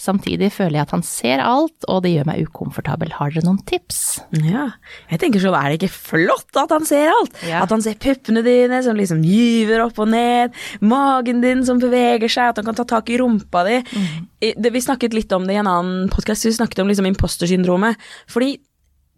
Samtidig 0.00 0.48
føler 0.54 0.78
jeg 0.78 0.86
at 0.86 0.94
han 0.96 1.04
ser 1.04 1.42
alt, 1.44 1.84
og 1.92 2.00
det 2.02 2.14
gjør 2.14 2.28
meg 2.30 2.48
ukomfortabel. 2.48 3.12
Har 3.18 3.34
dere 3.34 3.44
noen 3.44 3.60
tips? 3.68 3.98
Ja. 4.40 4.70
Jeg 5.12 5.20
tenker 5.22 5.44
sånn, 5.44 5.58
er 5.58 5.70
det 5.70 5.82
ikke 5.82 5.92
flott 5.92 6.56
at 6.58 6.72
han 6.72 6.88
ser 6.88 7.12
alt? 7.12 7.36
Ja. 7.46 7.60
At 7.66 7.74
han 7.74 7.84
ser 7.84 8.00
puppene 8.00 8.42
dine 8.46 8.80
som 8.86 8.98
liksom 8.98 9.20
gyver 9.26 9.84
opp 9.84 10.00
og 10.00 10.08
ned, 10.14 10.56
magen 10.80 11.44
din 11.44 11.60
som 11.68 11.82
beveger 11.82 12.32
seg, 12.32 12.54
at 12.54 12.62
han 12.62 12.70
kan 12.70 12.80
ta 12.80 12.88
tak 12.96 13.12
i 13.12 13.20
rumpa 13.20 13.66
di. 13.68 13.76
Mm. 13.84 14.72
Vi 14.72 14.86
snakket 14.88 15.14
litt 15.14 15.36
om 15.36 15.44
det 15.46 15.58
i 15.58 15.60
en 15.60 15.68
annen 15.68 16.08
podkast, 16.10 16.48
vi 16.48 16.56
snakket 16.56 16.80
om 16.80 16.90
liksom 16.90 17.10
impostersyndromet. 17.12 18.00
Fordi 18.32 18.54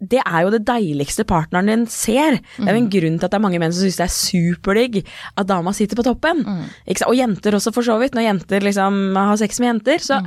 det 0.09 0.19
er 0.23 0.41
jo 0.45 0.51
det 0.53 0.63
deiligste 0.67 1.23
partneren 1.29 1.69
din 1.71 1.85
ser. 1.91 2.39
Det 2.57 2.67
er 2.67 2.75
jo 2.75 2.81
en 2.83 2.89
grunn 2.91 3.15
til 3.19 3.25
at 3.27 3.31
det 3.31 3.39
er 3.39 3.43
mange 3.45 3.59
menn 3.61 3.73
som 3.75 3.85
syns 3.85 3.99
det 4.01 4.05
er 4.07 4.13
superdigg 4.17 4.99
at 5.37 5.47
dama 5.49 5.73
sitter 5.75 5.99
på 5.99 6.05
toppen. 6.07 6.43
Ikke? 6.87 7.07
Og 7.07 7.15
jenter 7.17 7.55
også, 7.57 7.73
for 7.75 7.85
så 7.85 7.95
vidt. 8.01 8.13
Når 8.17 8.27
jenter 8.27 8.59
liksom 8.67 9.15
har 9.15 9.37
sex 9.41 9.59
med 9.63 9.71
jenter. 9.73 10.03
Så 10.03 10.19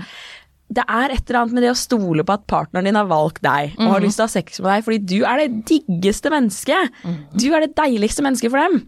det 0.67 0.83
er 0.91 1.13
et 1.15 1.29
eller 1.31 1.41
annet 1.45 1.55
med 1.55 1.63
det 1.63 1.71
å 1.71 1.79
stole 1.79 2.25
på 2.27 2.35
at 2.35 2.47
partneren 2.51 2.89
din 2.89 2.97
har 2.99 3.07
valgt 3.07 3.39
deg 3.47 3.77
og 3.79 3.93
har 3.93 4.01
lyst 4.03 4.19
til 4.19 4.25
å 4.25 4.27
ha 4.27 4.33
sex 4.35 4.59
med 4.61 4.71
deg, 4.73 4.85
fordi 4.89 4.99
du 5.07 5.19
er 5.23 5.45
det 5.45 5.65
diggeste 5.69 6.33
mennesket. 6.33 6.97
Du 7.39 7.47
er 7.55 7.67
det 7.69 7.77
deiligste 7.79 8.25
mennesket 8.27 8.51
for 8.51 8.59
dem. 8.65 8.81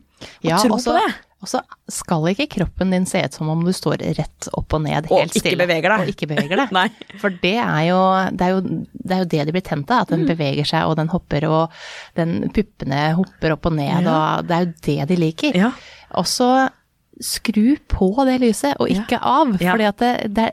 Og 0.42 0.48
Ja, 0.50 0.58
tro 0.58 0.74
på 0.74 0.96
det. 0.98 1.14
Og 1.38 1.46
så 1.46 1.60
skal 1.86 2.24
ikke 2.32 2.48
kroppen 2.50 2.90
din 2.90 3.04
se 3.06 3.20
ut 3.22 3.32
som 3.36 3.48
om 3.52 3.60
du 3.62 3.70
står 3.72 4.00
rett 4.18 4.48
opp 4.58 4.74
og 4.74 4.80
ned 4.82 5.06
helt 5.06 5.30
og 5.30 5.36
stille. 5.38 5.60
beveger 5.60 5.92
deg. 5.94 6.00
Og 6.02 6.08
ikke 6.10 6.26
beveger 6.32 6.56
deg. 6.64 6.72
Nei. 6.78 6.88
For 7.22 7.30
det 7.44 7.52
er, 7.62 7.82
jo, 7.86 8.00
det, 8.34 8.48
er 8.48 8.56
jo, 8.56 8.62
det 8.90 9.14
er 9.14 9.22
jo 9.22 9.28
det 9.36 9.44
de 9.46 9.54
blir 9.54 9.66
tent 9.68 9.92
av, 9.94 10.02
at 10.02 10.10
Mm. 10.10 10.16
den 10.24 10.26
beveger 10.32 10.66
seg 10.66 10.88
og 10.90 10.96
den 10.98 11.12
hopper 11.12 11.46
og 11.46 11.70
den 12.18 12.50
puppene 12.56 13.04
hopper 13.14 13.54
opp 13.54 13.70
og 13.70 13.76
ned, 13.78 14.02
Ja. 14.02 14.16
og 14.40 14.48
det 14.50 14.56
er 14.58 14.66
jo 14.66 14.72
det 14.88 15.08
de 15.12 15.20
liker. 15.22 15.54
Ja. 15.62 15.70
Og 16.18 16.26
så 16.26 16.50
skru 17.22 17.76
på 17.90 18.10
det 18.26 18.40
lyset, 18.42 18.74
og 18.80 18.90
Ja. 18.90 19.02
ikke 19.02 19.18
av. 19.22 19.56
Ja. 19.62 19.72
Fordi 19.76 19.86
at 19.88 19.96
det, 19.98 20.34
det 20.34 20.50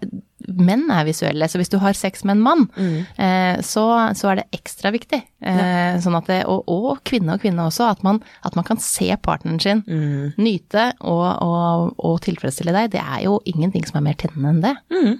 menn 0.58 0.90
er 0.92 1.06
visuelle, 1.08 1.48
så 1.50 1.58
hvis 1.60 1.70
du 1.70 1.78
har 1.82 1.94
sex 1.98 2.24
med 2.24 2.38
en 2.38 2.44
mann, 2.44 2.66
Mm. 2.78 3.06
eh, 3.18 3.62
så, 3.62 3.86
så 4.16 4.32
er 4.32 4.36
det 4.42 4.48
ekstra 4.60 4.92
viktig. 4.92 5.22
Eh, 5.46 5.98
sånn 6.02 6.16
at 6.18 6.26
det, 6.28 6.40
og, 6.50 6.64
og 6.68 7.04
kvinne 7.06 7.34
og 7.36 7.42
kvinne 7.42 7.66
også, 7.68 7.90
at 7.92 8.04
man, 8.04 8.22
at 8.44 8.56
man 8.56 8.66
kan 8.66 8.78
se 8.78 9.10
partneren 9.22 9.60
sin, 9.62 9.84
Mm. 9.88 10.34
nyte 10.38 10.94
og, 11.02 11.42
og, 11.42 11.96
og 12.00 12.22
tilfredsstille 12.22 12.74
deg. 12.74 12.92
Det 12.92 13.02
er 13.02 13.24
jo 13.26 13.40
ingenting 13.46 13.86
som 13.86 13.98
er 14.02 14.08
mer 14.10 14.18
tennende 14.20 14.50
enn 14.56 14.62
det. 14.62 14.76
Mm. 14.92 15.20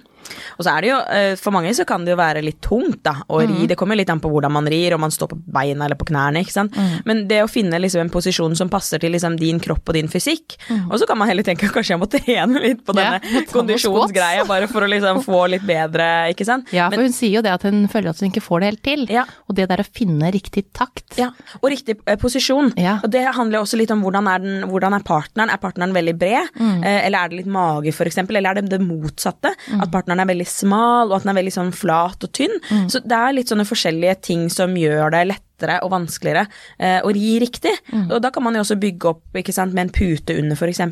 Og 0.58 0.64
så 0.66 0.72
er 0.76 0.80
det 0.86 0.90
jo, 0.90 0.98
eh, 1.10 1.34
for 1.36 1.50
mange 1.52 1.72
så 1.76 1.86
kan 1.86 2.04
det 2.04 2.12
jo 2.14 2.16
være 2.20 2.42
litt 2.44 2.60
tungt 2.60 3.02
da, 3.02 3.14
å 3.28 3.40
ri. 3.42 3.62
Mm. 3.64 3.66
Det 3.68 3.76
kommer 3.76 3.96
litt 3.96 4.10
an 4.10 4.20
på 4.20 4.30
hvordan 4.32 4.52
man 4.52 4.66
rir, 4.66 4.94
om 4.94 5.00
man 5.00 5.10
står 5.10 5.28
på 5.32 5.38
beina 5.52 5.84
eller 5.86 5.96
på 5.96 6.06
knærne, 6.10 6.42
ikke 6.44 6.52
sant. 6.52 6.72
Mm. 6.76 7.02
Men 7.06 7.24
det 7.28 7.42
å 7.44 7.48
finne 7.50 7.78
liksom 7.80 8.00
en 8.00 8.10
posisjon 8.10 8.56
som 8.56 8.68
passer 8.72 8.98
til 9.02 9.12
liksom 9.12 9.36
din 9.38 9.60
kropp 9.60 9.88
og 9.88 9.94
din 9.94 10.08
fysikk, 10.08 10.56
og 10.90 10.98
så 10.98 11.06
kan 11.06 11.18
man 11.18 11.28
heller 11.28 11.42
tenke 11.46 11.66
at 11.68 11.72
kanskje 11.74 11.94
jeg 11.94 12.00
må 12.02 12.08
trene 12.10 12.60
litt 12.62 12.84
på 12.84 12.92
Mm. 12.96 13.02
Ja, 13.02 13.18
denne 13.18 13.44
kondisjonsgreia, 13.52 14.44
bare 14.48 14.66
for 14.70 14.82
å 14.86 14.88
liksom 14.88 15.20
få 15.24 15.42
litt 15.52 15.64
bedre, 15.68 16.06
ikke 16.32 16.46
sant. 16.48 16.72
Ja, 16.72 16.88
for 16.88 16.96
Men- 16.96 17.06
hun 17.06 17.12
sier 17.12 17.34
jo 17.36 17.42
det 17.42 17.52
at 17.52 17.62
hun 17.62 17.86
føler 17.88 18.08
at 18.10 18.20
hun 18.20 18.30
ikke 18.30 18.42
får 18.42 18.60
det 18.60 18.66
helt 18.70 18.82
til. 18.82 19.06
Ja. 19.12 19.24
Og 19.48 19.54
det 19.56 19.68
der 19.68 19.78
å 19.78 19.86
finne 19.86 20.32
riktig 20.32 20.64
takt. 20.72 21.16
Ja, 21.18 21.30
og 21.62 21.70
riktig 21.70 21.98
eh, 22.06 22.16
posisjon. 22.16 22.72
Ja. 22.76 22.98
Og 23.04 23.10
det 23.10 23.24
handler 23.34 23.60
også 23.60 23.76
litt 23.76 23.90
om 23.90 24.02
hvordan 24.02 24.26
er, 24.28 24.38
den, 24.38 24.62
hvordan 24.70 24.94
er 24.94 25.00
partneren. 25.06 25.50
Er 25.52 25.58
partneren 25.58 25.92
veldig 25.92 26.16
bred, 26.18 26.48
Mm. 26.56 26.84
eh, 26.84 27.06
eller 27.06 27.18
er 27.24 27.28
det 27.28 27.36
litt 27.38 27.46
mage 27.52 27.88
f.eks., 27.92 28.18
eller 28.18 28.50
er 28.50 28.54
det 28.62 28.68
det 28.70 28.80
motsatte? 28.80 29.52
Mm. 29.70 29.82
At 29.82 29.90
partneren 29.90 30.15
er 30.22 30.30
veldig 30.30 30.46
smal, 30.50 31.10
og 31.10 31.18
at 31.18 31.26
den 31.26 31.32
er 31.32 31.40
veldig 31.40 31.56
sånn 31.56 31.72
flat 31.76 32.24
og 32.26 32.32
tynn. 32.36 32.54
Mm. 32.70 32.86
Så 32.92 33.02
det 33.04 33.18
er 33.18 33.36
litt 33.36 33.52
sånne 33.52 33.66
forskjellige 33.68 34.16
ting 34.28 34.46
som 34.52 34.74
gjør 34.78 35.12
det 35.14 35.24
lettere 35.30 35.78
og 35.84 35.92
vanskeligere 35.94 36.44
eh, 36.78 36.98
å 37.00 37.12
ri 37.14 37.36
riktig. 37.42 37.72
Mm. 37.92 38.08
Og 38.10 38.20
da 38.24 38.32
kan 38.34 38.44
man 38.44 38.58
jo 38.58 38.64
også 38.64 38.78
bygge 38.80 39.10
opp 39.12 39.40
ikke 39.40 39.54
sant, 39.56 39.76
med 39.76 39.88
en 39.88 39.94
pute 39.94 40.36
under 40.36 40.58
f.eks. 40.58 40.82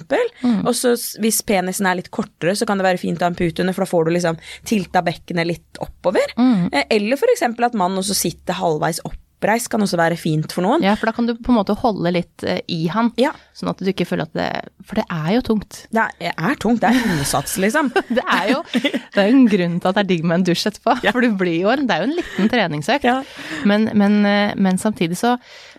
Mm. 0.44 0.62
Og 0.62 0.72
så 0.78 0.94
hvis 1.22 1.42
penisen 1.46 1.88
er 1.90 2.00
litt 2.00 2.12
kortere, 2.14 2.56
så 2.56 2.68
kan 2.68 2.80
det 2.80 2.88
være 2.88 3.02
fint 3.02 3.20
å 3.20 3.28
ha 3.28 3.32
en 3.32 3.38
pute 3.38 3.64
under, 3.64 3.76
for 3.76 3.84
da 3.84 3.92
får 3.92 4.08
du 4.08 4.14
liksom 4.16 4.40
tilta 4.68 5.04
bekkenet 5.04 5.50
litt 5.50 5.84
oppover. 5.84 6.36
Mm. 6.38 6.70
Eh, 6.72 6.88
eller 6.98 7.20
f.eks. 7.20 7.46
at 7.48 7.78
mannen 7.78 8.00
også 8.02 8.16
sitter 8.16 8.60
halvveis 8.60 9.02
oppreist, 9.44 9.68
kan 9.70 9.82
også 9.84 9.98
være 10.00 10.16
fint 10.18 10.52
for 10.52 10.64
noen. 10.64 10.82
Ja, 10.84 10.94
for 10.96 11.06
da 11.06 11.12
kan 11.16 11.26
du 11.28 11.34
på 11.36 11.52
en 11.52 11.58
måte 11.58 11.76
holde 11.76 12.12
litt 12.14 12.44
eh, 12.48 12.60
i 12.72 12.86
han, 12.88 13.12
Ja. 13.20 13.32
sånn 13.54 13.68
at 13.70 13.78
du 13.78 13.90
ikke 13.92 14.06
føler 14.08 14.22
at 14.24 14.32
det 14.34 14.48
For 14.88 14.96
det 14.96 15.04
er 15.10 15.34
jo 15.36 15.42
tungt. 15.42 15.86
Det 15.92 16.00
er, 16.20 16.32
er 16.36 16.56
tungt, 16.56 16.80
det 16.80 16.90
er 16.90 17.12
innsats, 17.12 17.58
liksom. 17.60 17.92
Det 18.16 18.24
er 18.24 18.50
jo 18.54 18.62
det 18.72 19.20
er 19.20 19.28
en 19.28 19.46
grunn 19.46 19.76
til 19.80 19.88
at 19.88 19.94
det 19.94 20.02
er 20.04 20.08
digg 20.10 20.24
med 20.24 20.40
en 20.40 20.46
dusj 20.48 20.66
etterpå. 20.70 20.96
Ja. 21.04 21.12
For 21.12 21.20
du 21.20 21.30
blir 21.36 21.60
jo 21.62 21.76
det 21.76 21.90
er 21.90 22.02
jo 22.04 22.08
en 22.10 22.16
liten 22.18 22.48
treningsøkt. 22.52 23.04
Ja. 23.04 23.20
Men, 23.68 23.90
men, 23.94 24.18
eh, 24.26 24.54
men 24.56 24.78
samtidig 24.80 25.16
så 25.20 25.36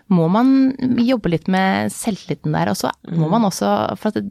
må 0.08 0.28
man 0.30 0.72
jobbe 1.02 1.32
litt 1.32 1.48
med 1.50 1.90
selvtilliten 1.90 2.52
der. 2.54 2.70
Og 2.70 2.76
så 2.78 2.92
Mm. 3.06 3.18
må 3.18 3.28
man 3.30 3.42
også 3.50 3.96
for 3.98 4.08
at 4.08 4.14
det, 4.14 4.30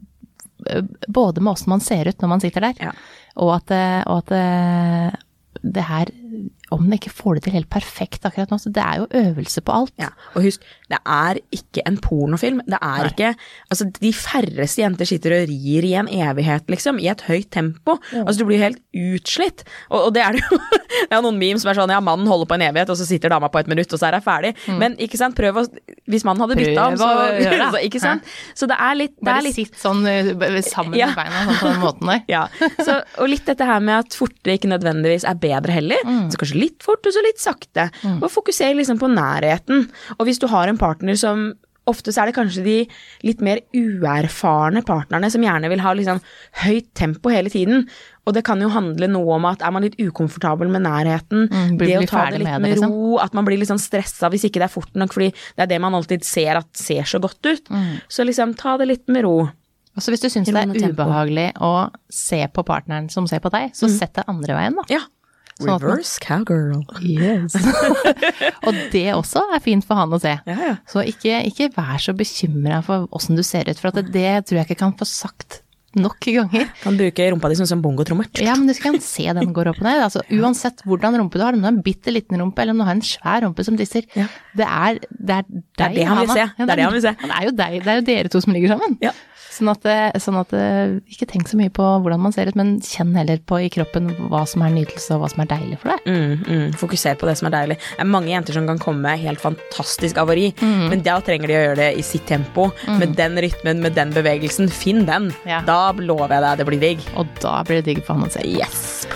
eh, 0.69 0.81
Både 1.11 1.41
med 1.41 1.53
åssen 1.53 1.69
man 1.69 1.79
ser 1.83 2.07
ut 2.07 2.17
når 2.21 2.29
man 2.29 2.39
sitter 2.41 2.61
der, 2.61 2.73
Ja. 2.79 2.91
og 3.37 3.55
at, 3.57 3.71
og 4.07 4.23
at 4.31 5.15
det 5.63 5.83
her 5.87 6.05
Om 6.73 6.81
man 6.83 6.97
ikke 6.97 7.13
får 7.13 7.37
det 7.37 7.43
til 7.45 7.53
helt 7.53 7.69
perfekt 7.69 8.25
akkurat 8.25 8.49
nå, 8.49 8.57
så 8.57 8.71
det 8.73 8.81
er 8.81 9.01
jo 9.03 9.07
øvelse 9.21 9.61
på 9.61 9.75
alt. 9.75 9.93
Ja, 10.01 10.09
og 10.33 10.47
husk, 10.47 10.65
det 10.91 10.99
er 11.09 11.39
ikke 11.55 11.81
en 11.89 11.95
pornofilm. 12.03 12.59
Det 12.69 12.77
er 12.77 13.05
Nei. 13.05 13.11
ikke 13.13 13.31
Altså, 13.71 13.87
de 13.99 14.11
færreste 14.13 14.81
jenter 14.83 15.07
sitter 15.09 15.33
og 15.39 15.47
rir 15.49 15.87
i 15.87 15.93
en 15.97 16.07
evighet, 16.11 16.67
liksom, 16.71 16.99
i 17.01 17.07
et 17.11 17.23
høyt 17.25 17.49
tempo. 17.55 17.97
Altså, 18.13 18.37
du 18.43 18.45
blir 18.49 18.61
helt 18.61 18.81
utslitt. 18.95 19.63
Og, 19.89 20.07
og 20.07 20.13
det 20.15 20.21
er 20.25 20.37
det 20.37 20.43
jo 20.45 20.59
Det 20.95 21.11
er 21.17 21.21
noen 21.25 21.35
memes 21.37 21.61
som 21.61 21.69
er 21.73 21.75
sånn 21.77 21.91
ja, 21.91 21.97
mannen 22.01 22.27
holder 22.29 22.47
på 22.47 22.55
en 22.55 22.63
evighet, 22.69 22.89
og 22.93 22.97
så 22.97 23.05
sitter 23.07 23.29
dama 23.33 23.49
på 23.51 23.59
et 23.59 23.67
minutt, 23.69 23.91
og 23.93 23.99
så 23.99 24.07
er 24.07 24.15
hun 24.19 24.23
ferdig. 24.25 24.53
Men 24.79 24.93
ikke 25.01 25.17
sant, 25.19 25.35
prøv 25.37 25.57
å 25.59 25.63
Hvis 26.09 26.23
mannen 26.27 26.45
hadde 26.45 26.55
bytta 26.59 26.85
om, 26.87 26.93
Mm. 26.95 27.01
Så, 27.01 27.07
gjør 27.43 27.63
det. 27.75 27.81
Ikke 27.89 27.99
sant. 27.99 28.29
Så 28.55 28.67
det 28.69 28.77
er 28.79 28.95
litt, 28.95 29.13
det 29.17 29.25
er 29.25 29.31
Bare 29.33 29.43
litt 29.47 29.57
sitt 29.57 29.75
sånn 29.81 30.05
eh, 30.07 30.29
sammen 30.65 30.95
Ja. 30.99 31.09
med 31.11 31.17
beina 31.19 31.41
sånn 31.49 31.59
på 31.59 31.71
den 31.73 31.81
måten 31.83 32.11
der. 32.13 32.21
Ja, 32.35 32.43
så, 32.85 32.99
og 33.19 33.29
litt 33.31 33.45
dette 33.49 33.65
her 33.67 33.81
med 33.83 34.05
at 34.05 34.15
fortere 34.17 34.55
ikke 34.59 34.69
nødvendigvis 34.71 35.25
er 35.27 35.37
bedre 35.41 35.75
heller. 35.75 35.99
Mm. 36.07 36.29
Så 36.31 36.39
kanskje 36.41 36.61
litt 36.61 36.85
fort, 36.85 37.03
og 37.05 37.15
så 37.15 37.23
litt 37.25 37.41
sakte. 37.43 37.89
Og 38.21 38.29
fokusere 38.31 38.77
liksom 38.79 39.01
på 39.01 39.09
nærheten. 39.11 39.87
Og 40.17 40.23
hvis 40.29 40.39
du 40.41 40.47
har 40.51 40.71
en 40.71 40.74
partner 40.81 41.15
som 41.19 41.53
Ofte 41.85 42.09
så 42.09 42.23
er 42.23 42.31
det 42.31 42.33
kanskje 42.33 42.63
de 42.65 42.87
litt 43.21 43.41
mer 43.45 43.59
uerfarne 43.77 44.81
partnerne 44.81 45.27
som 45.29 45.43
gjerne 45.45 45.69
vil 45.69 45.83
ha 45.83 45.91
liksom 45.93 46.17
høyt 46.63 46.87
tempo 46.97 47.29
hele 47.29 47.51
tiden. 47.53 47.83
Og 48.25 48.33
det 48.33 48.41
kan 48.47 48.57
jo 48.57 48.71
handle 48.73 49.05
noe 49.11 49.35
om 49.37 49.45
at 49.45 49.61
er 49.61 49.69
man 49.75 49.85
litt 49.85 49.97
ukomfortabel 50.01 50.65
med 50.73 50.81
nærheten, 50.81 51.45
Mm, 51.47 51.77
blir- 51.77 51.99
det 51.99 52.07
å 52.07 52.09
ta 52.09 52.23
det 52.31 52.39
litt 52.39 52.47
med 52.49 52.63
det, 52.63 52.71
liksom. 52.79 52.89
ro, 52.89 53.17
at 53.21 53.35
man 53.35 53.45
blir 53.45 53.59
litt 53.59 53.69
sånn 53.69 53.77
stressa 53.77 54.31
hvis 54.31 54.45
ikke 54.49 54.57
det 54.57 54.63
er 54.63 54.73
fort 54.81 54.93
nok, 54.95 55.13
fordi 55.13 55.31
det 55.31 55.59
er 55.61 55.67
det 55.67 55.81
man 55.81 55.93
alltid 55.93 56.23
ser 56.25 56.55
at 56.57 56.65
ser 56.75 57.03
så 57.03 57.21
godt 57.21 57.45
ut. 57.45 57.69
Mm. 57.69 58.01
Så 58.09 58.25
liksom 58.25 58.55
ta 58.57 58.77
det 58.77 58.87
litt 58.87 59.07
med 59.07 59.23
ro. 59.23 59.51
Altså 59.95 60.09
hvis 60.11 60.21
du 60.21 60.27
syns 60.27 60.47
det 60.47 60.55
er 60.55 60.91
ubehagelig 60.91 61.53
å 61.61 61.91
se 62.09 62.47
på 62.47 62.65
partneren 62.65 63.09
som 63.11 63.27
ser 63.27 63.39
på 63.39 63.51
deg, 63.51 63.71
så 63.73 63.87
sett 63.89 64.13
det 64.13 64.25
andre 64.27 64.55
veien, 64.55 64.73
da. 64.75 64.81
Ja. 64.89 64.99
Sånn 65.55 65.79
Reverse 65.79 66.19
cowgirl. 66.19 66.81
Yes. 66.99 67.55
og 68.67 68.79
det 68.91 69.05
også 69.15 69.45
er 69.55 69.61
fint 69.63 69.85
for 69.87 69.95
han 70.01 70.11
å 70.11 70.19
se. 70.19 70.33
Ja, 70.43 70.55
ja. 70.59 70.73
Så 70.91 71.05
ikke, 71.07 71.37
ikke 71.47 71.69
vær 71.77 72.01
så 72.03 72.15
bekymra 72.17 72.81
for 72.83 73.07
åssen 73.15 73.39
du 73.39 73.43
ser 73.47 73.69
ut, 73.69 73.79
for 73.79 73.93
at 73.93 74.01
det, 74.01 74.09
det 74.11 74.31
tror 74.49 74.59
jeg 74.59 74.67
ikke 74.69 74.81
kan 74.83 74.97
få 74.99 75.07
sagt 75.07 75.61
nok 75.95 76.19
ganger. 76.27 76.67
Kan 76.81 76.97
bruke 76.99 77.27
rumpa 77.31 77.49
di 77.51 77.55
sånn 77.55 77.69
som 77.69 77.81
bongotrommer. 77.83 78.27
Ja, 78.43 78.57
men 78.59 78.67
du 78.67 78.75
skal 78.75 78.97
se 79.03 79.29
den 79.37 79.53
går 79.55 79.69
opp 79.71 79.79
og 79.79 79.87
ned. 79.87 80.01
Altså, 80.03 80.23
uansett 80.35 80.83
hvordan 80.87 81.15
rumpe 81.21 81.39
du 81.39 81.45
har, 81.45 81.55
om 81.55 81.61
du 81.63 81.67
har 81.69 81.75
en 81.75 81.83
bitte 81.85 82.11
liten 82.11 82.41
rumpe 82.41 82.61
eller 82.63 82.75
om 82.75 82.83
du 82.83 82.87
har 82.87 82.97
en 82.97 83.05
svær 83.05 83.45
rumpe 83.45 83.63
som 83.63 83.77
disser, 83.79 84.07
Ja. 84.15 84.27
det 84.59 84.67
er 84.67 84.99
det 85.07 85.37
er 85.39 85.47
deg, 85.47 85.95
det 85.95 86.09
han 86.09 86.19
vil 86.19 86.33
se. 86.35 86.49
Det 86.57 86.67
er 86.67 86.75
det 86.75 86.87
han 86.87 86.97
vil 86.97 87.05
se. 87.07 87.15
Det 87.21 87.31
er 87.31 87.47
jo 87.47 87.55
deg, 87.55 87.79
det 87.85 87.93
er 87.93 88.01
jo 88.01 88.05
dere 88.11 88.33
to 88.33 88.43
som 88.43 88.53
ligger 88.55 88.75
sammen. 88.75 88.97
Ja. 89.03 89.15
Sånn 89.55 89.69
at, 89.71 89.85
sånn 90.19 90.35
at 90.41 90.51
ikke 91.07 91.27
tenk 91.31 91.47
så 91.47 91.55
mye 91.55 91.71
på 91.71 91.83
hvordan 92.03 92.19
man 92.19 92.33
ser 92.35 92.49
ut, 92.49 92.57
men 92.59 92.73
kjenn 92.83 93.13
heller 93.15 93.37
på 93.47 93.59
i 93.63 93.69
kroppen 93.71 94.09
hva 94.27 94.41
som 94.49 94.63
er 94.65 94.73
nytelse 94.73 95.15
og 95.15 95.21
hva 95.21 95.29
som 95.31 95.43
er 95.45 95.49
deilig 95.53 95.77
for 95.79 95.93
deg. 95.93 96.09
Mm, 96.11 96.41
mm. 96.43 96.73
Fokuser 96.81 97.15
på 97.21 97.29
det 97.29 97.37
som 97.39 97.47
er 97.47 97.53
deilig. 97.55 97.77
Det 97.93 98.03
er 98.03 98.09
mange 98.09 98.33
jenter 98.33 98.57
som 98.57 98.67
kan 98.67 98.81
komme 98.83 99.05
med 99.05 99.21
helt 99.23 99.39
fantastisk 99.39 100.19
avari, 100.19 100.49
Mm. 100.59 100.89
men 100.91 101.01
da 101.05 101.19
trenger 101.23 101.47
de 101.47 101.55
å 101.55 101.63
gjøre 101.63 101.79
det 101.79 101.89
i 101.99 102.03
sitt 102.03 102.25
tempo, 102.27 102.67
med 102.99 103.15
den 103.15 103.37
rytmen, 103.45 103.79
med 103.85 103.95
den 103.95 104.11
bevegelsen. 104.11 104.67
Finn 104.71 105.05
den. 105.07 105.31
Ja. 105.47 105.61
Da 105.65 105.93
lover 105.93 106.35
jeg 106.35 106.43
deg 106.43 106.57
det 106.57 106.65
blir 106.71 106.79
digg. 106.83 107.07
Og 107.15 107.27
da 107.39 107.61
blir 107.63 107.79
det 107.81 107.85
digg 107.93 108.03
for 108.03 108.15
han 108.19 108.27
å 108.27 108.31
se. 108.31 108.43
Yes. 108.43 109.07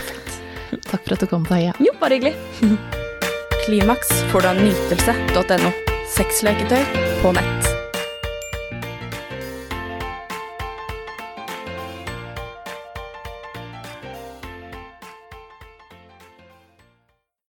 Takk 0.88 1.04
for 1.04 1.14
at 1.18 1.20
du 1.20 1.28
kom, 1.28 1.44
Taia. 1.50 1.74
Jo, 1.84 1.92
bare 2.00 2.16
hyggelig. 2.20 2.36
Klimaks 3.66 4.14
får 4.32 4.42
du 4.48 4.48
av 4.54 4.64
nytelse.no. 4.64 5.74
Sexleketøy 6.16 6.82
på 7.22 7.36
nett. 7.38 7.69